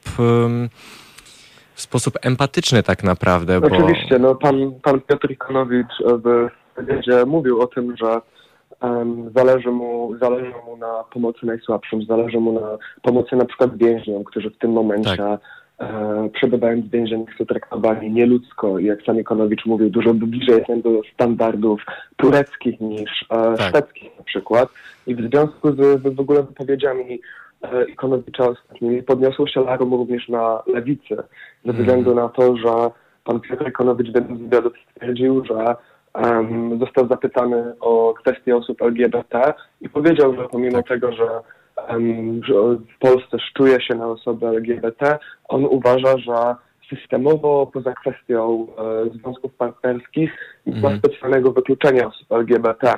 w 1.74 1.80
sposób 1.80 2.14
empatyczny 2.22 2.82
tak 2.82 3.05
naprawdę. 3.05 3.61
Bo... 3.61 3.66
Oczywiście, 3.66 4.18
no 4.18 4.34
pan, 4.34 4.72
pan 4.82 5.01
Piotr 5.01 5.30
Ikonowicz 5.30 5.93
w 6.24 6.49
wywiadzie 6.76 7.24
mówił 7.26 7.61
o 7.61 7.66
tym, 7.66 7.97
że 7.97 8.20
um, 8.82 9.30
zależy, 9.36 9.70
mu, 9.70 10.18
zależy 10.20 10.53
mu 10.66 10.76
na 10.76 11.05
pomocy 11.12 11.47
najsłabszym, 11.47 12.03
zależy 12.03 12.41
mu 12.41 12.53
na 12.53 12.78
pomocy 13.03 13.36
na 13.36 13.45
przykład 13.45 13.76
więźniom, 13.76 14.24
którzy 14.24 14.51
w 14.51 14.59
tym 14.59 14.72
momencie 14.72 15.16
tak 15.16 15.20
e, 15.20 15.38
przebywając 16.32 16.86
w 16.86 16.90
więzieniu 16.90 17.26
są 17.38 17.46
traktowani 17.46 18.10
nieludzko 18.10 18.78
i 18.78 18.84
jak 18.84 19.02
sam 19.02 19.20
Ikonowicz 19.20 19.66
mówił, 19.66 19.90
dużo 19.90 20.14
bliżej 20.14 20.64
są 20.66 20.80
do 20.80 20.90
standardów 21.14 21.82
tureckich 22.16 22.80
niż 22.80 23.26
e, 23.30 23.56
tak. 23.56 23.68
szwedzkich 23.68 24.18
na 24.18 24.24
przykład. 24.24 24.68
I 25.06 25.14
w 25.14 25.30
związku 25.30 25.72
z, 25.72 26.02
w 26.14 26.20
ogóle 26.20 26.42
wypowiedziami 26.42 27.20
e, 27.62 27.84
Ikonowicza 27.84 28.48
ostatnimi 28.48 29.02
podniosło 29.02 29.46
się 29.46 29.60
alarm 29.60 29.94
również 29.94 30.28
na 30.28 30.62
lewicy, 30.66 31.16
ze 31.64 31.70
mhm. 31.70 31.78
względu 31.78 32.14
na 32.14 32.28
to, 32.28 32.56
że 32.56 32.90
pan 33.24 33.40
Piotr 33.40 33.68
Ikonowicz 33.68 34.12
w 34.12 34.14
jednym 34.14 34.38
z 34.38 34.40
wywiadów 34.40 34.72
stwierdził, 34.90 35.44
że 35.44 35.76
um, 36.14 36.78
został 36.78 37.08
zapytany 37.08 37.74
o 37.80 38.14
kwestię 38.14 38.56
osób 38.56 38.82
LGBT 38.82 39.52
i 39.80 39.88
powiedział, 39.88 40.34
że 40.34 40.48
pomimo 40.48 40.76
tak. 40.76 40.88
tego, 40.88 41.12
że 41.12 41.26
w 42.96 42.98
Polsce 42.98 43.38
szczuje 43.38 43.80
się 43.80 43.94
na 43.94 44.06
osoby 44.06 44.46
LGBT, 44.46 45.18
on 45.48 45.64
uważa, 45.64 46.18
że 46.18 46.54
systemowo 46.90 47.70
poza 47.72 47.92
kwestią 47.92 48.66
e, 48.78 49.10
związków 49.10 49.54
partnerskich 49.54 50.32
nie 50.66 50.80
ma 50.80 50.88
mhm. 50.88 50.98
specjalnego 50.98 51.52
wykluczenia 51.52 52.06
osób 52.06 52.32
LGBT. 52.32 52.94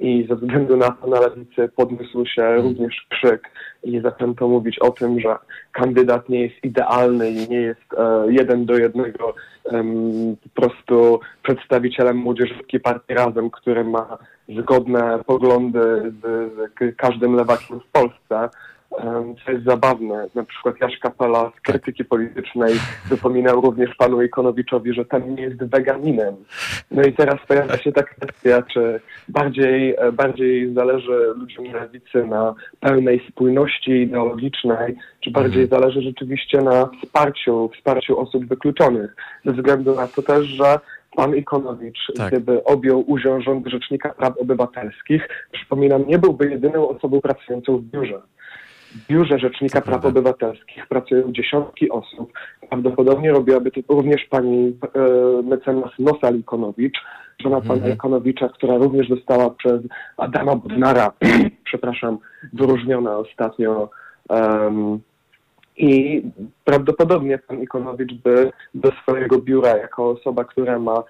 I 0.00 0.26
ze 0.28 0.36
względu 0.36 0.76
na 0.76 0.90
to 0.90 1.06
na 1.06 1.20
lewicy 1.20 1.68
podniósł 1.76 2.26
się 2.26 2.42
mhm. 2.42 2.62
również 2.62 3.06
krzyk 3.10 3.50
i 3.84 4.00
zaczęto 4.00 4.48
mówić 4.48 4.78
o 4.78 4.90
tym, 4.90 5.20
że 5.20 5.36
kandydat 5.72 6.28
nie 6.28 6.42
jest 6.42 6.64
idealny 6.64 7.30
i 7.30 7.48
nie 7.48 7.60
jest 7.60 7.94
e, 7.98 8.26
jeden 8.28 8.66
do 8.66 8.78
jednego 8.78 9.34
po 10.54 10.60
prostu 10.60 11.20
przedstawicielem 11.42 12.16
młodzieżówki 12.16 12.80
partii 12.80 13.14
Razem, 13.14 13.50
który 13.50 13.84
ma 13.84 14.18
zgodne 14.48 15.18
poglądy 15.26 16.12
z, 16.22 16.52
z 16.82 16.96
każdym 16.96 17.34
lewakiem 17.34 17.80
w 17.80 17.86
Polsce, 17.92 18.48
co 19.44 19.52
jest 19.52 19.64
zabawne. 19.64 20.26
Na 20.34 20.44
przykład 20.44 20.80
Jaś 20.80 20.98
Kapela 20.98 21.52
z 21.58 21.60
krytyki 21.60 22.04
politycznej 22.04 22.74
wypominał 23.08 23.60
również 23.60 23.94
panu 23.94 24.22
Ikonowiczowi, 24.22 24.94
że 24.94 25.04
ten 25.04 25.34
nie 25.34 25.42
jest 25.42 25.64
weganinem. 25.64 26.34
No 26.90 27.02
i 27.02 27.12
teraz 27.12 27.36
pojawia 27.48 27.76
się 27.76 27.92
ta 27.92 28.02
kwestia, 28.02 28.62
czy 28.62 29.00
bardziej, 29.28 29.96
bardziej 30.12 30.74
zależy 30.74 31.34
ludziom 31.36 31.64
lewicy 31.64 32.26
na 32.26 32.54
pełnej 32.80 33.26
spójności 33.30 33.90
ideologicznej, 33.90 34.96
czy 35.20 35.30
bardziej 35.30 35.62
mhm. 35.62 35.80
zależy 35.80 36.02
rzeczywiście 36.02 36.58
na 36.58 36.90
wsparciu, 37.02 37.70
wsparciu 37.74 38.20
osób 38.20 38.46
wykluczonych. 38.46 39.16
Ze 39.44 39.52
względu 39.52 39.94
na 39.94 40.06
to 40.06 40.22
też, 40.22 40.46
że 40.46 40.78
pan 41.16 41.36
Ikonowicz, 41.36 41.98
tak. 42.16 42.32
gdyby 42.32 42.64
objął 42.64 43.10
udział 43.10 43.40
rząd 43.40 43.66
Rzecznika 43.66 44.08
Praw 44.08 44.38
Obywatelskich, 44.38 45.28
przypominam, 45.52 46.06
nie 46.06 46.18
byłby 46.18 46.50
jedyną 46.50 46.88
osobą 46.88 47.20
pracującą 47.20 47.78
w 47.78 47.82
biurze. 47.82 48.22
W 48.94 49.06
biurze 49.08 49.38
Rzecznika 49.38 49.80
Praw 49.80 50.04
Obywatelskich 50.04 50.86
pracują 50.86 51.32
dziesiątki 51.32 51.90
osób. 51.90 52.32
Prawdopodobnie 52.68 53.32
robiłaby 53.32 53.70
to 53.70 53.80
również 53.88 54.24
pani 54.30 54.78
e, 54.94 55.42
mecenas 55.42 55.90
Nosa 55.98 56.30
Ikonowicz, 56.30 56.98
żona 57.42 57.60
pana 57.60 57.86
mhm. 57.86 58.50
Która 58.54 58.76
również 58.76 59.08
została 59.08 59.50
przez 59.50 59.80
Adama 60.16 60.56
Bodnara, 60.56 61.12
przepraszam, 61.64 62.18
wyróżniona 62.52 63.16
ostatnio 63.16 63.90
um, 64.28 65.00
i 65.76 66.22
prawdopodobnie 66.64 67.38
pan 67.38 67.62
Ikonowicz 67.62 68.14
by 68.14 68.50
do 68.74 68.92
swojego 69.02 69.38
biura, 69.38 69.76
jako 69.76 70.10
osoba, 70.10 70.44
która 70.44 70.78
ma 70.78 71.02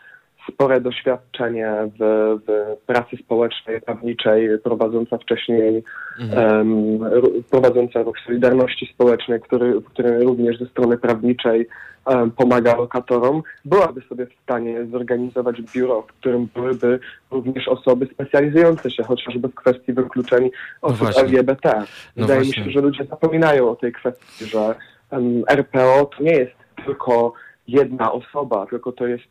spore 0.52 0.80
doświadczenie 0.80 1.72
w, 2.00 2.36
w 2.46 2.76
pracy 2.86 3.16
społecznej, 3.16 3.80
prawniczej, 3.80 4.48
prowadząca 4.64 5.18
wcześniej, 5.18 5.84
mhm. 6.20 6.68
um, 6.68 7.44
prowadząca 7.50 8.02
ruch 8.02 8.16
Solidarności 8.26 8.90
Społecznej, 8.94 9.40
który, 9.40 9.82
który 9.82 10.24
również 10.24 10.58
ze 10.58 10.66
strony 10.66 10.98
prawniczej 10.98 11.68
um, 12.06 12.30
pomaga 12.30 12.76
lokatorom, 12.76 13.42
byłaby 13.64 14.00
sobie 14.08 14.26
w 14.26 14.42
stanie 14.42 14.86
zorganizować 14.86 15.62
biuro, 15.62 16.02
w 16.02 16.06
którym 16.06 16.48
byłyby 16.54 16.98
również 17.30 17.68
osoby 17.68 18.08
specjalizujące 18.12 18.90
się 18.90 19.02
chociażby 19.02 19.48
w 19.48 19.54
kwestii 19.54 19.92
wykluczeń 19.92 20.50
no 20.82 20.88
osób 20.88 21.08
no 21.14 21.20
LGBT. 21.20 21.82
Wydaje 22.16 22.40
no 22.40 22.46
mi 22.46 22.52
się, 22.52 22.70
że 22.70 22.80
ludzie 22.80 23.04
zapominają 23.04 23.70
o 23.70 23.76
tej 23.76 23.92
kwestii, 23.92 24.44
że 24.44 24.74
um, 25.10 25.42
RPO 25.48 26.10
to 26.16 26.22
nie 26.22 26.32
jest 26.32 26.56
tylko 26.86 27.32
jedna 27.68 28.12
osoba, 28.12 28.66
tylko 28.66 28.92
to 28.92 29.06
jest 29.06 29.28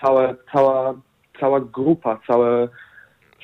całe, 0.00 0.34
cała, 0.52 0.94
cała 1.40 1.60
grupa, 1.60 2.18
całe 2.26 2.68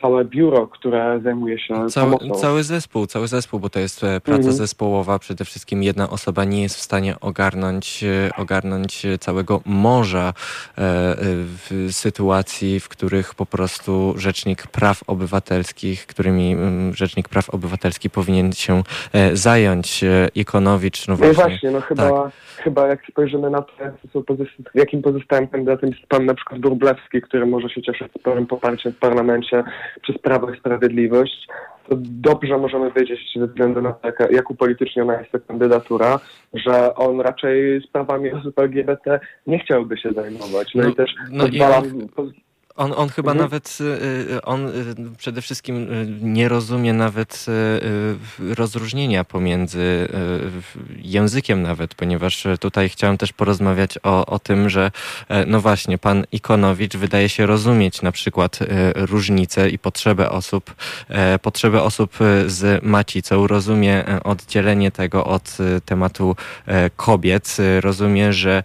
całe 0.01 0.25
biuro, 0.25 0.67
które 0.67 1.21
zajmuje 1.25 1.59
się 1.59 1.89
cały, 1.89 2.19
pomocą. 2.19 2.41
Cały 2.41 2.63
zespół, 2.63 3.07
cały 3.07 3.29
zespół, 3.29 3.61
bo 3.61 3.71
to 3.71 3.79
jest 3.81 4.05
e, 4.05 4.21
praca 4.21 4.39
mhm. 4.39 4.57
zespołowa. 4.57 5.19
Przede 5.19 5.45
wszystkim 5.45 5.83
jedna 5.83 6.11
osoba 6.11 6.45
nie 6.45 6.63
jest 6.63 6.77
w 6.77 6.81
stanie 6.81 7.15
ogarnąć, 7.21 8.05
e, 8.05 8.31
ogarnąć 8.37 9.07
całego 9.21 9.61
morza 9.67 10.29
e, 10.29 10.33
w 10.77 11.89
sytuacji, 11.91 12.81
w 12.81 12.89
których 12.89 13.35
po 13.35 13.47
prostu 13.47 14.15
Rzecznik 14.17 14.67
Praw 14.67 15.03
Obywatelskich, 15.07 16.07
którymi 16.07 16.57
Rzecznik 16.95 17.29
Praw 17.29 17.51
Obywatelskich 17.51 18.13
powinien 18.13 18.53
się 18.53 18.83
zająć. 19.33 20.05
Ikonowicz, 20.35 21.09
no 21.09 21.17
właśnie. 21.17 21.43
No 21.43 21.49
właśnie, 21.49 21.71
no 21.71 21.81
chyba, 21.81 22.11
tak. 22.11 22.33
chyba 22.57 22.87
jak 22.87 23.01
spojrzymy 23.11 23.51
na 23.51 23.63
to, 23.63 23.73
jakim 24.75 25.03
pozostałym 25.03 25.49
kandydatem 25.49 25.91
jest 25.91 26.07
pan 26.07 26.27
na 26.27 26.35
przykład 26.35 26.61
Durblewski, 26.61 27.23
który 27.23 27.47
może 27.47 27.69
się 27.69 27.83
cieszyć 27.83 28.13
sporym 28.21 28.47
poparciem 28.47 28.93
w 28.93 28.99
parlamencie, 28.99 29.65
przez 30.03 30.19
Prawo 30.19 30.51
i 30.51 30.59
Sprawiedliwość, 30.59 31.49
to 31.89 31.97
dobrze 32.01 32.59
możemy 32.59 32.93
wiedzieć 32.93 33.21
ze 33.37 33.47
względu 33.47 33.83
na 33.83 33.93
to, 33.93 34.09
jak 34.31 34.51
upolityczniona 34.51 35.19
jest 35.19 35.33
ta 35.33 35.39
kandydatura, 35.39 36.21
że 36.55 36.95
on 36.95 37.21
raczej 37.21 37.83
sprawami 37.83 38.31
osób 38.31 38.59
LGBT 38.59 39.21
nie 39.47 39.59
chciałby 39.59 39.99
się 39.99 40.13
zajmować. 40.13 40.75
No, 40.75 40.83
no 40.83 40.89
i 40.89 40.95
też 40.95 41.11
no 41.31 41.45
pozwala, 41.47 41.79
i 41.79 42.09
on, 42.17 42.33
on 42.79 43.09
chyba 43.09 43.33
mhm. 43.33 43.45
nawet, 43.45 43.79
y, 43.81 43.85
y, 44.35 44.43
on 44.43 44.67
y, 44.69 44.95
przede 45.19 45.43
wszystkim 45.43 45.87
nie 46.21 46.49
rozumie 46.49 46.93
nawet 46.93 47.47
rozróżnienia 48.39 49.25
pomiędzy 49.25 50.09
językiem 50.97 51.63
nawet, 51.63 51.95
ponieważ 51.95 52.47
tutaj 52.61 52.89
chciałem 52.89 53.19
też 53.19 53.33
porozmawiać 53.33 53.99
o, 54.03 54.27
o 54.27 54.39
tym, 54.39 54.69
że 54.69 54.91
e, 55.29 55.47
no 55.47 55.61
właśnie, 55.61 55.99
pan 55.99 56.25
Ikonowicz 56.33 56.97
wydaje 56.97 57.29
się 57.29 57.47
rozumieć 57.47 58.03
na 58.03 58.13
przykład 58.13 58.59
różnice 58.95 59.71
i 59.71 59.79
potrzebę 59.79 60.31
osób, 60.31 60.75
e, 61.09 61.39
potrzebę 61.39 61.83
osób 61.83 62.19
z 62.47 62.85
macicą, 62.85 63.47
rozumie 63.47 64.09
e, 64.09 64.23
oddzielenie 64.23 64.91
tego 64.91 65.25
od 65.25 65.57
tematu 65.85 66.37
kobiet, 66.97 67.57
rozumie, 67.81 68.33
że 68.33 68.63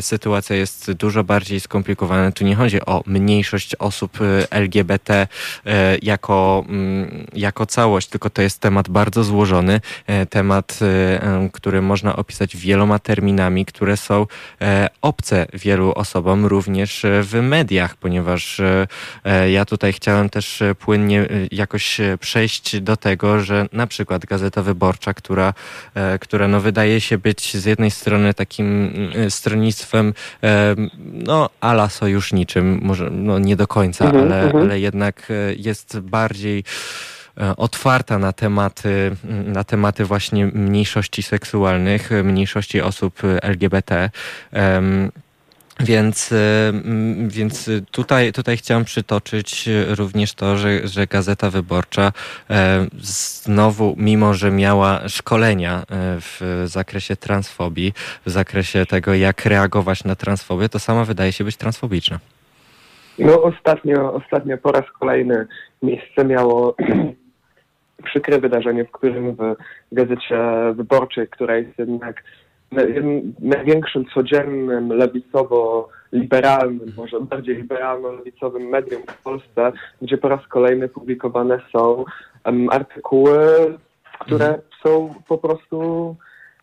sytuacja 0.00 0.56
jest 0.56 0.92
dużo 0.92 1.24
bardziej 1.24 1.60
skomplikowana. 1.60 2.32
Tu 2.32 2.44
nie 2.44 2.54
chodzi 2.54 2.80
o 2.86 3.02
mniejszość 3.06 3.55
większość 3.56 3.74
osób 3.74 4.20
y, 4.20 4.46
LGBT 4.50 5.26
y, 5.66 5.70
jako, 6.02 6.64
mm, 6.68 7.26
jako 7.34 7.66
całość, 7.66 8.08
tylko 8.08 8.30
to 8.30 8.42
jest 8.42 8.60
temat 8.60 8.88
bardzo 8.88 9.24
złożony, 9.24 9.80
y, 10.22 10.26
temat, 10.26 10.78
który 11.52 11.82
można 11.82 12.16
opisać 12.16 12.56
wieloma 12.56 12.98
terminami, 12.98 13.64
które 13.64 13.96
są 13.96 14.26
obce 15.02 15.46
wielu 15.54 15.92
osobom, 15.92 16.46
również 16.46 17.06
w 17.22 17.34
mediach, 17.42 17.96
ponieważ 17.96 18.60
ja 19.48 19.64
tutaj 19.64 19.92
chciałem 19.92 20.28
też 20.28 20.62
płynnie 20.78 21.28
jakoś 21.50 22.00
przejść 22.20 22.80
do 22.80 22.96
tego, 22.96 23.40
że 23.40 23.66
na 23.72 23.86
przykład 23.86 24.26
Gazeta 24.26 24.62
Wyborcza, 24.62 25.14
która, 25.14 25.54
która 26.20 26.48
no 26.48 26.60
wydaje 26.60 27.00
się 27.00 27.18
być 27.18 27.56
z 27.56 27.64
jednej 27.64 27.90
strony 27.90 28.34
takim 28.34 28.90
stronnictwem 29.28 30.14
no 31.12 31.50
ala 31.60 31.88
sojuszniczym, 31.88 32.80
może 32.82 33.10
no 33.10 33.38
nie 33.46 33.56
do 33.56 33.66
końca, 33.66 34.04
mhm, 34.04 34.24
ale, 34.24 34.42
mhm. 34.42 34.64
ale 34.64 34.80
jednak 34.80 35.28
e, 35.30 35.54
jest 35.54 36.00
bardziej 36.00 36.64
e, 37.38 37.56
otwarta 37.56 38.18
na 38.18 38.32
tematy, 38.32 39.16
na 39.44 39.64
tematy 39.64 40.04
właśnie 40.04 40.46
mniejszości 40.46 41.22
seksualnych, 41.22 42.10
mniejszości 42.24 42.80
osób 42.80 43.22
LGBT. 43.42 44.10
Więc, 45.80 46.34
więc 47.26 47.70
tutaj, 47.90 48.32
tutaj 48.32 48.56
chciałem 48.56 48.84
przytoczyć 48.84 49.68
również 49.88 50.34
to, 50.34 50.56
że, 50.56 50.88
że 50.88 51.06
Gazeta 51.06 51.50
Wyborcza 51.50 52.12
znowu, 53.00 53.94
mimo 53.98 54.34
że 54.34 54.50
miała 54.50 55.08
szkolenia 55.08 55.82
w 56.20 56.64
zakresie 56.66 57.16
transfobii, 57.16 57.92
w 58.26 58.30
zakresie 58.30 58.86
tego, 58.86 59.14
jak 59.14 59.46
reagować 59.46 60.04
na 60.04 60.14
transfobię, 60.14 60.68
to 60.68 60.78
sama 60.78 61.04
wydaje 61.04 61.32
się 61.32 61.44
być 61.44 61.56
transfobiczna. 61.56 62.18
No 63.18 63.42
ostatnio, 63.42 64.14
ostatnio 64.14 64.58
po 64.58 64.72
raz 64.72 64.84
kolejny 65.00 65.46
miejsce 65.82 66.24
miało 66.24 66.74
przykre 68.04 68.38
wydarzenie, 68.38 68.84
w 68.84 68.90
którym 68.90 69.34
w 69.34 69.56
Gazecie 69.92 70.38
Wyborczej, 70.74 71.28
która 71.28 71.56
jest 71.56 71.78
jednak 71.78 72.22
największym 73.40 74.04
codziennym 74.14 74.88
lewicowo-liberalnym, 74.88 76.92
może 76.96 77.20
bardziej 77.20 77.56
liberalno-lewicowym 77.56 78.68
medium 78.68 79.02
w 79.02 79.22
Polsce, 79.22 79.72
gdzie 80.02 80.18
po 80.18 80.28
raz 80.28 80.46
kolejny 80.48 80.88
publikowane 80.88 81.60
są 81.72 82.04
um, 82.44 82.70
artykuły, 82.70 83.38
które 84.18 84.46
mhm. 84.46 84.62
są 84.82 85.14
po 85.28 85.38
prostu 85.38 86.16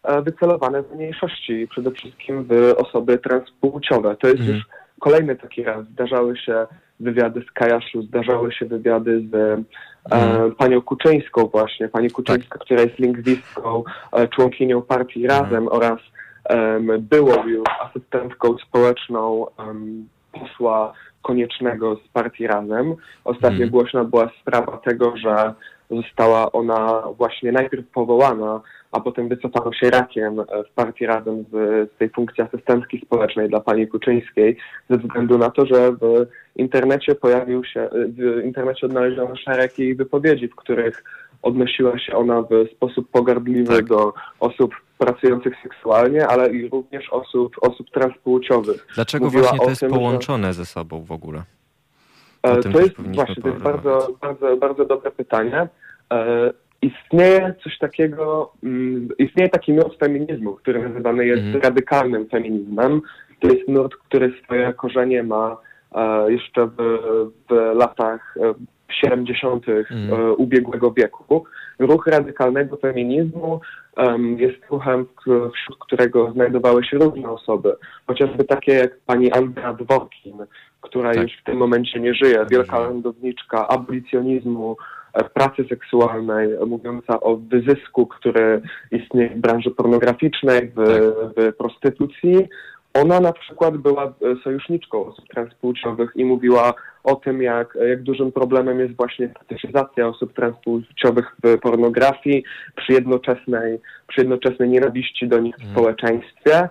e, 0.03 0.21
wycelowane 0.21 0.83
w 0.83 0.95
mniejszości, 0.95 1.67
przede 1.67 1.91
wszystkim 1.91 2.43
w 2.43 2.73
osoby 2.77 3.17
transpłciowe. 3.17 4.15
To 4.15 4.27
jest 4.27 4.39
mhm. 4.39 4.57
już 4.57 4.65
kolejny 5.03 5.35
taki 5.35 5.63
raz. 5.63 5.85
Zdarzały 5.85 6.37
się 6.37 6.67
wywiady 6.99 7.41
z 7.49 7.51
Kajaszu, 7.51 8.01
zdarzały 8.01 8.51
się 8.51 8.65
wywiady 8.65 9.21
z 9.31 9.33
e, 9.35 9.63
mhm. 10.15 10.55
panią 10.55 10.81
Kuczyńską 10.81 11.45
właśnie, 11.45 11.87
pani 11.87 12.11
Kuczyńska, 12.11 12.57
tak. 12.57 12.65
która 12.65 12.81
jest 12.81 12.99
lingwistką, 12.99 13.83
e, 14.11 14.27
członkinią 14.27 14.81
partii 14.81 15.23
mhm. 15.23 15.43
Razem 15.43 15.67
oraz 15.67 15.99
byłą 16.99 17.47
już 17.47 17.63
asystentką 17.81 18.57
społeczną 18.57 19.45
posła 20.31 20.93
Koniecznego 21.21 21.95
z 21.95 22.07
partii 22.07 22.47
Razem. 22.47 22.95
Ostatnio 23.23 23.63
mhm. 23.63 23.69
głośna 23.69 24.03
była 24.03 24.29
sprawa 24.41 24.77
tego, 24.77 25.17
że 25.17 25.53
została 25.91 26.51
ona 26.51 27.01
właśnie 27.17 27.51
najpierw 27.51 27.87
powołana 27.87 28.61
a 28.93 28.99
potem 28.99 29.29
wycofano 29.29 29.73
się 29.73 29.89
rakiem 29.89 30.39
e, 30.39 30.45
w 30.63 30.69
partii 30.75 31.05
razem 31.05 31.45
z, 31.51 31.51
z 31.91 31.97
tej 31.97 32.09
funkcji 32.09 32.43
asystentki 32.43 33.01
społecznej 33.05 33.49
dla 33.49 33.59
pani 33.59 33.87
Kuczyńskiej, 33.87 34.57
ze 34.89 34.97
względu 34.97 35.37
na 35.37 35.49
to, 35.49 35.65
że 35.65 35.91
w 35.91 36.25
internecie 36.55 37.15
pojawił 37.15 37.65
się, 37.65 37.89
w 37.93 38.45
internecie 38.45 38.85
odnaleziono 38.85 39.35
szereg 39.35 39.79
jej 39.79 39.95
wypowiedzi, 39.95 40.47
w 40.47 40.55
których 40.55 41.03
odnosiła 41.41 41.99
się 41.99 42.15
ona 42.15 42.41
w 42.41 42.71
sposób 42.75 43.09
pogardliwy 43.11 43.75
tak. 43.75 43.85
do 43.85 44.13
osób 44.39 44.75
pracujących 44.97 45.53
seksualnie, 45.63 46.27
ale 46.27 46.49
i 46.53 46.69
również 46.69 47.09
osób, 47.09 47.55
osób 47.61 47.89
transpłciowych. 47.89 48.87
Dlaczego 48.95 49.25
Mówiła 49.25 49.43
właśnie 49.43 49.59
to 49.59 49.69
jest 49.69 49.81
tym, 49.81 49.89
połączone 49.89 50.47
że... 50.47 50.53
ze 50.53 50.65
sobą 50.65 51.03
w 51.03 51.11
ogóle? 51.11 51.43
E, 52.43 52.61
to 52.61 52.79
jest 52.79 53.01
właśnie, 53.01 53.35
to 53.35 53.47
jest 53.47 53.61
bardzo, 53.61 54.07
bardzo, 54.21 54.57
bardzo 54.57 54.85
dobre 54.85 55.11
pytanie. 55.11 55.67
E, 56.83 56.85
istnieje 56.85 57.53
coś 57.63 57.77
takiego, 57.77 58.51
um, 58.63 59.09
istnieje 59.17 59.49
taki 59.49 59.73
nurt 59.73 59.99
feminizmu, 59.99 60.53
który 60.53 60.89
nazywany 60.89 61.25
jest 61.25 61.43
mm. 61.43 61.61
radykalnym 61.61 62.29
feminizmem. 62.29 63.01
To 63.39 63.47
jest 63.47 63.67
nurt, 63.67 63.95
który 63.95 64.33
swoje 64.43 64.73
korzenie 64.73 65.23
ma 65.23 65.57
e, 65.95 66.31
jeszcze 66.31 66.67
w, 66.67 66.75
w 67.49 67.75
latach 67.75 68.37
e, 68.41 68.53
70. 69.01 69.65
Mm. 69.69 70.13
E, 70.13 70.33
ubiegłego 70.33 70.91
wieku. 70.91 71.43
Ruch 71.79 72.07
radykalnego 72.07 72.77
feminizmu 72.77 73.61
um, 73.97 74.39
jest 74.39 74.57
ruchem, 74.69 75.05
wśród 75.55 75.79
którego 75.79 76.31
znajdowały 76.31 76.83
się 76.83 76.97
różne 76.97 77.29
osoby, 77.29 77.75
chociażby 78.07 78.43
takie 78.43 78.71
jak 78.73 78.97
pani 79.05 79.31
Andrea 79.31 79.73
Dworkin, 79.73 80.37
która 80.81 81.13
tak. 81.13 81.23
już 81.23 81.31
w 81.41 81.43
tym 81.43 81.57
momencie 81.57 81.99
nie 81.99 82.13
żyje, 82.13 82.45
wielka 82.51 82.79
lądowniczka 82.79 83.67
abolicjonizmu, 83.67 84.77
pracy 85.33 85.65
seksualnej, 85.69 86.49
mówiąca 86.67 87.21
o 87.21 87.37
wyzysku, 87.37 88.07
który 88.07 88.61
istnieje 88.91 89.29
w 89.29 89.39
branży 89.39 89.71
pornograficznej, 89.71 90.71
w, 90.75 90.75
tak. 90.75 91.03
w 91.37 91.55
prostytucji. 91.57 92.47
Ona 92.93 93.19
na 93.19 93.33
przykład 93.33 93.77
była 93.77 94.03
e, 94.05 94.11
sojuszniczką 94.43 95.05
osób 95.05 95.25
transpłciowych 95.27 96.11
i 96.15 96.25
mówiła 96.25 96.73
o 97.03 97.15
tym, 97.15 97.41
jak, 97.41 97.77
jak 97.89 98.03
dużym 98.03 98.31
problemem 98.31 98.79
jest 98.79 98.95
właśnie 98.95 99.29
fetyszyzacja 99.39 100.07
osób 100.07 100.33
transpłciowych 100.33 101.35
w 101.43 101.59
pornografii 101.59 102.43
przy 102.75 102.93
jednoczesnej, 102.93 103.79
przy 104.07 104.21
jednoczesnej 104.21 104.69
nienawiści 104.69 105.27
do 105.27 105.39
nich 105.39 105.55
w 105.55 105.61
mm. 105.61 105.71
społeczeństwie. 105.71 106.69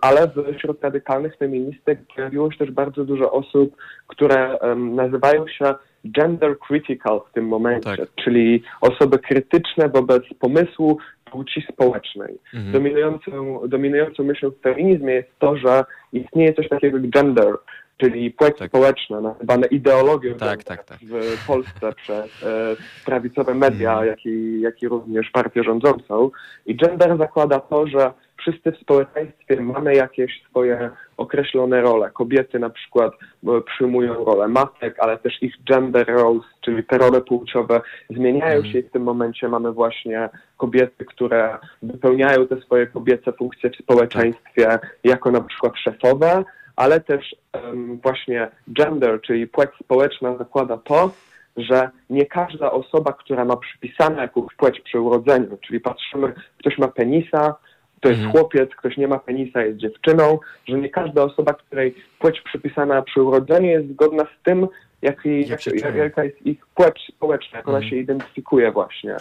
ale 0.00 0.30
wśród 0.58 0.84
radykalnych 0.84 1.36
feministek 1.36 1.98
pojawiło 2.16 2.52
się 2.52 2.58
też 2.58 2.70
bardzo 2.70 3.04
dużo 3.04 3.32
osób, 3.32 3.76
które 4.06 4.58
nazywają 4.76 5.48
się 5.48 5.74
gender 6.04 6.58
critical 6.58 7.20
w 7.30 7.32
tym 7.32 7.48
momencie, 7.48 7.96
tak. 7.96 8.08
czyli 8.24 8.62
osoby 8.80 9.18
krytyczne 9.18 9.88
wobec 9.88 10.22
pomysłu 10.38 10.98
płci 11.32 11.66
społecznej. 11.72 12.38
Mhm. 12.54 12.72
Dominującą, 12.72 13.60
dominującą 13.68 14.24
myślą 14.24 14.50
w 14.50 14.60
feminizmie 14.62 15.14
jest 15.14 15.28
to, 15.38 15.56
że 15.56 15.84
istnieje 16.12 16.54
coś 16.54 16.68
takiego 16.68 16.98
jak 16.98 17.10
gender, 17.10 17.54
czyli 17.96 18.30
płeć 18.30 18.58
tak. 18.58 18.68
społeczna, 18.68 19.20
nazywane 19.20 19.66
ideologią 19.66 20.34
tak, 20.34 20.64
tak, 20.64 20.84
tak. 20.84 20.98
w 20.98 21.46
Polsce 21.46 21.92
przez 22.02 22.42
e, 22.42 22.76
prawicowe 23.04 23.54
media, 23.54 23.92
mm. 23.92 24.06
jak, 24.06 24.26
i, 24.26 24.60
jak 24.60 24.82
i 24.82 24.88
również 24.88 25.30
partię 25.30 25.62
rządzącą. 25.64 26.30
I 26.66 26.76
gender 26.76 27.18
zakłada 27.18 27.60
to, 27.60 27.86
że 27.86 28.12
wszyscy 28.38 28.72
w 28.72 28.78
społeczeństwie 28.78 29.60
mamy 29.60 29.94
jakieś 29.94 30.42
swoje 30.50 30.90
określone 31.16 31.80
role. 31.80 32.10
Kobiety 32.10 32.58
na 32.58 32.70
przykład 32.70 33.12
e, 33.48 33.60
przyjmują 33.60 34.24
rolę 34.24 34.48
matek, 34.48 34.96
ale 34.98 35.18
też 35.18 35.42
ich 35.42 35.54
gender 35.64 36.06
roles, 36.06 36.42
czyli 36.60 36.84
te 36.84 36.98
role 36.98 37.20
płciowe 37.20 37.80
zmieniają 38.10 38.58
mm. 38.58 38.72
się 38.72 38.78
i 38.78 38.82
w 38.82 38.90
tym 38.90 39.02
momencie 39.02 39.48
mamy 39.48 39.72
właśnie 39.72 40.28
kobiety, 40.56 41.04
które 41.04 41.58
wypełniają 41.82 42.46
te 42.46 42.60
swoje 42.60 42.86
kobiece 42.86 43.32
funkcje 43.32 43.70
w 43.70 43.76
społeczeństwie 43.76 44.78
jako 45.04 45.30
na 45.30 45.40
przykład 45.40 45.72
szefowe, 45.78 46.44
ale 46.76 47.00
też 47.00 47.36
um, 47.52 48.00
właśnie 48.02 48.48
gender, 48.68 49.20
czyli 49.20 49.46
płeć 49.46 49.70
społeczna 49.84 50.36
zakłada 50.36 50.76
to, 50.76 51.10
że 51.56 51.90
nie 52.10 52.26
każda 52.26 52.70
osoba, 52.70 53.12
która 53.12 53.44
ma 53.44 53.56
przypisane 53.56 54.22
jakąś 54.22 54.54
płeć 54.54 54.80
przy 54.80 55.00
urodzeniu, 55.00 55.58
czyli 55.66 55.80
patrzymy, 55.80 56.32
ktoś 56.58 56.78
ma 56.78 56.88
penisa, 56.88 57.54
to 58.02 58.08
jest 58.08 58.22
mhm. 58.22 58.32
chłopiec, 58.32 58.70
ktoś 58.70 58.96
nie 58.96 59.08
ma 59.08 59.18
penisa, 59.18 59.62
jest 59.62 59.78
dziewczyną, 59.78 60.38
że 60.68 60.78
nie 60.78 60.88
każda 60.88 61.22
osoba, 61.22 61.52
której 61.54 61.94
płeć 62.18 62.40
przypisana 62.40 63.02
przy 63.02 63.22
urodzeniu 63.22 63.68
jest 63.68 63.92
zgodna 63.92 64.24
z 64.24 64.44
tym, 64.44 64.68
jak, 65.02 65.24
jak, 65.24 65.66
jak, 65.66 65.96
jaka 65.96 66.24
jest 66.24 66.46
ich 66.46 66.66
płeć 66.66 67.12
społeczna, 67.16 67.58
jak 67.58 67.68
ona 67.68 67.76
mhm. 67.76 67.90
się 67.90 67.96
identyfikuje 67.96 68.72
właśnie. 68.72 69.16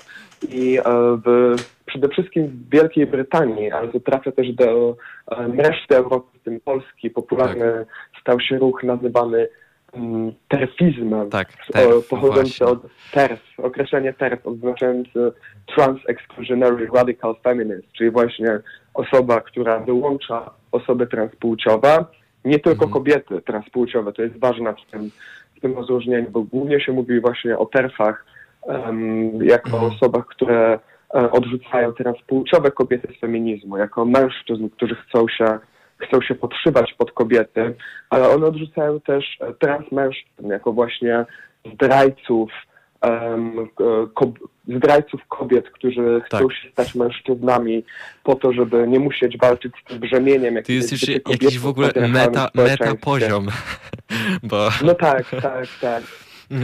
I 0.50 0.78
e, 0.78 0.84
w, 1.26 1.56
przede 1.86 2.10
wszystkim 2.10 2.48
w 2.48 2.70
Wielkiej 2.70 3.08
Brytanii, 3.08 3.72
ale 3.72 3.88
to 3.88 4.00
trafia 4.00 4.32
też 4.32 4.54
do 4.54 4.96
e, 5.32 5.48
reszty 5.58 5.96
Europy, 5.96 6.40
w 6.40 6.44
tym 6.44 6.60
Polski, 6.60 7.10
popularny 7.10 7.86
tak. 7.86 8.22
stał 8.22 8.40
się 8.40 8.58
ruch 8.58 8.84
nazywany 8.84 9.48
terfizmem, 10.48 11.30
tak, 11.30 11.48
terf, 11.74 12.08
pochodzący 12.10 12.66
od 12.66 12.80
TERF, 13.12 13.40
określenie 13.58 14.14
TERF 14.14 14.48
oznaczające 14.48 15.32
Trans-Exclusionary 15.76 16.88
Radical 16.94 17.36
Feminist, 17.44 17.92
czyli 17.92 18.12
właśnie 18.12 18.60
osoba, 18.94 19.42
która 19.42 19.80
wyłącza 19.80 20.52
osoby 20.72 21.08
transpłciowe, 21.08 22.06
nie 22.46 22.60
tylko 22.60 22.86
mhm. 22.86 22.92
kobiety 22.92 23.42
transpłciowe, 23.42 24.14
to 24.14 24.22
jest 24.22 24.40
ważne 24.40 24.74
w 24.74 24.92
tym 24.92 25.12
w 25.58 25.62
tym 25.62 25.76
rozróżnieniu, 25.76 26.32
bo 26.32 26.42
głównie 26.44 26.82
się 26.82 26.92
mówi 26.92 27.20
właśnie 27.20 27.58
o 27.58 27.66
terfach 27.66 28.26
um, 28.62 29.44
jako 29.44 29.70
mhm. 29.70 29.92
osobach, 29.92 30.26
które 30.28 30.80
um, 31.10 31.26
odrzucają 31.32 31.94
teraz 31.94 32.16
płciowe 32.28 32.72
kobiety 32.72 33.08
z 33.18 33.20
feminizmu, 33.20 33.78
jako 33.78 34.06
mężczyzn, 34.06 34.70
którzy 34.70 34.96
chcą 34.96 35.28
się, 35.28 35.60
chcą 36.08 36.22
się 36.22 36.36
podszywać 36.36 36.94
pod 36.94 37.12
kobiety, 37.12 37.76
ale 38.10 38.30
one 38.30 38.46
odrzucają 38.46 39.00
też 39.00 39.26
e, 39.40 39.54
trans 39.54 39.92
mężczyzn 39.92 40.48
jako 40.48 40.74
właśnie 40.74 41.26
zdrajców, 41.74 42.52
um, 43.02 43.68
ko 44.14 44.34
zdrajców 44.68 45.22
kobiet, 45.28 45.70
którzy 45.70 46.22
chcą 46.26 46.38
tak. 46.38 46.54
się 46.54 46.72
stać 46.72 46.96
mężczyznami 46.96 47.84
po 48.24 48.36
to, 48.36 48.54
żeby 48.54 48.88
nie 48.88 49.00
musieć 49.00 49.38
walczyć 49.38 49.74
z 49.82 49.90
tym 49.90 50.00
brzemieniem. 50.00 50.64
To 50.64 50.72
jest 50.72 50.92
już 50.92 51.08
jakiś 51.08 51.60
w 51.60 51.68
ogóle 51.68 51.92
meta, 52.10 52.50
meta 52.56 52.96
poziom. 53.02 53.48
Bo... 54.44 54.70
No 54.84 54.94
tak, 54.94 55.30
tak, 55.42 55.68
tak. 55.82 56.04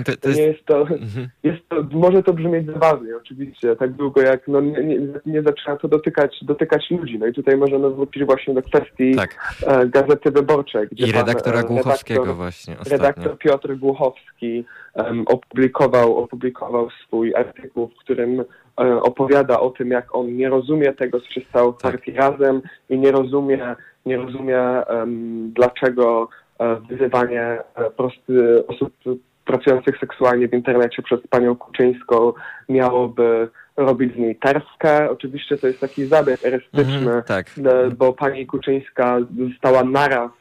To, 0.05 0.17
to 0.17 0.29
jest... 0.29 0.39
Nie 0.39 0.45
jest 0.45 0.65
to, 0.65 0.81
mhm. 0.81 1.29
jest 1.43 1.69
to, 1.69 1.75
może 1.91 2.23
to 2.23 2.33
brzmieć 2.33 2.65
zabawnie 2.65 3.17
oczywiście, 3.17 3.75
tak 3.75 3.93
długo 3.93 4.21
jak 4.21 4.47
no, 4.47 4.61
nie, 4.61 4.83
nie, 4.83 4.97
nie 5.25 5.41
zaczyna 5.41 5.77
to 5.77 5.87
dotykać, 5.87 6.37
dotykać 6.41 6.91
ludzi. 6.91 7.19
No 7.19 7.27
i 7.27 7.33
tutaj 7.33 7.57
możemy 7.57 7.89
wrócić 7.89 8.23
właśnie 8.23 8.53
do 8.53 8.61
kwestii 8.61 9.15
tak. 9.15 9.57
e, 9.67 9.87
Gazety 9.87 10.31
Wyborczej. 10.31 10.87
Gdzie 10.91 11.07
I 11.07 11.11
redaktora 11.11 11.57
pan, 11.57 11.67
Głuchowskiego 11.67 12.21
redaktor, 12.21 12.35
właśnie 12.35 12.73
ostatnio. 12.79 12.97
Redaktor 12.97 13.37
Piotr 13.37 13.75
Głuchowski 13.75 14.65
um, 14.93 15.23
opublikował, 15.27 16.17
opublikował 16.17 16.89
swój 17.05 17.35
artykuł, 17.35 17.87
w 17.87 17.99
którym 17.99 18.39
e, 18.39 19.01
opowiada 19.01 19.59
o 19.59 19.69
tym, 19.69 19.91
jak 19.91 20.15
on 20.15 20.35
nie 20.35 20.49
rozumie 20.49 20.93
tego, 20.93 21.21
co 21.21 21.31
się 21.31 21.41
stało 21.49 21.71
w 21.71 21.81
tak. 21.81 21.91
partii 21.91 22.11
Razem 22.11 22.61
i 22.89 22.99
nie 22.99 23.11
rozumie, 23.11 23.75
nie 24.05 24.17
rozumie 24.17 24.59
um, 24.89 25.51
dlaczego 25.55 26.29
e, 26.59 26.75
wyzywanie 26.75 27.41
e, 27.41 27.91
prosty, 27.91 28.67
osób 28.67 28.93
pracujących 29.47 29.97
seksualnie 29.99 30.47
w 30.47 30.53
internecie 30.53 31.01
przez 31.01 31.19
panią 31.29 31.55
Kuczyńską 31.55 32.33
miałoby 32.69 33.49
robić 33.77 34.13
z 34.13 34.17
niej 34.17 34.35
terskę. 34.35 35.09
Oczywiście 35.11 35.57
to 35.57 35.67
jest 35.67 35.79
taki 35.79 36.05
zabieg 36.05 36.45
erystyczny, 36.45 37.11
mm, 37.11 37.23
tak. 37.23 37.45
Bo 37.97 38.13
pani 38.13 38.47
Kuczyńska 38.47 39.17
została 39.49 39.83
naraz 39.83 40.31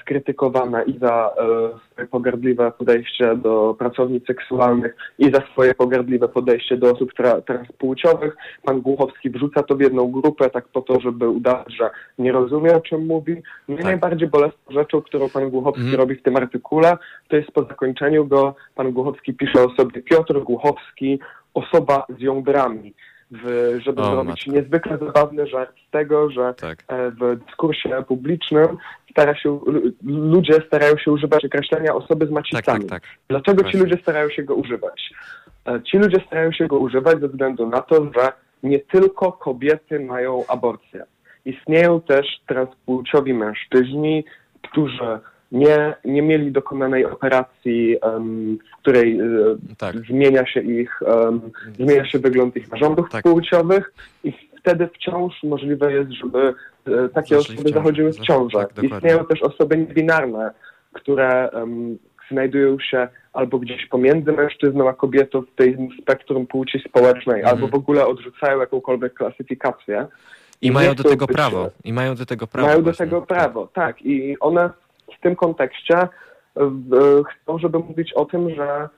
skrytykowana 0.00 0.82
i 0.82 0.98
za 0.98 1.30
e, 1.38 1.92
swoje 1.92 2.08
pogardliwe 2.08 2.72
podejście 2.72 3.36
do 3.36 3.76
pracownic 3.78 4.26
seksualnych 4.26 4.96
i 5.18 5.30
za 5.30 5.40
swoje 5.52 5.74
pogardliwe 5.74 6.28
podejście 6.28 6.76
do 6.76 6.92
osób 6.92 7.14
tra 7.14 7.40
transpłciowych. 7.40 8.36
Pan 8.62 8.80
Głuchowski 8.80 9.30
wrzuca 9.30 9.62
to 9.62 9.76
w 9.76 9.80
jedną 9.80 10.10
grupę 10.10 10.50
tak 10.50 10.68
po 10.68 10.82
to, 10.82 11.00
żeby 11.00 11.28
udawać, 11.28 11.74
że 11.76 11.90
nie 12.18 12.32
rozumie 12.32 12.76
o 12.76 12.80
czym 12.80 13.06
mówi. 13.06 13.42
Mnie 13.68 13.76
tak. 13.76 13.86
najbardziej 13.86 14.28
bolesną 14.28 14.58
rzeczą, 14.70 15.02
którą 15.02 15.28
pan 15.28 15.50
Głuchowski 15.50 15.82
mm. 15.82 15.94
robi 15.94 16.14
w 16.14 16.22
tym 16.22 16.36
artykule, 16.36 16.96
to 17.28 17.36
jest 17.36 17.50
po 17.50 17.64
zakończeniu 17.64 18.26
go 18.26 18.54
pan 18.74 18.92
Głuchowski 18.92 19.34
pisze 19.34 19.64
o 19.64 19.70
sobie 19.70 20.02
Piotr 20.02 20.40
Głuchowski, 20.40 21.18
osoba 21.54 22.06
z 22.18 22.20
jądrami. 22.20 22.94
W, 23.30 23.78
żeby 23.84 24.02
o, 24.02 24.04
zrobić 24.04 24.46
matko. 24.46 24.60
niezwykle 24.60 24.98
zabawny 24.98 25.46
żart 25.46 25.76
z 25.88 25.90
tego, 25.90 26.30
że 26.30 26.54
tak. 26.54 26.84
E, 26.88 27.10
w 27.10 27.36
dyskursie 27.46 28.04
publicznym 28.08 28.66
stara 29.14 29.34
się, 29.34 29.60
ludzie 30.04 30.52
starają 30.66 30.96
się 30.96 31.12
używać 31.12 31.44
określenia 31.44 31.94
osoby 31.94 32.26
z 32.26 32.30
macicami. 32.30 32.64
Tak, 32.64 32.78
tak, 32.80 32.88
tak. 32.88 33.02
Dlaczego 33.28 33.62
Właśnie. 33.62 33.80
ci 33.80 33.84
ludzie 33.84 34.02
starają 34.02 34.28
się 34.30 34.42
go 34.42 34.54
używać? 34.54 35.10
E, 35.68 35.82
ci 35.82 35.98
ludzie 35.98 36.20
starają 36.26 36.52
się 36.52 36.66
go 36.66 36.78
używać 36.78 37.20
ze 37.20 37.28
względu 37.28 37.68
na 37.68 37.80
to, 37.80 38.04
że 38.04 38.32
nie 38.62 38.78
tylko 38.78 39.32
kobiety 39.32 40.00
mają 40.00 40.44
aborcję. 40.48 41.04
Istnieją 41.44 42.00
też 42.00 42.26
transpłciowi 42.46 43.34
mężczyźni, 43.34 44.24
którzy 44.62 45.18
nie, 45.52 45.94
nie 46.04 46.22
mieli 46.22 46.52
dokonanej 46.52 47.04
operacji, 47.04 47.96
um, 48.02 48.58
w 48.72 48.80
której 48.80 49.20
um, 49.20 49.58
tak. 49.78 49.96
zmienia 49.96 50.46
się 50.46 50.60
ich, 50.60 51.02
um, 51.02 51.40
zmienia 51.76 52.06
się 52.06 52.18
wygląd 52.18 52.56
ich 52.56 52.70
narządów 52.70 53.10
tak. 53.10 53.22
płciowych 53.22 53.94
i 54.24 54.32
wtedy 54.58 54.88
wciąż 54.94 55.42
możliwe 55.42 55.92
jest, 55.92 56.10
żeby 56.10 56.54
takie 57.14 57.36
Zaszli 57.36 57.54
osoby 57.54 57.70
zachodziły 57.72 58.12
w 58.12 58.20
ciążę. 58.20 58.58
Tak, 58.58 58.84
Istnieją 58.84 59.24
też 59.24 59.42
osoby 59.42 59.78
niebinarne, 59.78 60.50
które 60.92 61.50
um, 61.50 61.98
znajdują 62.30 62.78
się 62.78 63.08
albo 63.32 63.58
gdzieś 63.58 63.86
pomiędzy 63.86 64.32
mężczyzną 64.32 64.88
a 64.88 64.92
kobietą 64.92 65.42
w 65.42 65.54
tej 65.54 65.88
spektrum 66.02 66.46
płci 66.46 66.78
społecznej, 66.88 67.40
mhm. 67.40 67.56
albo 67.56 67.68
w 67.68 67.74
ogóle 67.74 68.06
odrzucają 68.06 68.60
jakąkolwiek 68.60 69.14
klasyfikację. 69.14 70.06
I, 70.62 70.66
I 70.66 70.70
mają 70.70 70.94
do 70.94 71.04
tego 71.04 71.26
prawo. 71.26 71.70
I 71.84 71.92
mają 71.92 72.14
do 72.14 72.26
tego 72.26 72.46
prawo. 72.46 72.68
Mają 72.68 72.82
właśnie. 72.82 73.06
do 73.06 73.10
tego 73.10 73.26
prawo, 73.26 73.68
tak. 73.74 74.02
I 74.02 74.36
one 74.40 74.70
w 75.18 75.20
tym 75.22 75.36
kontekście 75.36 75.98
e, 75.98 76.08
chcą, 77.30 77.58
żeby 77.58 77.78
mówić 77.78 78.12
o 78.12 78.24
tym, 78.24 78.54
że 78.54 78.64
e, 78.64 78.88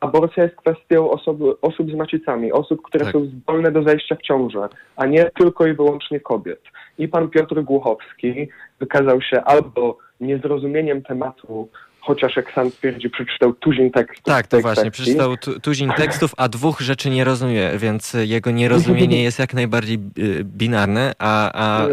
aborcja 0.00 0.42
jest 0.42 0.56
kwestią 0.56 1.10
osób, 1.10 1.40
osób 1.62 1.90
z 1.90 1.94
macicami, 1.94 2.52
osób, 2.52 2.82
które 2.82 3.04
tak. 3.04 3.12
są 3.12 3.24
zdolne 3.24 3.72
do 3.72 3.82
zajścia 3.82 4.16
w 4.16 4.22
ciążę, 4.22 4.68
a 4.96 5.06
nie 5.06 5.30
tylko 5.38 5.66
i 5.66 5.74
wyłącznie 5.74 6.20
kobiet. 6.20 6.60
I 6.98 7.08
pan 7.08 7.28
Piotr 7.28 7.62
Głuchowski 7.62 8.48
wykazał 8.80 9.22
się 9.22 9.42
albo 9.44 9.98
niezrozumieniem 10.20 11.02
tematu 11.02 11.68
chociaż 12.00 12.36
jak 12.36 12.52
sam 12.52 12.70
twierdzi, 12.70 13.10
przeczytał 13.10 13.52
tuzin 13.52 13.90
tekstów. 13.90 14.24
Tak, 14.24 14.46
to 14.46 14.60
właśnie, 14.60 14.90
przeczytał 14.90 15.36
tu, 15.36 15.60
tuzin 15.60 15.92
tekstów, 15.92 16.32
a 16.36 16.48
dwóch 16.48 16.80
rzeczy 16.80 17.10
nie 17.10 17.24
rozumie, 17.24 17.70
więc 17.76 18.16
jego 18.20 18.50
nierozumienie 18.50 19.22
jest 19.22 19.38
jak 19.38 19.54
najbardziej 19.54 19.98
y, 20.18 20.44
binarne, 20.44 21.12
a, 21.18 21.50
a, 21.54 21.86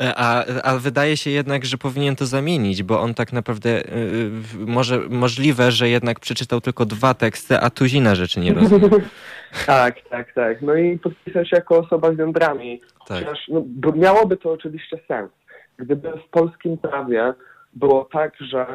a, 0.16 0.44
a 0.44 0.78
wydaje 0.78 1.16
się 1.16 1.30
jednak, 1.30 1.64
że 1.64 1.78
powinien 1.78 2.16
to 2.16 2.26
zamienić, 2.26 2.82
bo 2.82 3.00
on 3.00 3.14
tak 3.14 3.32
naprawdę 3.32 3.80
y, 3.80 4.30
może 4.58 4.98
możliwe, 5.08 5.70
że 5.70 5.88
jednak 5.88 6.20
przeczytał 6.20 6.60
tylko 6.60 6.84
dwa 6.84 7.14
teksty, 7.14 7.58
a 7.58 7.70
tuzina 7.70 8.14
rzeczy 8.14 8.40
nie 8.40 8.54
rozumie. 8.54 8.88
tak, 9.66 9.94
tak, 10.10 10.32
tak. 10.32 10.62
No 10.62 10.74
i 10.74 10.98
podpisał 10.98 11.44
się 11.44 11.56
jako 11.56 11.78
osoba 11.78 12.12
z 12.12 12.18
jądrami. 12.18 12.80
Tak. 13.08 13.24
Chociaż, 13.24 13.38
no, 13.48 13.64
miałoby 13.96 14.36
to 14.36 14.52
oczywiście 14.52 14.98
sens. 15.08 15.30
Gdyby 15.78 16.10
w 16.10 16.30
polskim 16.30 16.78
prawie 16.78 17.34
było 17.78 18.08
tak, 18.12 18.36
że 18.40 18.66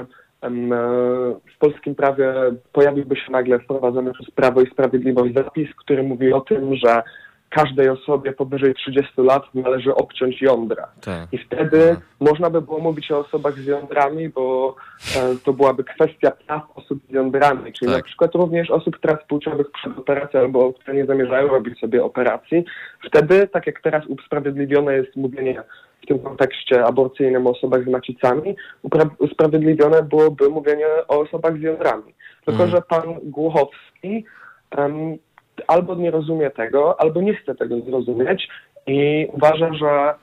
e, 0.41 0.49
w 1.55 1.57
polskim 1.59 1.95
prawie 1.95 2.33
pojawiłby 2.73 3.15
się 3.15 3.31
nagle 3.31 3.59
wprowadzony 3.59 4.13
przez 4.13 4.31
Prawo 4.31 4.61
i 4.61 4.69
Sprawiedliwość 4.69 5.33
zapis, 5.33 5.69
który 5.75 6.03
mówi 6.03 6.33
o 6.33 6.41
tym, 6.41 6.75
że 6.75 7.03
każdej 7.53 7.89
osobie 7.89 8.31
powyżej 8.33 8.73
30 8.75 9.11
lat 9.17 9.43
należy 9.53 9.95
obciąć 9.95 10.41
jądra. 10.41 10.87
Tak. 11.01 11.27
I 11.31 11.37
wtedy 11.37 11.95
można 12.19 12.49
by 12.49 12.61
było 12.61 12.79
mówić 12.79 13.11
o 13.11 13.19
osobach 13.19 13.53
z 13.55 13.65
jądrami, 13.65 14.29
bo 14.29 14.75
e, 15.17 15.35
to 15.45 15.53
byłaby 15.53 15.83
kwestia 15.83 16.31
praw 16.31 16.63
osób 16.75 16.99
z 17.09 17.13
jądrami, 17.13 17.73
czyli 17.73 17.91
Tak. 17.91 17.97
na 17.97 18.03
przykład 18.03 18.35
również 18.35 18.71
osób 18.71 18.99
transpłciowych 18.99 19.71
przed 19.71 19.97
operacją 19.97 20.39
albo 20.39 20.73
które 20.73 20.93
nie 20.95 21.05
zamierzają 21.05 21.47
robić 21.47 21.79
sobie 21.79 22.03
operacji. 22.03 22.65
Wtedy, 23.07 23.47
tak 23.47 23.67
jak 23.67 23.81
teraz 23.81 24.05
usprawiedliwione 24.07 24.93
jest 24.93 25.15
mówienie 25.15 25.63
w 26.01 26.05
tym 26.05 26.19
kontekście 26.19 26.85
aborcyjnym 26.85 27.47
o 27.47 27.49
osobach 27.51 27.83
z 27.83 27.87
macicami, 27.87 28.55
usprawiedliwione 29.19 30.03
byłoby 30.03 30.49
mówienie 30.49 30.85
o 31.07 31.19
osobach 31.19 31.57
z 31.57 31.61
jądrami. 31.61 32.13
Tylko, 32.45 32.63
Mhm. 32.63 32.69
że 32.69 32.81
pan 32.81 33.03
Głuchowski 33.23 34.25
albo 35.67 35.95
nie 35.95 36.11
rozumie 36.11 36.49
tego, 36.49 37.01
albo 37.01 37.21
nie 37.21 37.35
chce 37.35 37.55
tego 37.55 37.79
zrozumieć 37.79 38.47
i 38.87 39.27
uważa, 39.33 39.73
że 39.73 40.13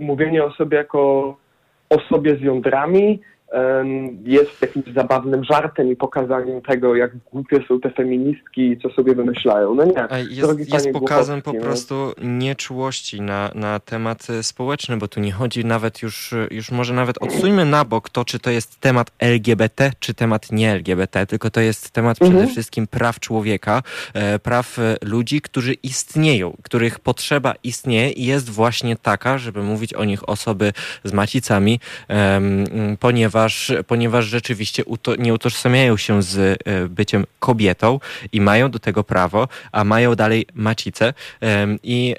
mówienie 0.00 0.44
o 0.44 0.52
sobie 0.52 0.76
jako 0.76 1.36
osobie 1.90 2.36
z 2.36 2.40
jądrami 2.40 3.20
jest 4.24 4.62
jakimś 4.62 4.86
zabawnym 4.94 5.44
żartem 5.44 5.92
i 5.92 5.96
pokazaniem 5.96 6.62
tego, 6.62 6.96
jak 6.96 7.10
głupie 7.32 7.64
są 7.68 7.80
te 7.80 7.90
feministki 7.90 8.60
i 8.70 8.78
co 8.78 8.90
sobie 8.90 9.14
wymyślają. 9.14 9.74
No 9.74 9.84
nie, 9.84 9.92
Jest, 10.30 10.72
jest 10.72 10.92
pokazem 10.92 11.42
po 11.42 11.52
prostu 11.54 12.12
nieczułości 12.22 13.20
na, 13.20 13.50
na 13.54 13.80
temat 13.80 14.30
e, 14.30 14.42
społeczny, 14.42 14.96
bo 14.96 15.08
tu 15.08 15.20
nie 15.20 15.32
chodzi 15.32 15.64
nawet 15.64 16.02
już, 16.02 16.34
już 16.50 16.70
może 16.70 16.94
nawet 16.94 17.18
odsuńmy 17.22 17.64
na 17.64 17.84
bok 17.84 18.10
to, 18.10 18.24
czy 18.24 18.38
to 18.38 18.50
jest 18.50 18.80
temat 18.80 19.10
LGBT, 19.18 19.90
czy 20.00 20.14
temat 20.14 20.52
nie 20.52 20.72
LGBT, 20.72 21.26
tylko 21.26 21.50
to 21.50 21.60
jest 21.60 21.90
temat 21.90 22.22
Mhm. 22.22 22.30
przede 22.30 22.52
wszystkim 22.52 22.86
praw 22.86 23.20
człowieka, 23.20 23.82
e, 24.14 24.38
praw 24.38 24.78
e, 24.78 24.96
ludzi, 25.02 25.40
którzy 25.40 25.74
istnieją, 25.74 26.56
których 26.62 27.00
potrzeba 27.00 27.54
istnieje 27.64 28.10
i 28.10 28.24
jest 28.26 28.50
właśnie 28.50 28.96
taka, 28.96 29.38
żeby 29.38 29.62
mówić 29.62 29.94
o 29.94 30.04
nich 30.04 30.28
osoby 30.28 30.72
z 31.04 31.12
macicami, 31.12 31.80
em, 32.08 32.64
ponieważ, 33.42 33.72
ponieważ 33.86 34.24
rzeczywiście 34.24 34.84
uto, 34.84 35.16
nie 35.16 35.34
utożsamiają 35.34 35.96
się 35.96 36.22
z 36.22 36.38
e, 36.38 36.88
byciem 36.88 37.26
kobietą 37.38 38.00
i 38.32 38.40
mają 38.40 38.70
do 38.70 38.78
tego 38.78 39.04
prawo, 39.04 39.48
a 39.72 39.84
mają 39.84 40.14
dalej 40.14 40.46
macicę. 40.54 41.14
I 41.82 42.16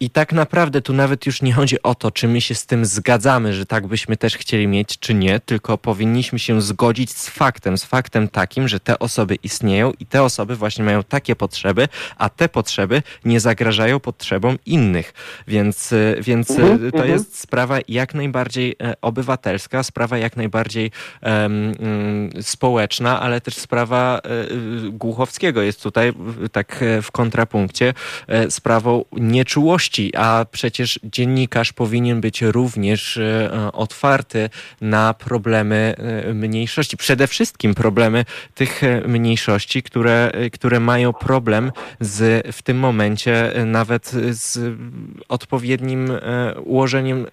i 0.00 0.10
tak 0.10 0.32
naprawdę 0.32 0.82
tu 0.82 0.92
nawet 0.92 1.26
już 1.26 1.42
nie 1.42 1.52
chodzi 1.52 1.82
o 1.82 1.94
to, 1.94 2.10
czy 2.10 2.28
my 2.28 2.40
się 2.40 2.54
z 2.54 2.66
tym 2.66 2.84
zgadzamy, 2.84 3.54
że 3.54 3.66
tak 3.66 3.86
byśmy 3.86 4.16
też 4.16 4.36
chcieli 4.36 4.66
mieć, 4.66 4.98
czy 4.98 5.14
nie, 5.14 5.40
tylko 5.40 5.78
powinniśmy 5.78 6.38
się 6.38 6.62
zgodzić 6.62 7.10
z 7.10 7.28
faktem, 7.28 7.78
z 7.78 7.84
faktem 7.84 8.28
takim, 8.28 8.68
że 8.68 8.80
te 8.80 8.98
osoby 8.98 9.34
istnieją 9.42 9.92
i 10.00 10.06
te 10.06 10.22
osoby 10.22 10.56
właśnie 10.56 10.84
mają 10.84 11.02
takie 11.02 11.36
potrzeby, 11.36 11.88
a 12.16 12.28
te 12.28 12.48
potrzeby 12.48 13.02
nie 13.24 13.40
zagrażają 13.40 14.00
potrzebom 14.00 14.58
innych. 14.66 15.14
Więc, 15.46 15.92
e, 15.92 16.16
więc 16.20 16.50
e, 16.50 16.76
Mhm, 16.76 16.90
to 16.90 16.98
mhm. 16.98 17.12
jest 17.12 17.38
sprawa 17.38 17.78
jak 17.88 18.14
najbardziej 18.14 18.76
e, 18.82 18.94
obywatelska, 19.02 19.82
sprawa 19.82 20.18
jak 20.18 20.36
najbardziej 20.36 20.90
mm, 21.20 22.30
społeczna, 22.40 23.20
ale 23.20 23.40
też 23.40 23.54
sprawa 23.54 24.20
y, 24.86 24.90
Głuchowskiego 24.90 25.62
jest 25.62 25.82
tutaj 25.82 26.12
tak 26.52 26.82
e, 26.82 27.02
w 27.02 27.10
kontrapunkcie 27.10 27.94
sprawą 28.48 29.04
nieczułości, 29.12 29.85
a 30.16 30.46
przecież 30.50 31.00
dziennikarz 31.04 31.72
powinien 31.72 32.20
być 32.20 32.42
również 32.42 33.16
e, 33.16 33.50
otwarty 33.72 34.48
na 34.80 35.14
problemy 35.14 35.94
e, 35.98 36.34
mniejszości. 36.34 36.96
Przede 36.96 37.26
wszystkim 37.26 37.74
problemy 37.74 38.24
tych 38.54 38.84
e, 38.84 39.00
mniejszości, 39.00 39.82
które, 39.82 40.30
które 40.52 40.80
mają 40.80 41.12
problem 41.12 41.72
z 42.00 42.46
w 42.56 42.62
tym 42.62 42.78
momencie 42.78 43.52
nawet 43.66 44.06
z 44.30 44.76
odpowiednim 45.28 46.12
ułożeniem 46.64 47.26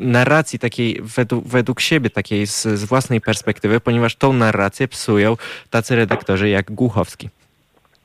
narracji 0.00 0.58
takiej 0.58 1.00
według, 1.02 1.46
według 1.46 1.80
siebie, 1.80 2.10
takiej 2.10 2.46
z, 2.46 2.62
z 2.62 2.84
własnej 2.84 3.20
perspektywy, 3.20 3.80
ponieważ 3.80 4.16
tą 4.16 4.32
narrację 4.32 4.88
psują 4.88 5.36
tacy 5.70 5.96
redaktorzy 5.96 6.48
jak 6.48 6.70
Głuchowski. 6.70 7.28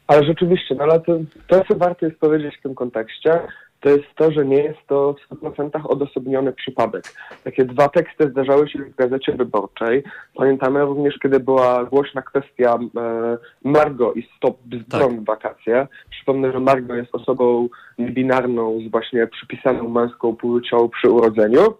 Ale 0.08 0.26
rzeczywiście, 0.26 0.76
no 0.76 0.84
ale 0.84 1.00
to, 1.00 1.20
to, 1.48 1.64
co 1.68 1.76
warto 1.76 2.06
jest 2.06 2.20
powiedzieć 2.20 2.58
w 2.58 2.62
tym 2.62 2.76
kontekście, 2.76 3.40
to 3.80 3.90
jest 3.90 4.16
to, 4.16 4.32
że 4.32 4.46
nie 4.46 4.64
jest 4.64 4.80
to 4.88 5.16
w 5.32 5.36
100% 5.36 5.70
odosobniony 5.84 6.54
przypadek. 6.54 7.04
Takie 7.44 7.66
dwa 7.66 7.90
teksty 7.90 8.30
zdarzały 8.30 8.70
się 8.70 8.80
w 8.80 8.96
Gazecie 8.96 9.34
Wyborczej. 9.34 10.04
Pamiętamy 10.36 10.82
również, 10.86 11.20
kiedy 11.24 11.40
była 11.40 11.86
głośna 11.86 12.22
kwestia 12.22 12.78
e, 12.98 13.38
Margo 13.64 14.14
i 14.14 14.28
Stop 14.38 14.58
Bzdrom 14.66 15.20
w 15.20 15.26
wakacje. 15.26 15.88
Przypomnę, 16.10 16.52
że 16.52 16.60
Margo 16.60 16.96
jest 16.96 17.16
osobą 17.16 17.68
niebinarną 17.98 18.80
z 18.88 18.92
właśnie 18.92 19.28
przypisaną 19.28 19.90
męską 19.90 20.36
płcią 20.36 20.90
przy 20.90 21.10
urodzeniu. 21.10 21.74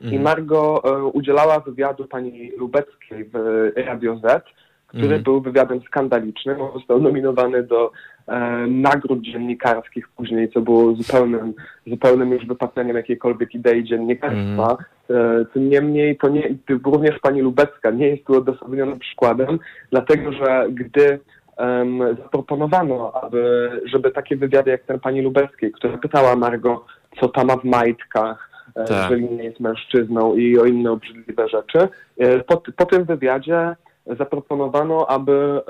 I 0.00 0.04
Mhm. 0.04 0.22
Margo 0.22 0.82
e, 0.84 1.04
udzielała 1.04 1.60
wywiadu 1.60 2.04
pani 2.04 2.50
Lubeckiej 2.58 3.24
w 3.24 3.34
Radio 3.76 4.16
Z, 4.16 4.44
który 4.90 5.04
Mhm. 5.04 5.22
był 5.22 5.40
wywiadem 5.40 5.80
skandalicznym. 5.82 6.60
On 6.60 6.72
został 6.72 7.00
nominowany 7.00 7.62
do 7.62 7.92
e, 8.28 8.66
nagród 8.66 9.20
dziennikarskich 9.20 10.08
później, 10.08 10.48
co 10.50 10.60
było 10.60 10.94
zupełnym, 10.94 11.54
zupełnym 11.86 12.30
już 12.30 12.46
wypaczeniem 12.46 12.96
jakiejkolwiek 12.96 13.54
idei 13.54 13.84
dziennikarstwa. 13.84 14.76
E, 15.10 15.44
tym 15.54 15.68
niemniej 15.70 16.16
to 16.16 16.28
nie, 16.28 16.54
również 16.84 17.18
pani 17.18 17.40
Lubecka 17.40 17.90
nie 17.90 18.08
jest 18.08 18.24
tu 18.24 18.36
odosobnionym 18.38 18.98
przykładem, 18.98 19.58
dlatego 19.90 20.32
że 20.32 20.66
gdy 20.70 21.18
em, 21.56 21.98
zaproponowano, 22.16 23.12
aby, 23.22 23.70
żeby 23.84 24.10
takie 24.10 24.36
wywiady 24.36 24.70
jak 24.70 24.82
ten 24.82 25.00
pani 25.00 25.22
Lubeckiej, 25.22 25.72
która 25.72 25.98
pytała 25.98 26.36
Margo, 26.36 26.84
co 27.20 27.28
ta 27.28 27.44
ma 27.44 27.56
w 27.56 27.64
majtkach, 27.64 28.50
e, 28.76 28.84
Tak. 28.84 28.96
jeżeli 29.10 29.36
nie 29.36 29.44
jest 29.44 29.60
mężczyzną 29.60 30.34
i 30.34 30.58
o 30.58 30.64
inne 30.64 30.90
obrzydliwe 30.92 31.48
rzeczy. 31.48 31.88
E, 32.18 32.38
Po, 32.40 32.62
po 32.76 32.86
tym 32.86 33.04
wywiadzie 33.04 33.76
zaproponowano, 34.18 35.06
aby 35.06 35.32
e, 35.32 35.62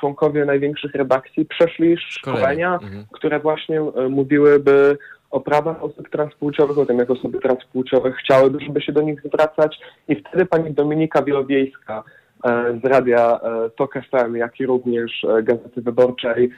członkowie 0.00 0.44
największych 0.44 0.94
redakcji 0.94 1.44
przeszli 1.44 1.96
szkolenia, 1.98 2.74
Mhm. 2.82 3.04
które 3.12 3.40
właśnie 3.40 3.80
e, 3.80 4.08
mówiłyby 4.08 4.98
o 5.30 5.40
prawach 5.40 5.84
osób 5.84 6.08
transpłciowych, 6.08 6.78
o 6.78 6.86
tym, 6.86 6.98
jak 6.98 7.10
osoby 7.10 7.38
transpłciowe 7.38 8.12
chciałyby, 8.12 8.60
żeby 8.60 8.80
się 8.80 8.92
do 8.92 9.02
nich 9.02 9.22
zwracać. 9.22 9.78
I 10.08 10.16
wtedy 10.16 10.46
pani 10.46 10.74
Dominika 10.74 11.22
Wielowiejska 11.22 12.04
e, 12.44 12.80
z 12.84 12.86
radia 12.86 13.40
TOK 13.76 13.94
FM, 13.94 14.36
jak 14.36 14.60
i 14.60 14.66
również 14.66 15.26
Gazety 15.42 15.82
Wyborczej 15.82 16.50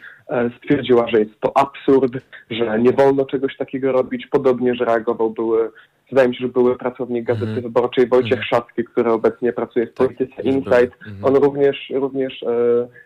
stwierdziła, 0.59 1.09
że 1.09 1.19
jest 1.19 1.41
to 1.41 1.57
absurd, 1.57 2.13
że 2.51 2.79
nie 2.81 2.93
wolno 2.93 3.25
czegoś 3.25 3.57
takiego 3.57 3.93
robić. 3.93 4.27
Podobnie, 4.27 4.75
że 4.75 4.85
reagował 4.85 5.31
były, 5.31 5.71
wydaje 6.11 6.29
mi 6.29 6.37
się, 6.37 6.41
że 6.47 6.53
były 6.53 6.77
pracownik 6.79 7.25
Gazety 7.25 7.47
Mhm. 7.47 7.63
Wyborczej 7.63 8.07
Wojciech. 8.09 8.45
Szafki, 8.45 8.85
który 8.85 9.11
obecnie 9.13 9.53
pracuje 9.53 9.87
w 9.87 9.95
Tak, 9.95 9.97
Polityce 10.07 10.43
był. 10.43 10.53
Insight. 10.53 10.97
Mhm. 11.07 11.25
On 11.25 11.35
również, 11.37 11.91
również 11.95 12.43
e, 12.43 12.47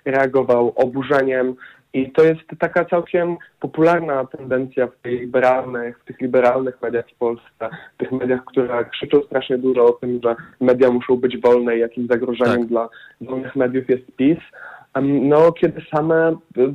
reagował 0.04 0.72
oburzeniem 0.76 1.54
i 1.92 2.10
to 2.12 2.24
jest 2.24 2.40
taka 2.58 2.84
całkiem 2.84 3.36
popularna 3.60 4.24
tendencja 4.24 4.86
w 4.86 4.96
tych 4.96 5.20
liberalnych, 5.20 5.98
w 5.98 6.04
tych 6.04 6.20
liberalnych 6.20 6.82
mediach 6.82 7.04
w 7.10 7.18
Polsce, 7.18 7.68
w 7.94 7.96
tych 7.96 8.12
mediach, 8.12 8.44
które 8.44 8.84
krzyczą 8.84 9.22
strasznie 9.22 9.58
dużo 9.58 9.84
o 9.84 9.92
tym, 9.92 10.20
że 10.24 10.36
media 10.60 10.90
muszą 10.90 11.16
być 11.16 11.38
wolne 11.40 11.76
i 11.76 11.80
jakim 11.80 12.06
zagrożeniem 12.06 12.58
Tak. 12.58 12.66
dla 12.66 12.88
wolnych 13.20 13.56
mediów 13.56 13.88
jest 13.88 14.16
PiS. 14.16 14.38
No, 15.02 15.52
kiedy 15.52 15.82
same 15.96 16.14
e, 16.58 16.72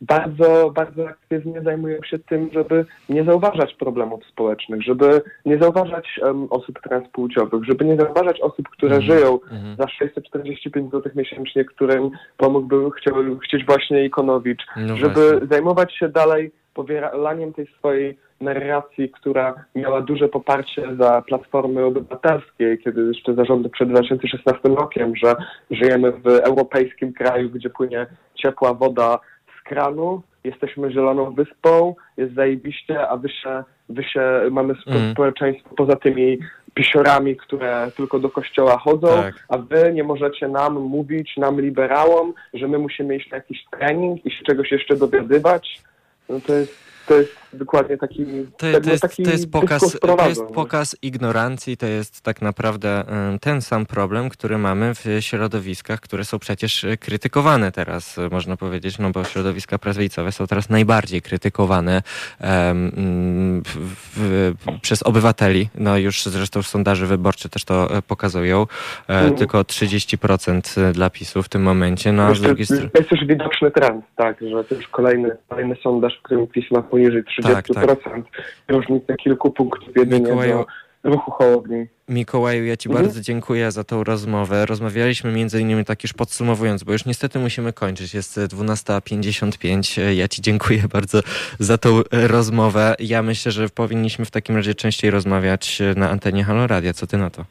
bardzo, 0.00 0.70
bardzo 0.74 1.08
aktywnie 1.08 1.62
zajmują 1.62 2.02
się 2.02 2.18
tym, 2.18 2.50
żeby 2.52 2.84
nie 3.08 3.24
zauważać 3.24 3.74
problemów 3.74 4.24
społecznych, 4.26 4.82
żeby 4.82 5.22
nie 5.46 5.58
zauważać 5.58 6.20
em, 6.22 6.46
osób 6.50 6.80
transpłciowych, 6.80 7.64
żeby 7.64 7.84
nie 7.84 7.96
zauważać 7.96 8.40
osób, 8.40 8.68
które 8.68 8.96
Mhm. 8.96 9.12
żyją 9.18 9.38
Mhm. 9.50 9.76
za 9.78 9.88
645 9.88 10.90
zł 10.90 11.12
miesięcznie, 11.14 11.64
którym 11.64 12.10
pomógłby 12.36 12.90
chciał, 12.90 13.14
chcieć 13.44 13.66
właśnie 13.66 14.04
Ikonowicz, 14.04 14.62
No 14.76 14.96
żeby 14.96 15.12
właśnie. 15.30 15.46
zajmować 15.50 15.94
się 15.94 16.08
dalej 16.08 16.50
powielaniem 16.74 17.52
tej 17.52 17.66
swojej 17.66 18.18
narracji, 18.40 19.08
która 19.10 19.54
miała 19.74 20.00
duże 20.00 20.28
poparcie 20.28 20.82
za 20.98 21.22
Platformy 21.22 21.84
Obywatelskiej, 21.84 22.78
kiedy 22.78 23.02
jeszcze 23.02 23.34
zarządy 23.34 23.68
przed 23.68 23.88
2016 23.88 24.68
rokiem, 24.68 25.16
że 25.16 25.34
żyjemy 25.70 26.12
w 26.12 26.26
europejskim 26.26 27.12
kraju, 27.12 27.50
gdzie 27.50 27.70
płynie 27.70 28.06
ciepła 28.34 28.74
woda 28.74 29.18
z 29.60 29.68
kranu, 29.68 30.22
jesteśmy 30.44 30.92
zieloną 30.92 31.30
wyspą, 31.34 31.94
jest 32.16 32.34
zajebiście, 32.34 33.08
a 33.08 33.16
wy 33.16 33.28
się, 33.28 33.62
wy 33.88 34.04
się 34.04 34.20
mamy 34.50 34.74
Mm. 34.86 35.12
społeczeństwo 35.12 35.70
poza 35.76 35.96
tymi 35.96 36.38
pisiorami, 36.74 37.36
które 37.36 37.90
tylko 37.96 38.18
do 38.18 38.30
kościoła 38.30 38.78
chodzą, 38.78 39.08
Tak. 39.08 39.34
a 39.48 39.58
wy 39.58 39.92
nie 39.94 40.04
możecie 40.04 40.48
nam 40.48 40.74
mówić, 40.74 41.36
nam 41.36 41.60
liberałom, 41.60 42.32
że 42.54 42.68
my 42.68 42.78
musimy 42.78 43.16
iść 43.16 43.30
na 43.30 43.36
jakiś 43.36 43.64
trening 43.70 44.26
i 44.26 44.30
się 44.30 44.44
czegoś 44.44 44.72
jeszcze 44.72 44.96
dowiadywać. 44.96 45.80
No 46.28 46.40
to 46.46 46.52
jest 46.54 46.90
to 47.10 47.14
jest 47.14 47.36
dokładnie 47.52 47.96
taki... 47.96 48.26
To, 48.56 48.80
to, 48.80 48.90
jest, 48.90 49.02
taki 49.02 49.22
to, 49.22 49.30
jest 49.30 49.50
pokaz, 49.50 49.98
to 50.00 50.28
jest 50.28 50.40
no. 50.40 50.46
pokaz 50.46 50.96
ignorancji, 51.02 51.76
to 51.76 51.86
jest 51.86 52.22
tak 52.22 52.42
naprawdę 52.42 53.04
ten 53.40 53.62
sam 53.62 53.86
problem, 53.86 54.28
który 54.28 54.58
mamy 54.58 54.94
w 54.94 55.04
środowiskach, 55.20 56.00
które 56.00 56.24
są 56.24 56.38
przecież 56.38 56.84
y, 56.84 56.96
krytykowane 56.96 57.72
teraz, 57.72 58.18
y, 58.18 58.28
można 58.30 58.56
powiedzieć, 58.56 58.98
no 58.98 59.10
bo 59.10 59.24
środowiska 59.24 59.78
prawicowe 59.78 60.32
są 60.32 60.46
teraz 60.46 60.70
najbardziej 60.70 61.22
krytykowane 61.22 62.02
um, 62.40 63.62
w, 63.66 63.76
w, 64.16 64.54
przez 64.82 65.02
obywateli. 65.02 65.68
No 65.74 65.98
już 65.98 66.24
zresztą 66.24 66.62
sondaże 66.62 67.06
wyborcze 67.06 67.48
też 67.48 67.64
to 67.64 67.96
e, 67.96 68.02
pokazują. 68.02 68.66
E, 69.08 69.30
Mhm. 69.30 69.38
Tylko 69.38 69.62
30% 69.62 70.92
dla 70.92 71.10
PiSu 71.10 71.42
w 71.42 71.48
tym 71.48 71.62
momencie. 71.62 72.12
No 72.12 72.22
a 72.22 72.34
z 72.34 72.40
drugiej 72.40 72.66
strony... 72.66 72.90
to 72.90 72.98
jest 72.98 73.10
już 73.10 73.24
widoczny 73.26 73.70
trend, 73.70 74.04
tak, 74.16 74.40
że 74.40 74.64
to 74.64 74.74
już 74.74 74.88
kolejny, 74.88 75.36
kolejny 75.48 75.76
sondaż, 75.82 76.18
w 76.18 76.22
którym 76.22 76.46
PiS 76.46 76.70
ma 76.70 76.82
poniżej 77.00 77.24
30%, 77.24 77.74
Tak, 78.04 78.20
różnicę 78.68 79.14
kilku 79.16 79.50
punktów 79.50 79.88
jedynie 79.96 80.20
Mikołaju, 80.20 80.64
do 81.04 81.10
ruchu 81.10 81.30
Hołowni. 81.30 81.86
Mikołaju, 82.08 82.64
ja 82.64 82.76
Ci 82.76 82.88
Mhm. 82.88 83.04
bardzo 83.06 83.20
dziękuję 83.20 83.70
za 83.72 83.84
tą 83.84 84.04
rozmowę. 84.04 84.66
Rozmawialiśmy 84.66 85.32
między 85.32 85.60
innymi 85.60 85.84
tak 85.84 86.02
już 86.02 86.12
podsumowując, 86.12 86.82
bo 86.84 86.92
już 86.92 87.04
niestety 87.04 87.38
musimy 87.38 87.72
kończyć. 87.72 88.14
Jest 88.14 88.38
12.55. 88.38 90.00
Ja 90.16 90.28
Ci 90.28 90.42
dziękuję 90.42 90.82
bardzo 90.92 91.20
za 91.58 91.78
tą 91.78 92.00
rozmowę. 92.12 92.94
Ja 92.98 93.22
myślę, 93.22 93.52
że 93.52 93.68
powinniśmy 93.68 94.24
w 94.24 94.30
takim 94.30 94.56
razie 94.56 94.74
częściej 94.74 95.10
rozmawiać 95.10 95.82
na 95.96 96.10
antenie 96.10 96.44
Halo 96.44 96.66
Radia. 96.66 96.92
Co 96.92 97.06
Ty 97.06 97.16
na 97.16 97.30
to? 97.30 97.44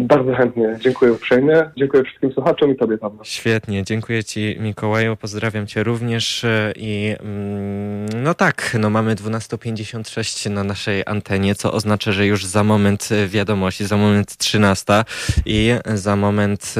Bardzo 0.00 0.34
chętnie, 0.34 0.76
dziękuję 0.80 1.12
uprzejmie, 1.12 1.70
dziękuję 1.76 2.04
wszystkim 2.04 2.32
słuchaczom 2.32 2.70
i 2.70 2.76
Tobie, 2.76 2.98
Paweł. 2.98 3.18
Świetnie, 3.22 3.84
dziękuję 3.84 4.24
Ci 4.24 4.56
Mikołaju, 4.60 5.16
pozdrawiam 5.16 5.66
Cię 5.66 5.82
również. 5.82 6.44
E, 6.44 6.72
i 6.76 7.14
mm, 7.20 8.06
no 8.22 8.34
tak, 8.34 8.76
no 8.80 8.90
mamy 8.90 9.14
12.56 9.14 10.50
na 10.50 10.64
naszej 10.64 11.02
antenie, 11.06 11.54
co 11.54 11.72
oznacza, 11.72 12.12
że 12.12 12.26
już 12.26 12.46
za 12.46 12.64
moment 12.64 13.08
e, 13.12 13.28
wiadomości, 13.28 13.86
za 13.86 13.96
moment 13.96 14.36
13 14.36 15.04
i 15.46 15.70
za 15.94 16.16
moment 16.16 16.74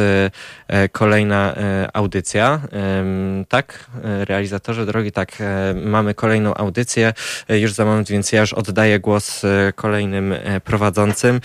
e, 0.69 0.89
kolejna 0.89 1.55
audycja, 1.93 2.61
Em, 2.73 3.45
tak, 3.49 3.91
realizatorze 4.05 4.87
drogi, 4.87 5.13
tak, 5.13 5.39
mamy 5.75 6.15
kolejną 6.15 6.55
audycję 6.55 7.13
już 7.49 7.73
za 7.73 7.85
moment, 7.85 8.11
więc 8.11 8.33
ja 8.33 8.41
już 8.41 8.53
oddaję 8.53 9.01
głos 9.01 9.43
kolejnym 9.75 10.35
prowadzącym, 10.65 11.41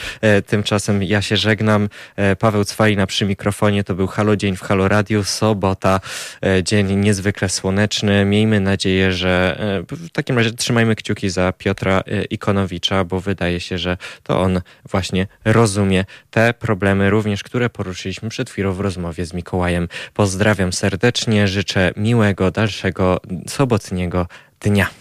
tymczasem 0.48 1.04
ja 1.04 1.22
się 1.22 1.38
żegnam, 1.42 1.90
E, 2.16 2.36
Paweł 2.36 2.66
Cwalina 2.66 3.08
przy 3.08 3.26
mikrofonie, 3.26 3.84
to 3.84 3.96
był 3.96 4.08
Halo 4.08 4.36
Dzień 4.36 4.56
w 4.56 4.62
Halo 4.62 4.88
Radiu, 4.88 5.24
sobota, 5.24 6.00
e, 6.46 6.64
dzień 6.64 6.96
niezwykle 6.96 7.50
słoneczny. 7.50 8.26
Miejmy 8.26 8.60
nadzieję, 8.60 9.14
że 9.14 9.58
e, 9.92 9.96
w 9.96 10.10
takim 10.10 10.38
razie 10.38 10.52
trzymajmy 10.52 10.96
kciuki 10.96 11.30
za 11.30 11.54
Piotra 11.58 12.04
Ikonowicza, 12.30 13.04
bo 13.04 13.20
wydaje 13.20 13.60
się, 13.60 13.78
że 13.78 13.98
to 14.24 14.42
on 14.42 14.62
właśnie 14.90 15.28
rozumie 15.46 16.06
te 16.32 16.54
problemy 16.54 17.10
również, 17.10 17.44
które 17.44 17.70
poruszyliśmy 17.70 18.30
przed 18.30 18.50
chwilą 18.50 18.74
w 18.74 18.80
rozmowie 18.80 19.26
z 19.26 19.34
Mikołajem. 19.34 19.88
Pozdrawiam 20.14 20.74
serdecznie, 20.74 21.48
życzę 21.48 21.92
miłego, 21.98 22.52
dalszego, 22.52 23.20
sobotniego 23.48 24.28
dnia. 24.60 25.01